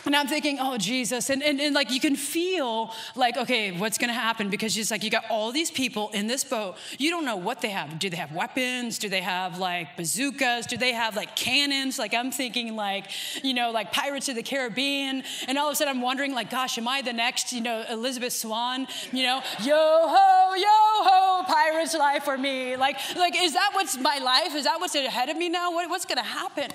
And 0.05 0.15
I'm 0.15 0.27
thinking, 0.27 0.57
oh, 0.59 0.77
Jesus. 0.77 1.29
And, 1.29 1.41
and, 1.41 1.59
and 1.59 1.73
like 1.73 1.91
you 1.91 1.99
can 1.99 2.15
feel 2.15 2.93
like, 3.15 3.37
okay, 3.37 3.71
what's 3.71 3.97
going 3.97 4.09
to 4.09 4.13
happen? 4.13 4.49
Because 4.49 4.77
it's 4.77 4.91
like 4.91 5.03
you 5.03 5.09
got 5.09 5.25
all 5.29 5.51
these 5.51 5.71
people 5.71 6.09
in 6.13 6.27
this 6.27 6.43
boat. 6.43 6.75
You 6.97 7.09
don't 7.09 7.25
know 7.25 7.37
what 7.37 7.61
they 7.61 7.69
have. 7.69 7.97
Do 7.99 8.09
they 8.09 8.17
have 8.17 8.31
weapons? 8.31 8.99
Do 8.99 9.09
they 9.09 9.21
have 9.21 9.57
like 9.57 9.97
bazookas? 9.97 10.67
Do 10.67 10.77
they 10.77 10.93
have 10.93 11.15
like 11.15 11.35
cannons? 11.35 11.97
Like 11.97 12.13
I'm 12.13 12.31
thinking 12.31 12.75
like, 12.75 13.05
you 13.43 13.53
know, 13.53 13.71
like 13.71 13.91
Pirates 13.91 14.29
of 14.29 14.35
the 14.35 14.43
Caribbean. 14.43 15.23
And 15.47 15.57
all 15.57 15.67
of 15.67 15.73
a 15.73 15.75
sudden 15.75 15.95
I'm 15.95 16.01
wondering 16.01 16.33
like, 16.33 16.49
gosh, 16.49 16.77
am 16.77 16.87
I 16.87 17.01
the 17.01 17.13
next, 17.13 17.51
you 17.51 17.61
know, 17.61 17.83
Elizabeth 17.89 18.33
Swann? 18.33 18.87
You 19.11 19.23
know, 19.23 19.41
yo 19.61 19.75
ho, 19.75 20.55
yo 20.55 20.65
ho, 20.67 21.43
pirate's 21.47 21.95
life 21.95 22.23
for 22.23 22.37
me. 22.37 22.75
Like, 22.75 22.97
like 23.15 23.35
is 23.41 23.53
that 23.53 23.71
what's 23.73 23.97
my 23.97 24.19
life? 24.19 24.55
Is 24.55 24.65
that 24.65 24.79
what's 24.79 24.95
ahead 24.95 25.29
of 25.29 25.37
me 25.37 25.49
now? 25.49 25.71
What, 25.71 25.89
what's 25.89 26.05
going 26.05 26.17
to 26.17 26.23
happen? 26.23 26.71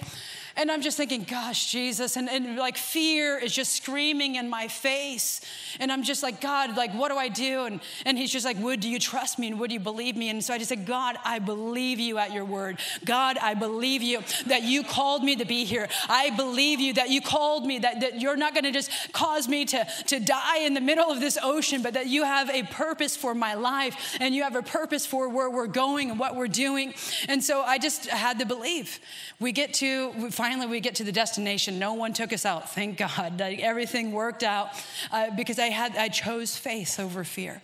And 0.56 0.70
I'm 0.70 0.82
just 0.82 0.96
thinking, 0.96 1.24
gosh, 1.24 1.70
Jesus. 1.70 2.16
And, 2.16 2.28
and 2.28 2.56
like 2.56 2.76
fear 2.76 3.38
is 3.38 3.52
just 3.52 3.74
screaming 3.74 4.36
in 4.36 4.48
my 4.48 4.68
face. 4.68 5.40
And 5.78 5.92
I'm 5.92 6.02
just 6.02 6.22
like, 6.22 6.40
God, 6.40 6.76
like, 6.76 6.92
what 6.92 7.10
do 7.10 7.16
I 7.16 7.28
do? 7.28 7.64
And, 7.64 7.80
and 8.04 8.18
he's 8.18 8.32
just 8.32 8.44
like, 8.44 8.58
Would 8.58 8.80
do 8.80 8.88
you 8.88 8.98
trust 8.98 9.38
me? 9.38 9.48
And 9.48 9.60
would 9.60 9.72
you 9.72 9.80
believe 9.80 10.16
me? 10.16 10.28
And 10.28 10.42
so 10.42 10.54
I 10.54 10.58
just 10.58 10.68
said, 10.68 10.86
God, 10.86 11.16
I 11.24 11.38
believe 11.38 12.00
you 12.00 12.18
at 12.18 12.32
your 12.32 12.44
word. 12.44 12.78
God, 13.04 13.38
I 13.38 13.54
believe 13.54 14.02
you 14.02 14.22
that 14.46 14.62
you 14.62 14.82
called 14.82 15.22
me 15.22 15.36
to 15.36 15.44
be 15.44 15.64
here. 15.64 15.88
I 16.08 16.30
believe 16.30 16.80
you 16.80 16.94
that 16.94 17.10
you 17.10 17.20
called 17.20 17.66
me, 17.66 17.78
that, 17.80 18.00
that 18.00 18.20
you're 18.20 18.36
not 18.36 18.54
going 18.54 18.64
to 18.64 18.72
just 18.72 18.90
cause 19.12 19.48
me 19.48 19.64
to, 19.66 19.86
to 20.06 20.20
die 20.20 20.58
in 20.58 20.74
the 20.74 20.80
middle 20.80 21.10
of 21.10 21.20
this 21.20 21.38
ocean, 21.42 21.82
but 21.82 21.94
that 21.94 22.06
you 22.06 22.24
have 22.24 22.50
a 22.50 22.62
purpose 22.64 23.16
for 23.16 23.34
my 23.34 23.54
life 23.54 24.16
and 24.20 24.34
you 24.34 24.42
have 24.42 24.56
a 24.56 24.62
purpose 24.62 25.06
for 25.06 25.28
where 25.28 25.50
we're 25.50 25.66
going 25.66 26.10
and 26.10 26.18
what 26.18 26.36
we're 26.36 26.48
doing. 26.48 26.94
And 27.28 27.42
so 27.42 27.62
I 27.62 27.78
just 27.78 28.06
had 28.06 28.38
to 28.40 28.46
believe. 28.46 28.98
We 29.38 29.52
get 29.52 29.74
to, 29.74 30.30
finally 30.40 30.66
we 30.66 30.80
get 30.80 30.94
to 30.94 31.04
the 31.04 31.12
destination. 31.12 31.78
No 31.78 31.92
one 31.92 32.14
took 32.14 32.32
us 32.32 32.46
out, 32.46 32.70
thank 32.70 32.96
God. 32.96 33.38
Like, 33.38 33.60
everything 33.60 34.10
worked 34.12 34.42
out 34.42 34.68
uh, 35.12 35.28
because 35.36 35.58
I 35.58 35.66
had, 35.66 35.94
I 35.98 36.08
chose 36.08 36.56
faith 36.56 36.98
over 36.98 37.24
fear. 37.24 37.60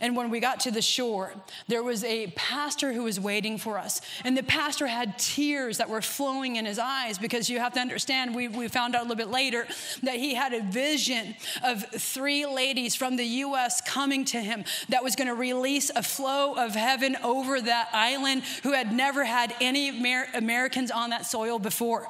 And 0.00 0.16
when 0.16 0.30
we 0.30 0.40
got 0.40 0.60
to 0.60 0.70
the 0.70 0.82
shore, 0.82 1.32
there 1.68 1.82
was 1.82 2.04
a 2.04 2.28
pastor 2.36 2.92
who 2.92 3.04
was 3.04 3.18
waiting 3.18 3.58
for 3.58 3.78
us. 3.78 4.00
And 4.24 4.36
the 4.36 4.42
pastor 4.42 4.86
had 4.86 5.18
tears 5.18 5.78
that 5.78 5.88
were 5.88 6.02
flowing 6.02 6.56
in 6.56 6.64
his 6.64 6.78
eyes 6.78 7.18
because 7.18 7.48
you 7.48 7.58
have 7.58 7.72
to 7.74 7.80
understand, 7.80 8.34
we, 8.34 8.48
we 8.48 8.68
found 8.68 8.94
out 8.94 9.00
a 9.00 9.04
little 9.04 9.16
bit 9.16 9.28
later 9.28 9.66
that 10.02 10.16
he 10.16 10.34
had 10.34 10.52
a 10.52 10.62
vision 10.62 11.34
of 11.64 11.84
three 11.90 12.46
ladies 12.46 12.94
from 12.94 13.16
the 13.16 13.24
U.S. 13.24 13.80
coming 13.80 14.24
to 14.26 14.40
him 14.40 14.64
that 14.88 15.02
was 15.02 15.16
going 15.16 15.28
to 15.28 15.34
release 15.34 15.90
a 15.94 16.02
flow 16.02 16.54
of 16.54 16.74
heaven 16.74 17.16
over 17.22 17.60
that 17.60 17.88
island 17.92 18.42
who 18.62 18.72
had 18.72 18.92
never 18.92 19.24
had 19.24 19.54
any 19.60 19.88
Amer- 19.88 20.28
Americans 20.34 20.90
on 20.90 21.10
that 21.10 21.26
soil 21.26 21.58
before. 21.58 22.08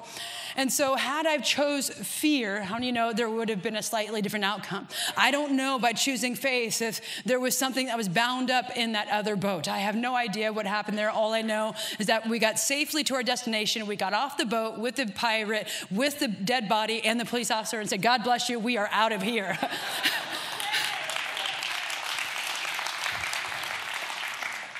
And 0.56 0.72
so, 0.72 0.96
had 0.96 1.26
I 1.26 1.38
chose 1.38 1.90
fear, 1.90 2.62
how 2.62 2.78
do 2.78 2.86
you 2.86 2.92
know 2.92 3.12
there 3.12 3.28
would 3.28 3.48
have 3.50 3.62
been 3.62 3.76
a 3.76 3.82
slightly 3.82 4.22
different 4.22 4.44
outcome? 4.44 4.88
I 5.16 5.30
don't 5.30 5.52
know 5.52 5.78
by 5.78 5.92
choosing 5.92 6.34
faith 6.34 6.80
if 6.80 7.00
there 7.24 7.38
was 7.38 7.56
something 7.56 7.86
that 7.86 7.96
was 7.96 8.08
bound 8.08 8.50
up 8.50 8.76
in 8.76 8.92
that 8.92 9.08
other 9.08 9.36
boat. 9.36 9.68
I 9.68 9.78
have 9.78 9.94
no 9.94 10.16
idea 10.16 10.52
what 10.52 10.66
happened 10.66 10.96
there. 10.96 11.10
All 11.10 11.34
I 11.34 11.42
know 11.42 11.74
is 11.98 12.06
that 12.06 12.26
we 12.26 12.38
got 12.38 12.58
safely 12.58 13.04
to 13.04 13.14
our 13.14 13.22
destination. 13.22 13.86
We 13.86 13.96
got 13.96 14.14
off 14.14 14.38
the 14.38 14.46
boat 14.46 14.78
with 14.78 14.96
the 14.96 15.06
pirate, 15.06 15.68
with 15.90 16.18
the 16.20 16.28
dead 16.28 16.68
body, 16.68 17.04
and 17.04 17.20
the 17.20 17.26
police 17.26 17.50
officer, 17.50 17.78
and 17.78 17.88
said, 17.88 18.00
God 18.00 18.24
bless 18.24 18.48
you, 18.48 18.58
we 18.58 18.78
are 18.78 18.88
out 18.92 19.12
of 19.12 19.22
here. 19.22 19.58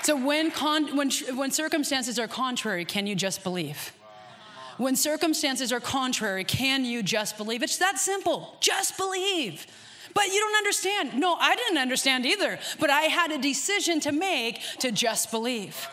So 0.07 0.15
when, 0.15 0.53
con- 0.53 0.97
when, 0.97 1.11
when 1.35 1.51
circumstances 1.51 2.17
are 2.21 2.29
contrary, 2.29 2.85
can 2.85 3.09
you 3.09 3.17
just 3.17 3.43
believe? 3.43 3.93
When 4.79 4.97
circumstances 4.97 5.73
are 5.73 5.81
contrary, 5.81 6.45
can 6.45 6.85
you 6.85 7.03
just 7.03 7.37
believe? 7.37 7.63
It's 7.63 7.79
that 7.79 7.99
simple. 7.99 8.57
Just 8.61 8.97
believe. 8.97 9.67
But 10.15 10.29
you 10.29 10.41
don't 10.41 10.57
understand. 10.57 11.19
No, 11.19 11.35
I 11.35 11.57
didn't 11.57 11.79
understand 11.79 12.25
either. 12.27 12.59
But 12.81 12.91
I 12.91 13.03
had 13.03 13.33
a 13.33 13.39
decision 13.39 14.01
to 14.01 14.13
make 14.13 14.61
to 14.81 14.91
just 14.91 15.31
believe. 15.31 15.89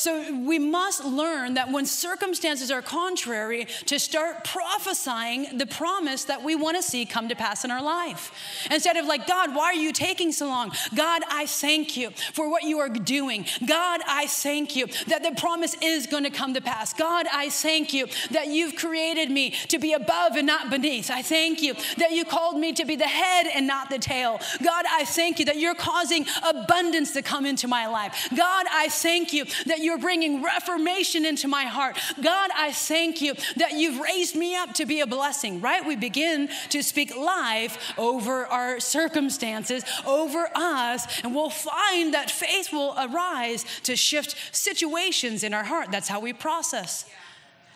So 0.00 0.32
we 0.32 0.58
must 0.58 1.04
learn 1.04 1.54
that 1.54 1.70
when 1.70 1.84
circumstances 1.84 2.70
are 2.70 2.80
contrary, 2.80 3.66
to 3.84 3.98
start 3.98 4.44
prophesying 4.44 5.58
the 5.58 5.66
promise 5.66 6.24
that 6.24 6.42
we 6.42 6.56
want 6.56 6.78
to 6.78 6.82
see 6.82 7.04
come 7.04 7.28
to 7.28 7.36
pass 7.36 7.66
in 7.66 7.70
our 7.70 7.82
life. 7.82 8.32
Instead 8.70 8.96
of 8.96 9.04
like, 9.04 9.26
God, 9.26 9.54
why 9.54 9.64
are 9.64 9.74
you 9.74 9.92
taking 9.92 10.32
so 10.32 10.46
long? 10.46 10.72
God, 10.94 11.20
I 11.28 11.44
thank 11.44 11.98
you 11.98 12.12
for 12.32 12.50
what 12.50 12.62
you 12.62 12.78
are 12.78 12.88
doing. 12.88 13.44
God, 13.66 14.00
I 14.08 14.26
thank 14.26 14.74
you 14.74 14.86
that 15.08 15.22
the 15.22 15.38
promise 15.38 15.76
is 15.82 16.06
going 16.06 16.24
to 16.24 16.30
come 16.30 16.54
to 16.54 16.62
pass. 16.62 16.94
God, 16.94 17.26
I 17.30 17.50
thank 17.50 17.92
you 17.92 18.06
that 18.30 18.48
you've 18.48 18.76
created 18.76 19.30
me 19.30 19.50
to 19.68 19.78
be 19.78 19.92
above 19.92 20.36
and 20.36 20.46
not 20.46 20.70
beneath. 20.70 21.10
I 21.10 21.20
thank 21.20 21.60
you 21.60 21.74
that 21.98 22.12
you 22.12 22.24
called 22.24 22.58
me 22.58 22.72
to 22.72 22.86
be 22.86 22.96
the 22.96 23.04
head 23.04 23.48
and 23.54 23.66
not 23.66 23.90
the 23.90 23.98
tail. 23.98 24.40
God, 24.64 24.86
I 24.90 25.04
thank 25.04 25.38
you 25.38 25.44
that 25.44 25.58
you're 25.58 25.74
causing 25.74 26.24
abundance 26.42 27.12
to 27.12 27.20
come 27.20 27.44
into 27.44 27.68
my 27.68 27.86
life. 27.86 28.28
God, 28.34 28.64
I 28.72 28.88
thank 28.88 29.34
you 29.34 29.44
that 29.66 29.80
you 29.80 29.89
you're 29.90 29.98
bringing 29.98 30.40
reformation 30.40 31.26
into 31.26 31.48
my 31.48 31.64
heart. 31.64 31.98
God, 32.22 32.50
I 32.56 32.70
thank 32.70 33.20
you 33.20 33.34
that 33.56 33.72
you've 33.72 34.00
raised 34.00 34.36
me 34.36 34.54
up 34.54 34.72
to 34.74 34.86
be 34.86 35.00
a 35.00 35.06
blessing, 35.06 35.60
right? 35.60 35.84
We 35.84 35.96
begin 35.96 36.48
to 36.68 36.80
speak 36.80 37.16
life 37.16 37.92
over 37.98 38.46
our 38.46 38.78
circumstances, 38.78 39.82
over 40.06 40.48
us, 40.54 41.22
and 41.24 41.34
we'll 41.34 41.50
find 41.50 42.14
that 42.14 42.30
faith 42.30 42.72
will 42.72 42.94
arise 42.96 43.64
to 43.82 43.96
shift 43.96 44.36
situations 44.52 45.42
in 45.42 45.52
our 45.52 45.64
heart. 45.64 45.90
That's 45.90 46.06
how 46.06 46.20
we 46.20 46.34
process. 46.34 47.04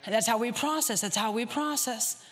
That's 0.07 0.29
how 0.29 0.39
we 0.39 0.53
process. 0.53 1.01
That's 1.01 1.17
how 1.17 1.33
we 1.33 1.47
process. 1.47 2.23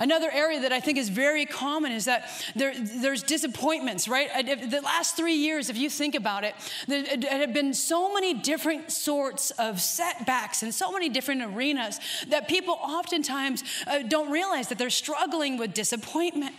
Another 0.00 0.30
area 0.30 0.60
that 0.60 0.72
I 0.72 0.80
think 0.80 0.96
is 0.96 1.10
very 1.10 1.44
common 1.44 1.92
is 1.92 2.06
that 2.06 2.30
there, 2.56 2.72
there's 2.74 3.22
disappointments, 3.22 4.08
right? 4.08 4.30
The 4.46 4.80
last 4.80 5.14
three 5.14 5.34
years, 5.34 5.68
if 5.68 5.76
you 5.76 5.90
think 5.90 6.14
about 6.14 6.42
it, 6.42 6.54
there 6.88 7.04
have 7.30 7.52
been 7.52 7.74
so 7.74 8.12
many 8.12 8.32
different 8.32 8.90
sorts 8.90 9.50
of 9.52 9.78
setbacks 9.78 10.62
and 10.62 10.74
so 10.74 10.90
many 10.90 11.10
different 11.10 11.42
arenas 11.42 12.00
that 12.28 12.48
people 12.48 12.78
oftentimes 12.80 13.62
uh, 13.86 13.98
don't 14.00 14.30
realize 14.32 14.68
that 14.68 14.78
they're 14.78 14.88
struggling 14.88 15.58
with 15.58 15.74
disappointment. 15.74 16.54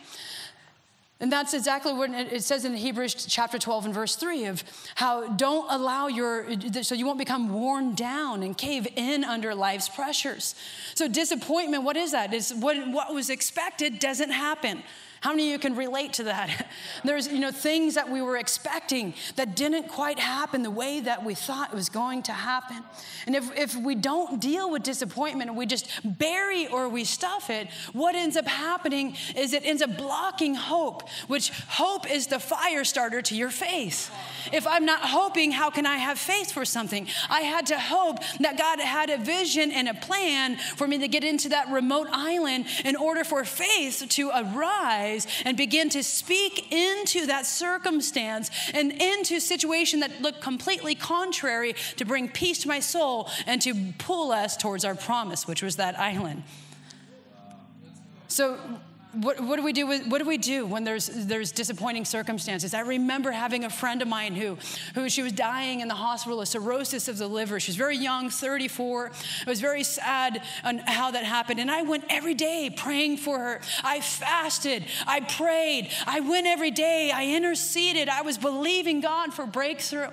And 1.21 1.31
that's 1.31 1.53
exactly 1.53 1.93
what 1.93 2.10
it 2.10 2.43
says 2.43 2.65
in 2.65 2.73
Hebrews 2.73 3.13
chapter 3.13 3.60
12 3.60 3.86
and 3.86 3.93
verse 3.93 4.15
3 4.15 4.45
of 4.45 4.63
how 4.95 5.27
don't 5.27 5.71
allow 5.71 6.07
your, 6.07 6.47
so 6.81 6.95
you 6.95 7.05
won't 7.05 7.19
become 7.19 7.53
worn 7.53 7.93
down 7.93 8.41
and 8.41 8.57
cave 8.57 8.88
in 8.95 9.23
under 9.23 9.53
life's 9.53 9.88
pressures. 9.88 10.55
So, 10.95 11.07
disappointment, 11.07 11.84
what 11.84 11.95
is 11.95 12.12
that? 12.13 12.34
Is 12.34 12.51
what, 12.55 12.75
what 12.88 13.13
was 13.13 13.29
expected 13.29 13.99
doesn't 13.99 14.31
happen. 14.31 14.81
How 15.21 15.29
many 15.29 15.49
of 15.49 15.51
you 15.51 15.60
can 15.60 15.75
relate 15.75 16.13
to 16.13 16.23
that? 16.23 16.67
There's, 17.03 17.27
you 17.27 17.38
know, 17.38 17.51
things 17.51 17.93
that 17.93 18.10
we 18.10 18.23
were 18.23 18.38
expecting 18.38 19.13
that 19.36 19.55
didn't 19.55 19.88
quite 19.88 20.17
happen 20.17 20.63
the 20.63 20.71
way 20.71 20.99
that 20.99 21.23
we 21.23 21.36
thought 21.36 21.71
it 21.71 21.75
was 21.75 21.89
going 21.89 22.23
to 22.23 22.31
happen. 22.31 22.84
And 23.27 23.36
if, 23.36 23.55
if 23.55 23.75
we 23.75 23.93
don't 23.93 24.41
deal 24.41 24.71
with 24.71 24.81
disappointment 24.81 25.51
and 25.51 25.57
we 25.57 25.67
just 25.67 25.88
bury 26.03 26.65
or 26.65 26.89
we 26.89 27.03
stuff 27.03 27.51
it, 27.51 27.67
what 27.93 28.15
ends 28.15 28.36
up 28.36 28.47
happening 28.47 29.15
is 29.36 29.53
it 29.53 29.63
ends 29.63 29.84
up 29.84 29.95
blocking 29.95 30.55
hope, 30.55 31.07
which 31.27 31.51
hope 31.67 32.10
is 32.10 32.25
the 32.25 32.39
fire 32.39 32.84
starter 32.84 33.21
to 33.21 33.36
your 33.36 33.51
faith. 33.51 34.12
If 34.51 34.65
I'm 34.65 34.86
not 34.86 35.01
hoping, 35.01 35.51
how 35.51 35.69
can 35.69 35.86
I 35.86 35.97
have 35.97 36.17
faith 36.17 36.51
for 36.51 36.65
something? 36.65 37.07
I 37.29 37.41
had 37.41 37.67
to 37.67 37.77
hope 37.77 38.17
that 38.39 38.57
God 38.57 38.79
had 38.79 39.12
a 39.12 39.19
vision 39.19 39.71
and 39.71 39.88
a 39.88 39.93
plan 39.93 40.57
for 40.77 40.88
me 40.88 40.97
to 40.97 41.07
get 41.07 41.23
into 41.23 41.49
that 41.49 41.69
remote 41.69 42.07
island 42.12 42.65
in 42.84 42.95
order 42.95 43.23
for 43.23 43.45
faith 43.45 44.03
to 44.10 44.31
arise 44.34 45.11
and 45.45 45.58
begin 45.58 45.89
to 45.89 46.04
speak 46.04 46.71
into 46.71 47.26
that 47.28 47.45
circumstance 47.45 48.50
and 48.74 48.91
into 48.91 49.39
situation 49.39 50.02
that 50.02 50.21
looked 50.21 50.41
completely 50.41 50.95
contrary 50.95 51.76
to 51.97 52.06
bring 52.06 52.30
peace 52.30 52.60
to 52.60 52.67
my 52.67 52.80
soul 52.80 53.30
and 53.45 53.62
to 53.62 53.74
pull 53.97 54.32
us 54.32 54.58
towards 54.58 54.86
our 54.86 54.95
promise, 54.95 55.47
which 55.47 55.62
was 55.62 55.76
that 55.78 56.00
island. 56.00 56.43
So 58.28 58.58
what, 59.13 59.41
what, 59.41 59.58
do 59.58 59.63
we 59.63 59.74
do 59.74 59.88
with, 59.88 60.08
what 60.08 60.19
do 60.19 60.26
we 60.26 60.38
do 60.38 60.65
when 60.65 60.86
there's, 60.86 61.08
there's 61.08 61.52
disappointing 61.52 62.06
circumstances? 62.06 62.74
I 62.74 62.80
remember 62.80 63.32
having 63.32 63.65
a 63.65 63.69
friend 63.69 64.02
of 64.02 64.08
mine 64.08 64.36
who, 64.36 64.58
who 64.95 65.10
she 65.10 65.21
was 65.21 65.34
dying 65.34 65.82
in 65.82 65.89
the 65.89 65.95
hospital 65.95 66.39
of 66.39 66.47
cirrhosis 66.47 67.10
of 67.10 67.17
the 67.17 67.28
liver. 67.28 67.60
She 67.60 67.71
was 67.71 67.76
very 67.76 67.97
young, 67.97 68.30
34. 68.30 69.08
It 69.08 69.47
was 69.47 69.60
very 69.60 69.84
sad 69.84 70.41
on 70.63 70.78
how 70.80 71.12
that 71.12 71.26
happened. 71.26 71.60
And 71.60 71.69
I 71.69 71.82
went 71.82 72.06
every 72.10 72.34
day 72.34 72.74
praying 72.74 73.17
for 73.17 73.38
her. 73.38 73.62
I 73.84 74.00
fasted. 74.00 74.86
I 75.06 75.19
prayed. 75.19 75.91
I 76.08 76.21
went 76.21 76.47
every 76.47 76.71
day. 76.71 77.12
I 77.13 77.26
interceded. 77.26 78.08
I 78.08 78.21
was 78.21 78.38
believing 78.38 79.02
God 79.02 79.34
for 79.34 79.45
breakthrough. 79.45 80.08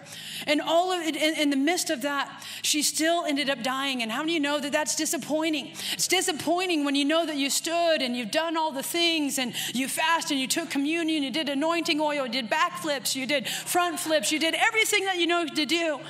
And 0.48 0.60
all 0.60 0.90
of 0.90 1.06
it, 1.06 1.14
in, 1.14 1.36
in 1.36 1.50
the 1.50 1.56
midst 1.56 1.90
of 1.90 2.02
that, 2.02 2.44
she 2.62 2.82
still 2.82 3.24
ended 3.24 3.48
up 3.48 3.62
dying. 3.62 4.02
And 4.02 4.10
how 4.10 4.24
do 4.24 4.32
you 4.32 4.40
know 4.40 4.58
that 4.58 4.72
that's 4.72 4.96
disappointing? 4.96 5.72
It's 5.92 6.08
disappointing 6.08 6.84
when 6.84 6.96
you 6.96 7.04
know 7.04 7.24
that 7.24 7.36
you 7.36 7.48
stood 7.48 8.02
and 8.02 8.16
you've 8.16 8.32
done 8.32 8.56
all 8.56 8.72
the 8.72 8.87
things 8.88 9.38
and 9.38 9.54
you 9.74 9.88
fasted 9.88 10.32
and 10.32 10.40
you 10.40 10.48
took 10.48 10.70
communion, 10.70 11.22
you 11.22 11.30
did 11.30 11.48
anointing 11.48 12.00
oil, 12.00 12.26
you 12.26 12.32
did 12.32 12.50
backflips, 12.50 13.14
you 13.14 13.26
did 13.26 13.46
front 13.48 14.00
flips, 14.00 14.32
you 14.32 14.38
did 14.38 14.54
everything 14.54 15.04
that 15.04 15.18
you 15.18 15.26
know 15.26 15.46
to 15.46 15.66
do. 15.66 16.00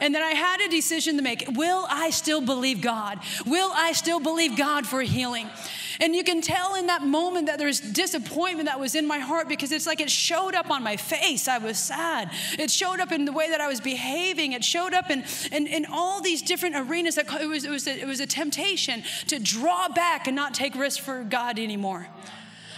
And 0.00 0.14
then 0.14 0.22
I 0.22 0.30
had 0.30 0.60
a 0.60 0.68
decision 0.68 1.16
to 1.16 1.22
make. 1.22 1.44
Will 1.52 1.86
I 1.88 2.10
still 2.10 2.40
believe 2.40 2.80
God? 2.80 3.18
Will 3.46 3.70
I 3.74 3.92
still 3.92 4.20
believe 4.20 4.56
God 4.56 4.86
for 4.86 5.02
healing? 5.02 5.48
And 6.00 6.14
you 6.14 6.24
can 6.24 6.42
tell 6.42 6.74
in 6.74 6.86
that 6.86 7.02
moment 7.02 7.46
that 7.46 7.58
there's 7.58 7.80
disappointment 7.80 8.68
that 8.68 8.78
was 8.78 8.94
in 8.94 9.06
my 9.06 9.18
heart 9.18 9.48
because 9.48 9.72
it's 9.72 9.86
like 9.86 10.00
it 10.00 10.10
showed 10.10 10.54
up 10.54 10.70
on 10.70 10.82
my 10.82 10.96
face. 10.96 11.48
I 11.48 11.58
was 11.58 11.78
sad. 11.78 12.30
It 12.58 12.70
showed 12.70 13.00
up 13.00 13.12
in 13.12 13.24
the 13.24 13.32
way 13.32 13.50
that 13.50 13.60
I 13.60 13.68
was 13.68 13.80
behaving. 13.80 14.52
It 14.52 14.64
showed 14.64 14.92
up 14.92 15.10
in, 15.10 15.24
in, 15.52 15.66
in 15.66 15.86
all 15.86 16.20
these 16.20 16.42
different 16.42 16.76
arenas. 16.76 17.14
That 17.14 17.32
it, 17.40 17.46
was, 17.46 17.64
it, 17.64 17.70
was 17.70 17.86
a, 17.86 17.98
it 17.98 18.06
was 18.06 18.20
a 18.20 18.26
temptation 18.26 19.02
to 19.28 19.38
draw 19.38 19.88
back 19.88 20.26
and 20.26 20.36
not 20.36 20.54
take 20.54 20.74
risks 20.74 21.02
for 21.02 21.24
God 21.24 21.58
anymore 21.58 22.08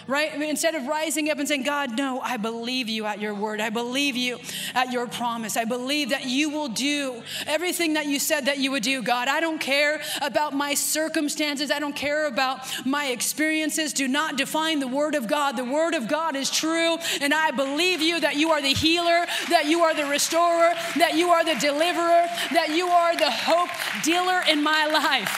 right? 0.08 0.32
I 0.32 0.38
mean, 0.38 0.48
instead 0.48 0.74
of 0.74 0.86
rising 0.86 1.30
up 1.30 1.38
and 1.38 1.46
saying, 1.46 1.64
God, 1.64 1.96
no, 1.98 2.18
I 2.20 2.38
believe 2.38 2.88
you 2.88 3.04
at 3.04 3.20
your 3.20 3.34
word. 3.34 3.60
I 3.60 3.68
believe 3.68 4.16
you 4.16 4.38
at 4.74 4.90
your 4.90 5.06
promise. 5.06 5.56
I 5.56 5.66
believe 5.66 6.08
that 6.10 6.24
you 6.24 6.48
will 6.48 6.68
do 6.68 7.22
everything 7.46 7.92
that 7.92 8.06
you 8.06 8.18
said 8.18 8.46
that 8.46 8.58
you 8.58 8.70
would 8.70 8.82
do, 8.82 9.02
God. 9.02 9.28
I 9.28 9.40
don't 9.40 9.60
care 9.60 10.00
about 10.22 10.54
my 10.54 10.72
circumstances. 10.72 11.70
I 11.70 11.78
don't 11.78 11.94
care 11.94 12.26
about 12.26 12.60
my 12.86 13.08
experiences. 13.08 13.92
Do 13.92 14.08
not 14.08 14.36
define 14.36 14.80
the 14.80 14.88
word 14.88 15.14
of 15.14 15.28
God. 15.28 15.58
The 15.58 15.64
word 15.64 15.92
of 15.92 16.08
God 16.08 16.36
is 16.36 16.50
true, 16.50 16.96
and 17.20 17.34
I 17.34 17.50
believe 17.50 18.00
you 18.00 18.18
that 18.20 18.36
you 18.36 18.50
are 18.50 18.62
the 18.62 18.68
healer, 18.68 19.26
that 19.50 19.66
you 19.66 19.82
are 19.82 19.94
the 19.94 20.06
restorer, 20.06 20.72
that 20.96 21.16
you 21.16 21.28
are 21.28 21.44
the 21.44 21.56
deliverer, 21.60 22.26
that 22.52 22.70
you 22.74 22.88
are 22.88 23.14
the 23.14 23.30
hope 23.30 23.68
dealer 24.02 24.40
in 24.48 24.62
my 24.62 24.86
life. 24.86 25.28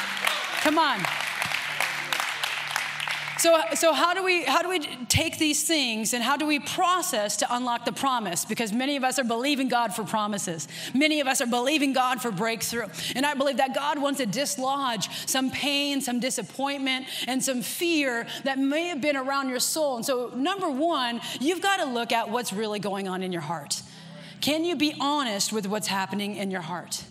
Come 0.62 0.78
on. 0.78 1.00
So, 3.40 3.58
so 3.74 3.94
how, 3.94 4.12
do 4.12 4.22
we, 4.22 4.42
how 4.42 4.60
do 4.60 4.68
we 4.68 4.80
take 5.06 5.38
these 5.38 5.62
things 5.62 6.12
and 6.12 6.22
how 6.22 6.36
do 6.36 6.44
we 6.46 6.58
process 6.58 7.38
to 7.38 7.46
unlock 7.48 7.86
the 7.86 7.92
promise? 7.92 8.44
Because 8.44 8.70
many 8.70 8.96
of 8.96 9.02
us 9.02 9.18
are 9.18 9.24
believing 9.24 9.68
God 9.68 9.94
for 9.94 10.04
promises. 10.04 10.68
Many 10.92 11.20
of 11.20 11.26
us 11.26 11.40
are 11.40 11.46
believing 11.46 11.94
God 11.94 12.20
for 12.20 12.30
breakthrough. 12.30 12.88
And 13.16 13.24
I 13.24 13.32
believe 13.32 13.56
that 13.56 13.74
God 13.74 13.98
wants 13.98 14.18
to 14.20 14.26
dislodge 14.26 15.08
some 15.26 15.50
pain, 15.50 16.02
some 16.02 16.20
disappointment, 16.20 17.06
and 17.26 17.42
some 17.42 17.62
fear 17.62 18.26
that 18.44 18.58
may 18.58 18.88
have 18.88 19.00
been 19.00 19.16
around 19.16 19.48
your 19.48 19.58
soul. 19.58 19.96
And 19.96 20.04
so, 20.04 20.30
number 20.36 20.68
one, 20.68 21.22
you've 21.40 21.62
got 21.62 21.78
to 21.78 21.86
look 21.86 22.12
at 22.12 22.28
what's 22.28 22.52
really 22.52 22.78
going 22.78 23.08
on 23.08 23.22
in 23.22 23.32
your 23.32 23.40
heart. 23.40 23.80
Can 24.42 24.66
you 24.66 24.76
be 24.76 24.94
honest 25.00 25.50
with 25.50 25.66
what's 25.66 25.86
happening 25.86 26.36
in 26.36 26.50
your 26.50 26.60
heart? 26.60 27.04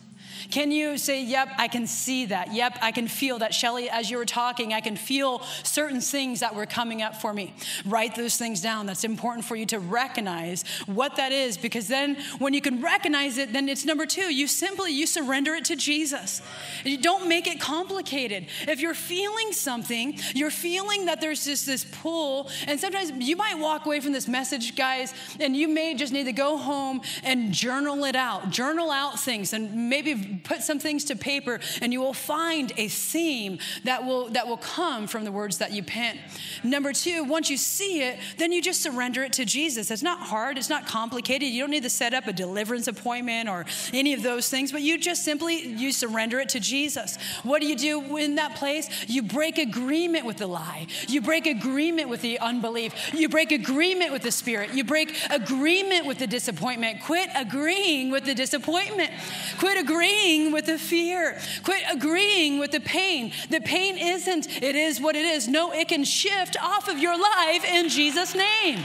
Can 0.52 0.72
you 0.72 0.98
say, 0.98 1.24
Yep, 1.24 1.50
I 1.58 1.68
can 1.68 1.88
see 1.88 2.26
that. 2.26 2.54
Yep, 2.54 2.80
I 2.82 2.92
can 2.92 3.08
feel 3.08 3.40
that. 3.40 3.54
Shelly, 3.54 3.90
as 3.90 4.10
you 4.10 4.18
were 4.18 4.26
talking, 4.26 4.74
I 4.74 4.82
can 4.82 4.98
feel 4.98 5.42
certain 5.64 6.02
things 6.02 6.40
that 6.40 6.56
were 6.56 6.66
coming 6.66 7.02
up 7.02 7.16
for 7.16 7.34
me. 7.34 7.54
Write 7.86 8.16
those 8.16 8.36
things 8.38 8.62
down. 8.62 8.86
That's 8.86 9.04
important 9.04 9.46
for 9.46 9.56
you 9.56 9.66
to 9.68 9.80
recognize 9.80 10.64
what 10.88 11.16
that 11.18 11.32
is 11.32 11.58
because 11.58 11.88
then 11.88 12.18
when 12.40 12.54
you 12.54 12.62
can 12.62 12.82
recognize 12.82 13.38
it, 13.38 13.54
then 13.54 13.70
it's 13.70 13.86
number 13.86 14.06
two. 14.06 14.34
You 14.34 14.48
simply 14.48 14.92
you 14.92 15.06
surrender 15.08 15.54
it 15.56 15.66
to 15.66 15.76
Jesus. 15.76 16.42
You 16.84 16.98
don't 16.98 17.30
make 17.30 17.48
it 17.48 17.62
complicated. 17.62 18.48
If 18.68 18.82
you're 18.82 18.94
feeling 18.94 19.52
something, 19.54 20.18
you're 20.34 20.52
feeling 20.52 21.06
that 21.06 21.22
there's 21.22 21.46
just 21.46 21.66
this 21.66 21.86
pull, 21.86 22.50
and 22.68 22.80
sometimes 22.80 23.12
you 23.12 23.36
might 23.36 23.58
walk 23.58 23.86
away 23.86 24.00
from 24.00 24.14
this 24.14 24.28
message, 24.28 24.76
guys, 24.76 25.14
and 25.40 25.56
you 25.56 25.68
may 25.68 25.94
just 25.94 26.12
need 26.12 26.26
to 26.26 26.34
go 26.34 26.58
home 26.58 27.02
and 27.24 27.52
journal 27.54 28.04
it 28.06 28.16
out. 28.16 28.50
Journal 28.50 28.92
out 28.92 29.20
things 29.20 29.54
and 29.54 29.90
maybe 29.90 30.10
maybe 30.14 30.39
put 30.40 30.62
some 30.62 30.80
things 30.80 31.06
to 31.06 31.16
paper 31.16 31.60
and 31.82 31.94
you 31.94 32.02
will 32.02 32.14
find 32.14 32.72
a 32.78 32.88
theme 32.88 33.60
that 33.84 34.06
will 34.06 34.30
that 34.30 34.48
will 34.48 34.58
come 34.58 35.08
from 35.08 35.24
the 35.24 35.32
words 35.32 35.58
that 35.60 35.72
you 35.72 35.84
pen. 35.84 36.18
Number 36.64 36.94
two, 36.94 37.24
once 37.24 37.50
you 37.50 37.58
see 37.58 38.02
it, 38.02 38.20
then 38.38 38.52
you 38.52 38.62
just 38.62 38.82
surrender 38.82 39.24
it 39.24 39.34
to 39.34 39.46
Jesus. 39.46 39.92
It's 39.92 40.04
not 40.04 40.20
hard, 40.20 40.58
it's 40.58 40.70
not 40.70 40.88
complicated. 40.88 41.50
You 41.50 41.62
don't 41.64 41.72
need 41.72 41.84
to 41.84 41.90
set 41.90 42.14
up 42.14 42.28
a 42.28 42.34
deliverance 42.34 42.88
appointment 42.88 43.50
or 43.50 43.66
any 43.94 44.14
of 44.14 44.24
those 44.24 44.50
things, 44.50 44.72
but 44.72 44.82
you 44.82 44.98
just 44.98 45.24
simply 45.24 45.68
you 45.68 45.92
surrender 45.92 46.40
it 46.40 46.50
to 46.50 46.60
Jesus. 46.60 47.18
What 47.44 47.62
do 47.62 47.68
you 47.68 47.76
do 47.76 48.18
in 48.18 48.36
that 48.36 48.56
place? 48.56 48.90
You 49.08 49.24
break 49.24 49.58
agreement 49.58 50.26
with 50.26 50.38
the 50.38 50.48
lie. 50.48 50.88
You 51.08 51.22
break 51.22 51.48
agreement 51.48 52.10
with 52.10 52.22
the 52.22 52.40
unbelief. 52.40 53.14
You 53.14 53.30
break 53.30 53.52
agreement 53.52 54.12
with 54.12 54.22
the 54.22 54.32
spirit. 54.32 54.74
You 54.74 54.84
break 54.84 55.16
agreement 55.30 56.06
with 56.06 56.20
the 56.20 56.28
disappointment. 56.28 57.02
Quit 57.02 57.30
agreeing 57.36 58.12
with 58.12 58.26
the 58.26 58.36
disappointment. 58.36 59.12
Quit 59.58 59.78
agreeing 59.78 60.29
with 60.52 60.66
the 60.66 60.78
fear. 60.78 61.40
Quit 61.64 61.84
agreeing 61.92 62.60
with 62.60 62.72
the 62.72 62.80
pain. 62.80 63.32
The 63.50 63.62
pain 63.62 63.98
isn't, 63.98 64.62
it 64.62 64.76
is 64.76 65.02
what 65.02 65.16
it 65.16 65.26
is. 65.26 65.48
No, 65.48 65.72
it 65.72 65.88
can 65.88 66.04
shift 66.04 66.56
off 66.62 66.88
of 66.88 67.00
your 67.00 67.18
life 67.20 67.66
in 67.66 67.90
Jesus' 67.90 68.36
name. 68.36 68.80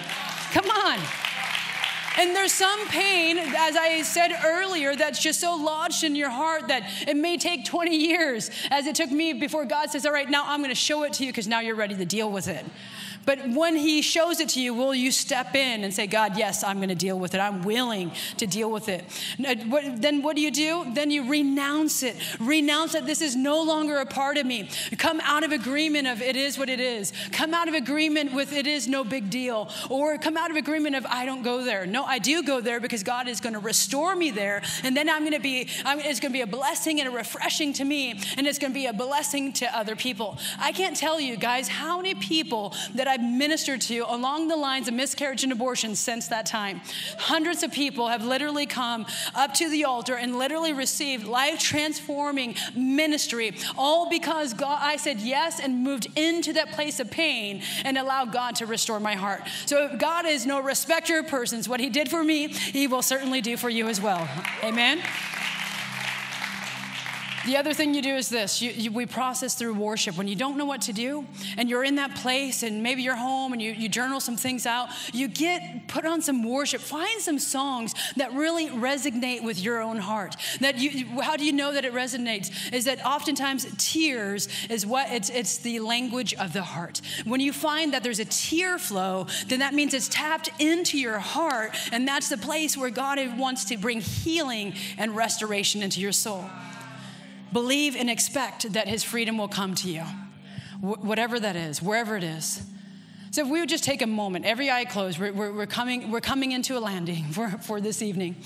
Come 0.53 0.71
on. 0.71 0.99
And 2.17 2.35
there's 2.35 2.53
some 2.53 2.87
pain, 2.87 3.39
as 3.39 3.77
I 3.77 4.03
said 4.03 4.31
earlier, 4.45 4.95
that's 4.95 5.21
just 5.21 5.41
so 5.41 5.57
lodged 5.57 6.05
in 6.05 6.15
your 6.15 6.31
heart 6.31 6.69
that 6.69 6.85
it 7.09 7.17
may 7.17 7.37
take 7.37 7.65
20 7.65 7.97
years, 7.97 8.51
as 8.71 8.87
it 8.87 8.95
took 8.95 9.11
me 9.11 9.33
before 9.33 9.65
God 9.65 9.91
says, 9.91 10.07
All 10.07 10.13
right, 10.13 10.31
now 10.31 10.45
I'm 10.47 10.61
going 10.61 10.71
to 10.71 10.77
show 10.77 11.03
it 11.03 11.15
to 11.15 11.25
you 11.25 11.33
because 11.33 11.49
now 11.49 11.59
you're 11.59 11.75
ready 11.75 11.97
to 11.97 12.05
deal 12.05 12.31
with 12.31 12.47
it. 12.47 12.65
But 13.27 13.49
when 13.49 13.77
He 13.77 14.03
shows 14.03 14.41
it 14.41 14.51
to 14.51 14.61
you, 14.61 14.75
will 14.75 14.95
you 14.95 15.11
step 15.11 15.55
in 15.55 15.85
and 15.85 15.93
say, 15.93 16.07
God, 16.07 16.37
yes, 16.37 16.63
I'm 16.65 16.77
going 16.77 16.89
to 16.89 16.95
deal 16.95 17.19
with 17.19 17.35
it. 17.35 17.39
I'm 17.39 17.63
willing 17.63 18.13
to 18.39 18.47
deal 18.47 18.71
with 18.71 18.89
it. 18.89 19.05
Uh, 19.45 19.55
then 19.97 20.23
what 20.23 20.37
do 20.37 20.43
you 20.43 20.51
do? 20.51 20.87
Then 20.93 21.11
you 21.11 21.29
renounce 21.29 22.03
it. 22.03 22.17
Renounce 22.41 22.93
that 22.93 23.07
this 23.07 23.21
is 23.21 23.37
no 23.37 23.63
longer 23.63 23.99
a 23.99 24.07
part 24.07 24.37
of 24.37 24.47
me. 24.47 24.69
Come 24.99 25.21
out 25.23 25.45
of 25.45 25.53
agreement 25.53 26.07
of 26.07 26.23
it 26.23 26.37
is 26.37 26.59
what 26.59 26.69
it 26.69 26.81
is. 26.81 27.13
Come 27.33 27.55
out 27.55 27.69
of 27.69 27.75
agreement 27.75 28.33
with 28.33 28.53
it 28.53 28.67
is 28.67 28.89
no 28.89 29.05
big 29.05 29.31
deal. 29.31 29.71
Or 29.91 30.19
come 30.19 30.37
out 30.37 30.51
of 30.51 30.57
agreement 30.57 30.97
of 30.97 31.07
I 31.07 31.27
don't 31.27 31.43
go 31.43 31.65
there. 31.65 31.87
No, 31.87 32.05
I 32.05 32.19
do 32.19 32.43
go 32.43 32.61
there 32.61 32.81
because 32.81 33.03
God 33.03 33.29
is 33.29 33.41
going 33.41 33.55
to 33.55 33.59
restore 33.59 34.15
me 34.17 34.31
there. 34.31 34.63
And 34.83 34.97
then 34.97 35.09
I'm 35.09 35.23
going 35.23 35.33
to 35.33 35.41
be, 35.41 35.69
I'm, 35.85 36.01
it's 36.01 36.21
going 36.21 36.33
to 36.33 36.37
be 36.37 36.43
a 36.43 36.47
blessing 36.47 37.01
and 37.01 37.09
a 37.09 37.13
refreshing 37.13 37.73
to 37.75 37.85
me. 37.85 38.21
And 38.37 38.47
it's 38.47 38.59
going 38.59 38.73
to 38.73 38.79
be 38.79 38.87
a 38.87 38.93
blessing 38.93 39.53
to 39.55 39.77
other 39.77 39.97
people. 39.97 40.39
I 40.59 40.73
can't 40.73 40.97
tell 40.97 41.21
you 41.21 41.37
guys 41.37 41.69
how 41.69 41.97
many 41.97 42.15
people 42.15 42.75
that 42.95 43.09
I 43.09 43.14
I've 43.15 43.23
ministered 43.23 43.81
to 43.83 44.01
along 44.09 44.49
the 44.49 44.57
lines 44.57 44.89
of 44.89 44.95
miscarriage 44.95 45.45
and 45.45 45.53
abortion 45.53 45.95
since 45.95 46.27
that 46.29 46.47
time. 46.47 46.81
Hundreds 47.17 47.63
of 47.63 47.71
people 47.71 48.09
have 48.09 48.25
literally 48.25 48.67
come 48.67 49.07
up 49.37 49.55
to 49.55 49.71
the 49.71 49.85
altar 49.85 50.17
and 50.17 50.37
literally 50.37 50.73
received 50.73 51.25
life 51.25 51.61
transforming 51.61 52.57
ministry, 52.75 53.55
all 53.79 54.11
because 54.11 54.53
God, 54.53 54.81
I 54.83 54.97
said 54.97 55.21
yes 55.21 55.61
and 55.61 55.85
moved 55.85 56.09
into 56.17 56.55
that 56.55 56.73
place 56.73 56.99
of 56.99 57.09
pain 57.09 57.63
and 57.85 57.97
allowed 57.97 58.33
God 58.33 58.57
to 58.57 58.67
restore 58.67 58.99
my 58.99 59.15
heart. 59.15 59.43
So 59.67 59.97
God 59.97 60.27
is 60.27 60.45
no 60.45 60.61
respecter 60.61 61.21
of 61.21 61.29
persons. 61.29 61.69
What 61.69 61.79
He 61.79 61.91
did 61.91 62.11
for 62.11 62.25
me, 62.25 62.49
He 62.49 62.89
will 62.89 63.03
certainly 63.03 63.41
do 63.41 63.57
for 63.57 63.71
you 63.71 63.87
as 63.87 64.01
well. 64.01 64.29
Amen. 64.65 65.01
The 67.47 67.59
other 67.59 67.75
thing 67.75 67.93
you 67.93 68.01
do 68.01 68.15
is 68.17 68.31
this 68.31 68.63
you, 68.63 68.71
you, 68.71 68.91
we 68.91 69.05
process 69.05 69.55
through 69.55 69.75
worship. 69.75 70.17
When 70.17 70.29
you 70.29 70.37
don't 70.37 70.57
know 70.57 70.65
what 70.65 70.83
to 70.83 70.93
do 70.93 71.27
and 71.59 71.69
you're 71.69 71.85
in 71.85 71.97
that 71.97 72.15
place 72.17 72.63
and 72.63 72.83
maybe 72.83 73.03
you're 73.03 73.17
home 73.17 73.53
and 73.53 73.61
you, 73.61 73.73
you 73.73 73.89
journal 73.89 74.19
some 74.21 74.37
things 74.37 74.65
out, 74.65 74.89
you 75.13 75.29
get 75.29 75.87
put 75.87 76.07
on 76.07 76.23
some 76.23 76.43
worship. 76.43 76.81
Find 76.81 77.21
some 77.21 77.39
songs 77.39 77.95
that 78.17 78.33
really 78.33 78.69
resonate 78.69 79.45
with 79.45 79.61
your 79.61 79.83
own 79.83 79.99
heart. 79.99 80.37
That 80.61 80.79
you, 80.79 81.21
how 81.21 81.37
do 81.37 81.45
you 81.45 81.53
know 81.53 81.75
that 81.75 81.85
it 81.85 81.93
resonates? 81.93 82.73
Is 82.73 82.87
that 82.87 83.05
oftentimes 83.05 83.67
tears 83.77 84.49
is 84.71 84.87
what 84.87 85.11
it's, 85.11 85.29
it's 85.29 85.59
the 85.59 85.81
language 85.81 86.33
of 86.35 86.55
the 86.55 86.63
heart. 86.63 87.03
When 87.25 87.41
you 87.41 87.53
find 87.53 87.93
that 87.93 88.03
there's 88.03 88.21
a 88.21 88.25
tear 88.25 88.79
flow, 88.79 89.27
then 89.49 89.59
that 89.59 89.75
means 89.75 89.93
it's 89.93 90.09
tapped 90.09 90.49
into 90.59 90.99
your 90.99 91.19
heart, 91.19 91.77
and 91.93 92.09
that's 92.09 92.29
the 92.29 92.39
place 92.39 92.77
where 92.77 92.91
God 92.91 93.19
wants 93.39 93.67
to 93.67 93.77
bring 93.77 94.01
healing 94.01 94.75
and 94.97 95.15
restoration 95.15 95.83
into 95.83 96.01
your 96.01 96.13
soul. 96.13 96.45
Believe 97.55 97.95
and 97.95 98.11
expect 98.11 98.73
that 98.73 98.89
His 98.89 99.05
freedom 99.05 99.39
will 99.39 99.49
come 99.49 99.77
to 99.77 99.89
you, 99.89 100.03
Wh- 100.81 101.03
whatever 101.03 101.39
that 101.39 101.55
is, 101.55 101.81
wherever 101.81 102.17
it 102.17 102.25
is. 102.25 102.63
So 103.31 103.43
if 103.43 103.49
we 103.49 103.61
would 103.61 103.69
just 103.69 103.85
take 103.85 104.03
a 104.03 104.07
moment, 104.07 104.45
every 104.45 104.71
eye 104.71 104.85
closed, 104.85 105.19
we're, 105.21 105.33
we're, 105.33 105.53
we're, 105.53 105.67
coming, 105.67 106.11
we're 106.11 106.21
coming 106.21 106.51
into 106.51 106.77
a 106.77 106.81
landing 106.81 107.25
for, 107.33 107.49
for 107.51 107.81
this 107.81 108.03
evening. 108.03 108.37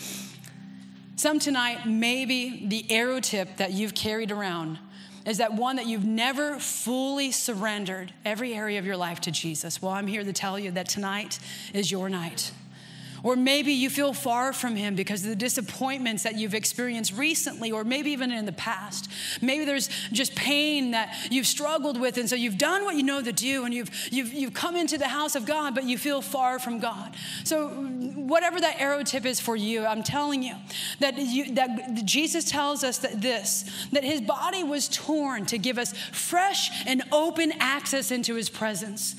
Some 1.17 1.39
tonight, 1.39 1.87
maybe 1.87 2.67
the 2.69 2.85
arrow 2.93 3.19
tip 3.19 3.57
that 3.57 3.73
you've 3.73 3.95
carried 3.95 4.31
around 4.31 4.79
is 5.25 5.39
that 5.39 5.55
one 5.55 5.77
that 5.77 5.87
you've 5.87 6.05
never 6.05 6.59
fully 6.59 7.33
surrendered 7.33 8.13
every 8.27 8.55
area 8.55 8.79
of 8.79 8.85
your 8.85 8.97
life 8.97 9.23
to 9.23 9.31
Jesus. 9.31 9.81
Well, 9.81 9.93
I'm 9.93 10.07
here 10.07 10.23
to 10.23 10.33
tell 10.35 10.59
you 10.59 10.71
that 10.73 10.89
tonight 10.89 11.39
is 11.73 11.91
your 11.91 12.09
night. 12.11 12.53
Or 13.23 13.37
maybe 13.37 13.73
you 13.73 13.91
feel 13.91 14.13
far 14.13 14.53
from 14.53 14.77
Him 14.77 14.95
because 14.95 15.23
of 15.23 15.31
the 15.31 15.37
disappointments 15.37 16.23
that 16.23 16.37
you've 16.37 16.55
experienced 16.55 17.13
recently, 17.17 17.73
or 17.73 17.85
maybe 17.85 18.11
even 18.11 18.31
in 18.31 18.47
the 18.47 18.53
past. 18.53 19.11
Maybe 19.43 19.65
there's 19.65 19.89
just 20.13 20.35
pain 20.35 20.93
that 20.93 21.17
you've 21.31 21.47
struggled 21.47 22.01
with, 22.01 22.19
and 22.19 22.29
so 22.29 22.37
you've 22.37 22.59
done 22.59 22.85
what 22.85 22.97
you 22.97 23.03
know 23.03 23.23
to 23.23 23.33
do, 23.33 23.65
and 23.65 23.75
you've, 23.75 23.91
you've, 24.11 24.33
you've 24.33 24.55
come 24.55 24.77
into 24.77 24.99
the 24.99 25.09
house 25.09 25.35
of 25.35 25.47
God, 25.47 25.75
but 25.75 25.85
you 25.85 25.99
feel 25.99 26.23
far 26.23 26.59
from 26.59 26.79
God. 26.79 27.15
So, 27.45 27.69
whatever 27.69 28.61
that 28.61 28.81
arrow 28.81 29.03
tip 29.03 29.25
is 29.25 29.41
for 29.41 29.57
you, 29.57 29.87
I'm 29.87 30.03
telling 30.03 30.43
you 30.43 30.55
that, 31.01 31.19
you, 31.19 31.55
that 31.55 32.05
Jesus 32.05 32.51
tells 32.51 32.85
us 32.85 32.99
that 32.99 33.21
this, 33.21 33.65
that 33.93 34.05
His 34.05 34.21
body 34.21 34.63
was 34.63 34.89
torn 34.89 35.47
to 35.47 35.59
give 35.59 35.79
us 35.79 35.93
fresh 36.13 36.87
and 36.87 37.03
open 37.13 37.53
access 37.61 38.11
into 38.11 38.35
His 38.35 38.49
presence. 38.49 39.17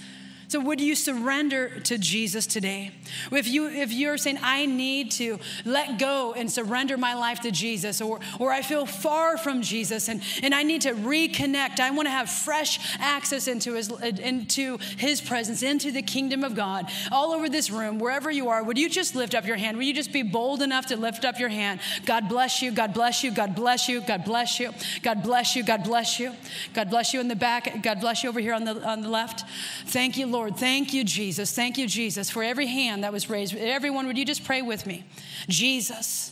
So 0.50 0.60
would 0.60 0.82
you 0.82 0.96
surrender 0.96 1.80
to 1.82 2.00
Jesus 2.00 2.48
today? 2.48 2.90
If 3.32 3.48
you 3.48 3.70
if 3.70 3.94
you're 3.94 4.18
saying 4.18 4.40
I 4.42 4.66
need 4.66 5.12
to 5.12 5.38
let 5.64 6.00
go 6.00 6.34
and 6.34 6.52
surrender 6.52 6.98
my 6.98 7.14
life 7.14 7.42
to 7.42 7.52
Jesus 7.52 8.02
or 8.02 8.20
or 8.40 8.52
I 8.52 8.64
feel 8.64 8.88
far 8.88 9.38
from 9.38 9.62
Jesus 9.62 10.10
and 10.10 10.24
and 10.42 10.56
I 10.56 10.64
need 10.64 10.82
to 10.82 10.94
reconnect. 10.94 11.80
I 11.80 11.92
want 11.92 12.08
to 12.08 12.12
have 12.12 12.32
fresh 12.32 12.98
access 13.00 13.48
into 13.48 13.76
his 13.76 13.92
into 13.92 14.80
his 14.98 15.22
presence, 15.22 15.62
into 15.62 15.92
the 15.92 16.02
kingdom 16.02 16.44
of 16.44 16.56
God. 16.56 16.90
All 17.12 17.32
over 17.32 17.48
this 17.48 17.70
room, 17.70 18.00
wherever 18.00 18.32
you 18.32 18.50
are, 18.50 18.64
would 18.64 18.80
you 18.80 18.90
just 18.90 19.14
lift 19.14 19.36
up 19.36 19.46
your 19.46 19.58
hand? 19.58 19.78
Would 19.78 19.86
you 19.86 19.94
just 19.94 20.12
be 20.12 20.24
bold 20.24 20.64
enough 20.64 20.88
to 20.88 20.98
lift 20.98 21.26
up 21.26 21.38
your 21.38 21.50
hand? 21.50 21.80
God 22.08 22.28
bless 22.28 22.64
you. 22.64 22.72
God 22.72 22.96
bless 22.96 23.24
you. 23.24 23.30
God 23.30 23.54
bless 23.54 23.88
you. 23.88 24.02
God 24.02 24.26
bless 24.26 24.60
you. 24.60 24.72
God 25.04 25.22
bless 25.22 25.56
you. 25.56 25.64
God 25.64 25.84
bless 25.84 26.20
you. 26.20 26.34
God 26.74 26.90
bless 26.90 27.14
you 27.14 27.20
in 27.20 27.28
the 27.28 27.36
back. 27.36 27.84
God 27.84 28.02
bless 28.02 28.24
you 28.24 28.30
over 28.30 28.40
here 28.40 28.56
on 28.56 28.64
the 28.64 28.84
on 28.84 29.02
the 29.02 29.10
left. 29.10 29.48
Thank 29.86 30.18
you, 30.18 30.26
Lord. 30.26 30.39
Lord. 30.40 30.56
Thank 30.56 30.94
you, 30.94 31.04
Jesus. 31.04 31.52
Thank 31.52 31.78
you, 31.78 31.86
Jesus, 31.86 32.30
for 32.30 32.42
every 32.42 32.68
hand 32.68 33.04
that 33.04 33.12
was 33.12 33.30
raised. 33.30 33.54
Everyone, 33.58 34.08
would 34.08 34.18
you 34.18 34.24
just 34.24 34.46
pray 34.46 34.62
with 34.62 34.86
me? 34.86 35.04
Jesus, 35.50 36.32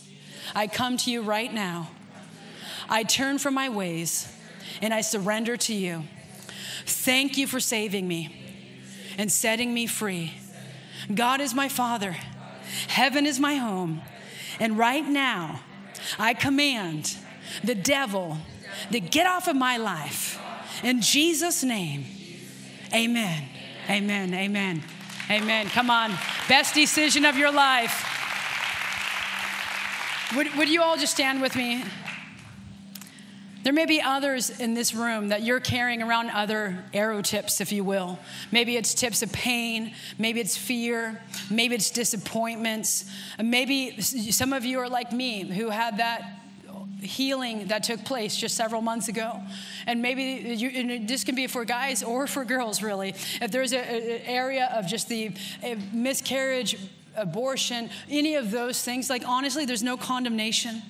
I 0.54 0.66
come 0.66 0.96
to 0.96 1.10
you 1.10 1.20
right 1.20 1.52
now. 1.52 1.90
I 2.88 3.02
turn 3.02 3.36
from 3.36 3.52
my 3.52 3.68
ways 3.68 4.26
and 4.80 4.94
I 4.94 5.02
surrender 5.02 5.58
to 5.58 5.74
you. 5.74 6.04
Thank 6.86 7.36
you 7.36 7.46
for 7.46 7.60
saving 7.60 8.08
me 8.08 8.34
and 9.18 9.30
setting 9.30 9.74
me 9.74 9.86
free. 9.86 10.32
God 11.14 11.42
is 11.42 11.52
my 11.52 11.68
Father, 11.68 12.16
heaven 12.88 13.26
is 13.26 13.38
my 13.38 13.56
home. 13.56 14.00
And 14.58 14.78
right 14.78 15.06
now, 15.06 15.60
I 16.18 16.32
command 16.32 17.14
the 17.62 17.74
devil 17.74 18.38
to 18.90 19.00
get 19.00 19.26
off 19.26 19.48
of 19.48 19.54
my 19.56 19.76
life. 19.76 20.40
In 20.82 21.02
Jesus' 21.02 21.62
name, 21.62 22.06
amen. 22.94 23.44
Amen. 23.90 24.34
Amen. 24.34 24.82
Amen. 25.30 25.66
Come 25.68 25.88
on. 25.88 26.12
Best 26.48 26.74
decision 26.74 27.24
of 27.24 27.38
your 27.38 27.50
life. 27.50 28.04
Would, 30.36 30.54
would 30.56 30.68
you 30.68 30.82
all 30.82 30.98
just 30.98 31.14
stand 31.14 31.40
with 31.40 31.56
me? 31.56 31.82
There 33.64 33.72
may 33.72 33.86
be 33.86 34.00
others 34.00 34.50
in 34.60 34.74
this 34.74 34.94
room 34.94 35.28
that 35.28 35.42
you're 35.42 35.60
carrying 35.60 36.02
around 36.02 36.30
other 36.30 36.84
arrow 36.94 37.22
tips, 37.22 37.60
if 37.60 37.72
you 37.72 37.82
will. 37.82 38.18
Maybe 38.52 38.76
it's 38.76 38.94
tips 38.94 39.22
of 39.22 39.32
pain, 39.32 39.94
maybe 40.16 40.40
it's 40.40 40.56
fear, 40.56 41.20
maybe 41.50 41.74
it's 41.74 41.90
disappointments. 41.90 43.10
Maybe 43.42 44.00
some 44.00 44.52
of 44.52 44.64
you 44.64 44.80
are 44.80 44.88
like 44.88 45.12
me 45.12 45.42
who 45.42 45.70
had 45.70 45.98
that 45.98 46.37
healing 47.00 47.68
that 47.68 47.84
took 47.84 48.04
place 48.04 48.36
just 48.36 48.56
several 48.56 48.82
months 48.82 49.08
ago. 49.08 49.40
And 49.86 50.02
maybe 50.02 50.22
you, 50.54 51.06
this 51.06 51.24
can 51.24 51.34
be 51.34 51.46
for 51.46 51.64
guys 51.64 52.02
or 52.02 52.26
for 52.26 52.44
girls, 52.44 52.82
really. 52.82 53.10
If 53.40 53.50
there's 53.50 53.72
an 53.72 53.82
area 53.82 54.70
of 54.74 54.86
just 54.86 55.08
the 55.08 55.32
eh, 55.62 55.76
miscarriage, 55.92 56.76
abortion, 57.18 57.90
any 58.08 58.34
of 58.36 58.50
those 58.50 58.82
things, 58.82 59.10
like 59.10 59.26
honestly, 59.26 59.64
there's 59.64 59.82
no 59.82 59.96
condemnation. 59.96 60.82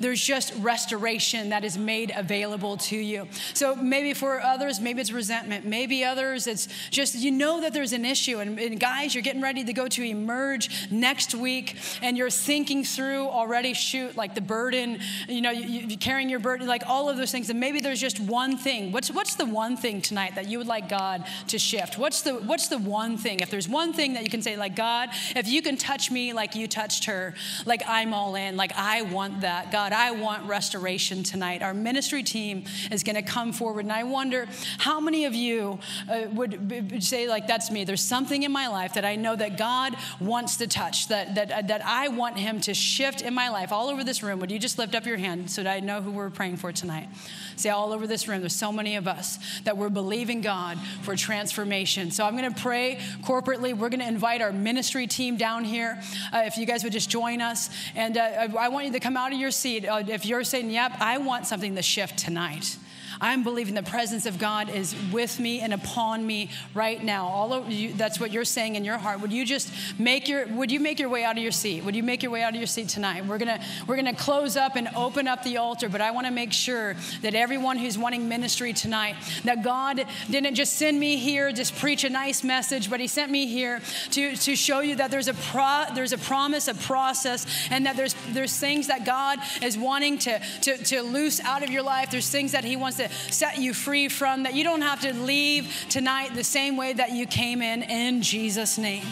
There's 0.00 0.22
just 0.22 0.52
restoration 0.58 1.50
that 1.50 1.64
is 1.64 1.78
made 1.78 2.12
available 2.14 2.76
to 2.76 2.96
you. 2.96 3.28
So 3.54 3.74
maybe 3.74 4.14
for 4.14 4.40
others, 4.40 4.80
maybe 4.80 5.00
it's 5.00 5.12
resentment. 5.12 5.64
Maybe 5.64 6.04
others, 6.04 6.46
it's 6.46 6.68
just 6.90 7.14
you 7.14 7.30
know 7.30 7.60
that 7.60 7.72
there's 7.72 7.92
an 7.92 8.04
issue. 8.04 8.38
And, 8.38 8.58
and 8.58 8.78
guys, 8.78 9.14
you're 9.14 9.22
getting 9.22 9.42
ready 9.42 9.64
to 9.64 9.72
go 9.72 9.88
to 9.88 10.02
Emerge 10.02 10.90
next 10.90 11.34
week, 11.34 11.76
and 12.02 12.16
you're 12.16 12.30
thinking 12.30 12.84
through 12.84 13.28
already, 13.28 13.74
shoot, 13.74 14.16
like 14.16 14.34
the 14.34 14.40
burden, 14.40 15.00
you 15.28 15.40
know, 15.40 15.50
you, 15.50 15.86
you 15.88 15.96
carrying 15.96 16.28
your 16.28 16.40
burden, 16.40 16.66
like 16.66 16.82
all 16.86 17.08
of 17.08 17.16
those 17.16 17.30
things. 17.30 17.50
And 17.50 17.60
maybe 17.60 17.80
there's 17.80 18.00
just 18.00 18.20
one 18.20 18.56
thing. 18.56 18.92
What's, 18.92 19.10
what's 19.10 19.36
the 19.36 19.46
one 19.46 19.76
thing 19.76 20.00
tonight 20.00 20.34
that 20.34 20.48
you 20.48 20.58
would 20.58 20.66
like 20.66 20.88
God 20.88 21.24
to 21.48 21.58
shift? 21.58 21.98
What's 21.98 22.22
the, 22.22 22.34
what's 22.34 22.68
the 22.68 22.78
one 22.78 23.16
thing? 23.16 23.40
If 23.40 23.50
there's 23.50 23.68
one 23.68 23.92
thing 23.92 24.14
that 24.14 24.22
you 24.22 24.30
can 24.30 24.42
say, 24.42 24.56
like, 24.56 24.76
God, 24.76 25.10
if 25.34 25.48
you 25.48 25.62
can 25.62 25.75
touch 25.76 26.10
me 26.10 26.32
like 26.32 26.54
you 26.54 26.66
touched 26.66 27.04
her, 27.06 27.34
like 27.64 27.82
I'm 27.86 28.14
all 28.14 28.34
in, 28.34 28.56
like 28.56 28.72
I 28.76 29.02
want 29.02 29.42
that. 29.42 29.70
God, 29.70 29.92
I 29.92 30.10
want 30.12 30.48
restoration 30.48 31.22
tonight. 31.22 31.62
Our 31.62 31.74
ministry 31.74 32.22
team 32.22 32.64
is 32.90 33.02
going 33.02 33.16
to 33.16 33.22
come 33.22 33.52
forward. 33.52 33.84
And 33.84 33.92
I 33.92 34.04
wonder 34.04 34.46
how 34.78 35.00
many 35.00 35.24
of 35.24 35.34
you 35.34 35.78
uh, 36.10 36.22
would 36.32 37.02
say, 37.02 37.28
like, 37.28 37.46
that's 37.46 37.70
me. 37.70 37.84
There's 37.84 38.02
something 38.02 38.42
in 38.42 38.52
my 38.52 38.68
life 38.68 38.94
that 38.94 39.04
I 39.04 39.16
know 39.16 39.36
that 39.36 39.58
God 39.58 39.96
wants 40.20 40.56
to 40.56 40.66
touch, 40.66 41.08
that, 41.08 41.34
that, 41.34 41.50
uh, 41.50 41.62
that 41.62 41.84
I 41.84 42.08
want 42.08 42.38
Him 42.38 42.60
to 42.62 42.74
shift 42.74 43.22
in 43.22 43.34
my 43.34 43.48
life. 43.48 43.72
All 43.72 43.88
over 43.88 44.04
this 44.04 44.22
room, 44.22 44.40
would 44.40 44.50
you 44.50 44.58
just 44.58 44.78
lift 44.78 44.94
up 44.94 45.06
your 45.06 45.16
hand 45.16 45.50
so 45.50 45.62
that 45.62 45.72
I 45.72 45.80
know 45.80 46.00
who 46.00 46.10
we're 46.10 46.30
praying 46.30 46.56
for 46.56 46.72
tonight? 46.72 47.08
Say, 47.56 47.70
all 47.70 47.92
over 47.92 48.06
this 48.06 48.28
room, 48.28 48.40
there's 48.40 48.54
so 48.54 48.72
many 48.72 48.96
of 48.96 49.08
us 49.08 49.38
that 49.64 49.76
we're 49.76 49.88
believing 49.88 50.40
God 50.40 50.78
for 51.02 51.16
transformation. 51.16 52.10
So 52.10 52.24
I'm 52.24 52.36
going 52.36 52.52
to 52.52 52.60
pray 52.60 52.98
corporately. 53.22 53.76
We're 53.76 53.88
going 53.88 54.00
to 54.00 54.08
invite 54.08 54.42
our 54.42 54.52
ministry 54.52 55.06
team 55.06 55.36
down 55.36 55.64
here. 55.66 56.00
Uh, 56.32 56.42
if 56.44 56.56
you 56.56 56.64
guys 56.66 56.82
would 56.84 56.92
just 56.92 57.10
join 57.10 57.40
us. 57.40 57.70
And 57.94 58.16
uh, 58.16 58.48
I 58.58 58.68
want 58.68 58.86
you 58.86 58.92
to 58.92 59.00
come 59.00 59.16
out 59.16 59.32
of 59.32 59.38
your 59.38 59.50
seat. 59.50 59.86
Uh, 59.86 60.02
if 60.06 60.24
you're 60.24 60.44
saying, 60.44 60.70
yep, 60.70 60.92
I 61.00 61.18
want 61.18 61.46
something 61.46 61.74
to 61.74 61.82
shift 61.82 62.18
tonight. 62.18 62.78
I'm 63.20 63.42
believing 63.42 63.74
the 63.74 63.82
presence 63.82 64.26
of 64.26 64.38
God 64.38 64.68
is 64.68 64.94
with 65.12 65.38
me 65.38 65.60
and 65.60 65.72
upon 65.72 66.26
me 66.26 66.50
right 66.74 67.02
now. 67.02 67.26
All 67.26 67.52
of 67.52 67.70
you, 67.70 67.92
that's 67.94 68.20
what 68.20 68.30
you're 68.30 68.44
saying 68.44 68.76
in 68.76 68.84
your 68.84 68.98
heart. 68.98 69.20
Would 69.20 69.32
you 69.32 69.44
just 69.44 69.72
make 69.98 70.28
your 70.28 70.46
would 70.48 70.70
you 70.70 70.80
make 70.80 70.98
your 70.98 71.08
way 71.08 71.24
out 71.24 71.36
of 71.36 71.42
your 71.42 71.52
seat? 71.52 71.84
Would 71.84 71.96
you 71.96 72.02
make 72.02 72.22
your 72.22 72.32
way 72.32 72.42
out 72.42 72.50
of 72.50 72.56
your 72.56 72.66
seat 72.66 72.88
tonight? 72.88 73.26
We're 73.26 73.38
gonna 73.38 73.60
we're 73.86 73.96
gonna 73.96 74.14
close 74.14 74.56
up 74.56 74.76
and 74.76 74.88
open 74.94 75.28
up 75.28 75.42
the 75.42 75.56
altar, 75.56 75.88
but 75.88 76.00
I 76.00 76.10
want 76.10 76.26
to 76.26 76.32
make 76.32 76.52
sure 76.52 76.94
that 77.22 77.34
everyone 77.34 77.78
who's 77.78 77.96
wanting 77.98 78.28
ministry 78.28 78.72
tonight, 78.72 79.16
that 79.44 79.62
God 79.62 80.04
didn't 80.30 80.54
just 80.54 80.74
send 80.74 80.98
me 80.98 81.16
here, 81.16 81.52
just 81.52 81.76
preach 81.76 82.04
a 82.04 82.10
nice 82.10 82.44
message, 82.44 82.90
but 82.90 83.00
He 83.00 83.06
sent 83.06 83.30
me 83.30 83.46
here 83.46 83.80
to, 84.10 84.36
to 84.36 84.56
show 84.56 84.80
you 84.80 84.96
that 84.96 85.10
there's 85.10 85.28
a 85.28 85.34
pro, 85.34 85.84
there's 85.94 86.12
a 86.12 86.18
promise, 86.18 86.68
a 86.68 86.74
process, 86.74 87.46
and 87.70 87.86
that 87.86 87.96
there's 87.96 88.14
there's 88.28 88.56
things 88.56 88.88
that 88.88 89.04
God 89.04 89.38
is 89.62 89.76
wanting 89.78 90.18
to, 90.18 90.40
to, 90.62 90.76
to 90.76 91.02
loose 91.02 91.40
out 91.40 91.62
of 91.62 91.70
your 91.70 91.82
life. 91.82 92.10
There's 92.10 92.30
things 92.30 92.52
that 92.52 92.64
He 92.64 92.76
wants 92.76 92.96
to 92.98 93.05
set 93.30 93.58
you 93.58 93.74
free 93.74 94.08
from, 94.08 94.44
that 94.44 94.54
you 94.54 94.64
don't 94.64 94.82
have 94.82 95.00
to 95.00 95.12
leave 95.14 95.74
tonight 95.88 96.34
the 96.34 96.44
same 96.44 96.76
way 96.76 96.92
that 96.92 97.12
you 97.12 97.26
came 97.26 97.62
in, 97.62 97.82
in 97.82 98.22
Jesus' 98.22 98.78
name 98.78 99.04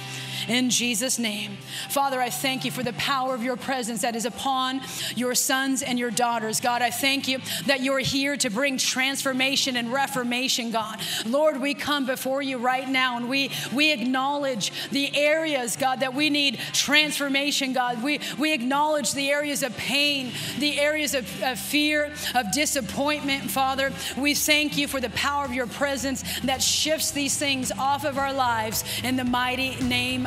in 0.49 0.71
Jesus' 0.71 1.19
name. 1.19 1.59
Father, 1.89 2.21
I 2.21 2.31
thank 2.31 2.65
you 2.65 2.71
for 2.71 2.83
the 2.83 2.93
power 2.95 3.35
of 3.35 3.43
your 3.43 3.57
presence 3.57 4.03
that 4.03 4.17
is 4.17 4.25
upon 4.25 4.81
your 5.17 5.35
sons 5.35 5.83
and 5.83 5.99
your 5.99 6.11
daughters. 6.11 6.61
God, 6.61 6.83
I 6.83 6.91
thank 6.91 7.29
you 7.29 7.39
that 7.67 7.83
you're 7.83 7.99
here 7.99 8.37
to 8.39 8.51
bring 8.51 8.79
transformation 8.79 9.77
and 9.77 9.93
reformation, 9.93 10.71
God. 10.71 11.01
Lord, 11.27 11.61
we 11.61 11.75
come 11.75 12.07
before 12.07 12.43
you 12.43 12.59
right 12.59 12.89
now 12.89 13.17
and 13.17 13.29
we, 13.29 13.51
we 13.73 13.93
acknowledge 13.93 14.73
the 14.91 15.17
areas, 15.17 15.77
God, 15.77 16.01
that 16.01 16.15
we 16.15 16.31
need 16.31 16.59
transformation, 16.73 17.73
God. 17.73 18.03
We, 18.03 18.21
we 18.39 18.53
acknowledge 18.53 19.13
the 19.13 19.31
areas 19.31 19.63
of 19.63 19.77
pain, 19.77 20.33
the 20.59 20.81
areas 20.81 21.15
of, 21.15 21.43
of 21.43 21.59
fear, 21.59 22.13
of 22.35 22.53
disappointment, 22.53 23.51
Father. 23.51 23.93
We 24.17 24.35
thank 24.35 24.77
you 24.77 24.89
for 24.89 25.01
the 25.01 25.11
power 25.11 25.45
of 25.45 25.53
your 25.53 25.67
presence 25.67 26.23
that 26.41 26.63
shifts 26.63 27.11
these 27.11 27.37
things 27.37 27.73
off 27.73 28.05
of 28.05 28.19
our 28.19 28.33
lives 28.33 28.85
in 29.03 29.17
the 29.17 29.25
mighty 29.25 29.77
name 29.77 30.27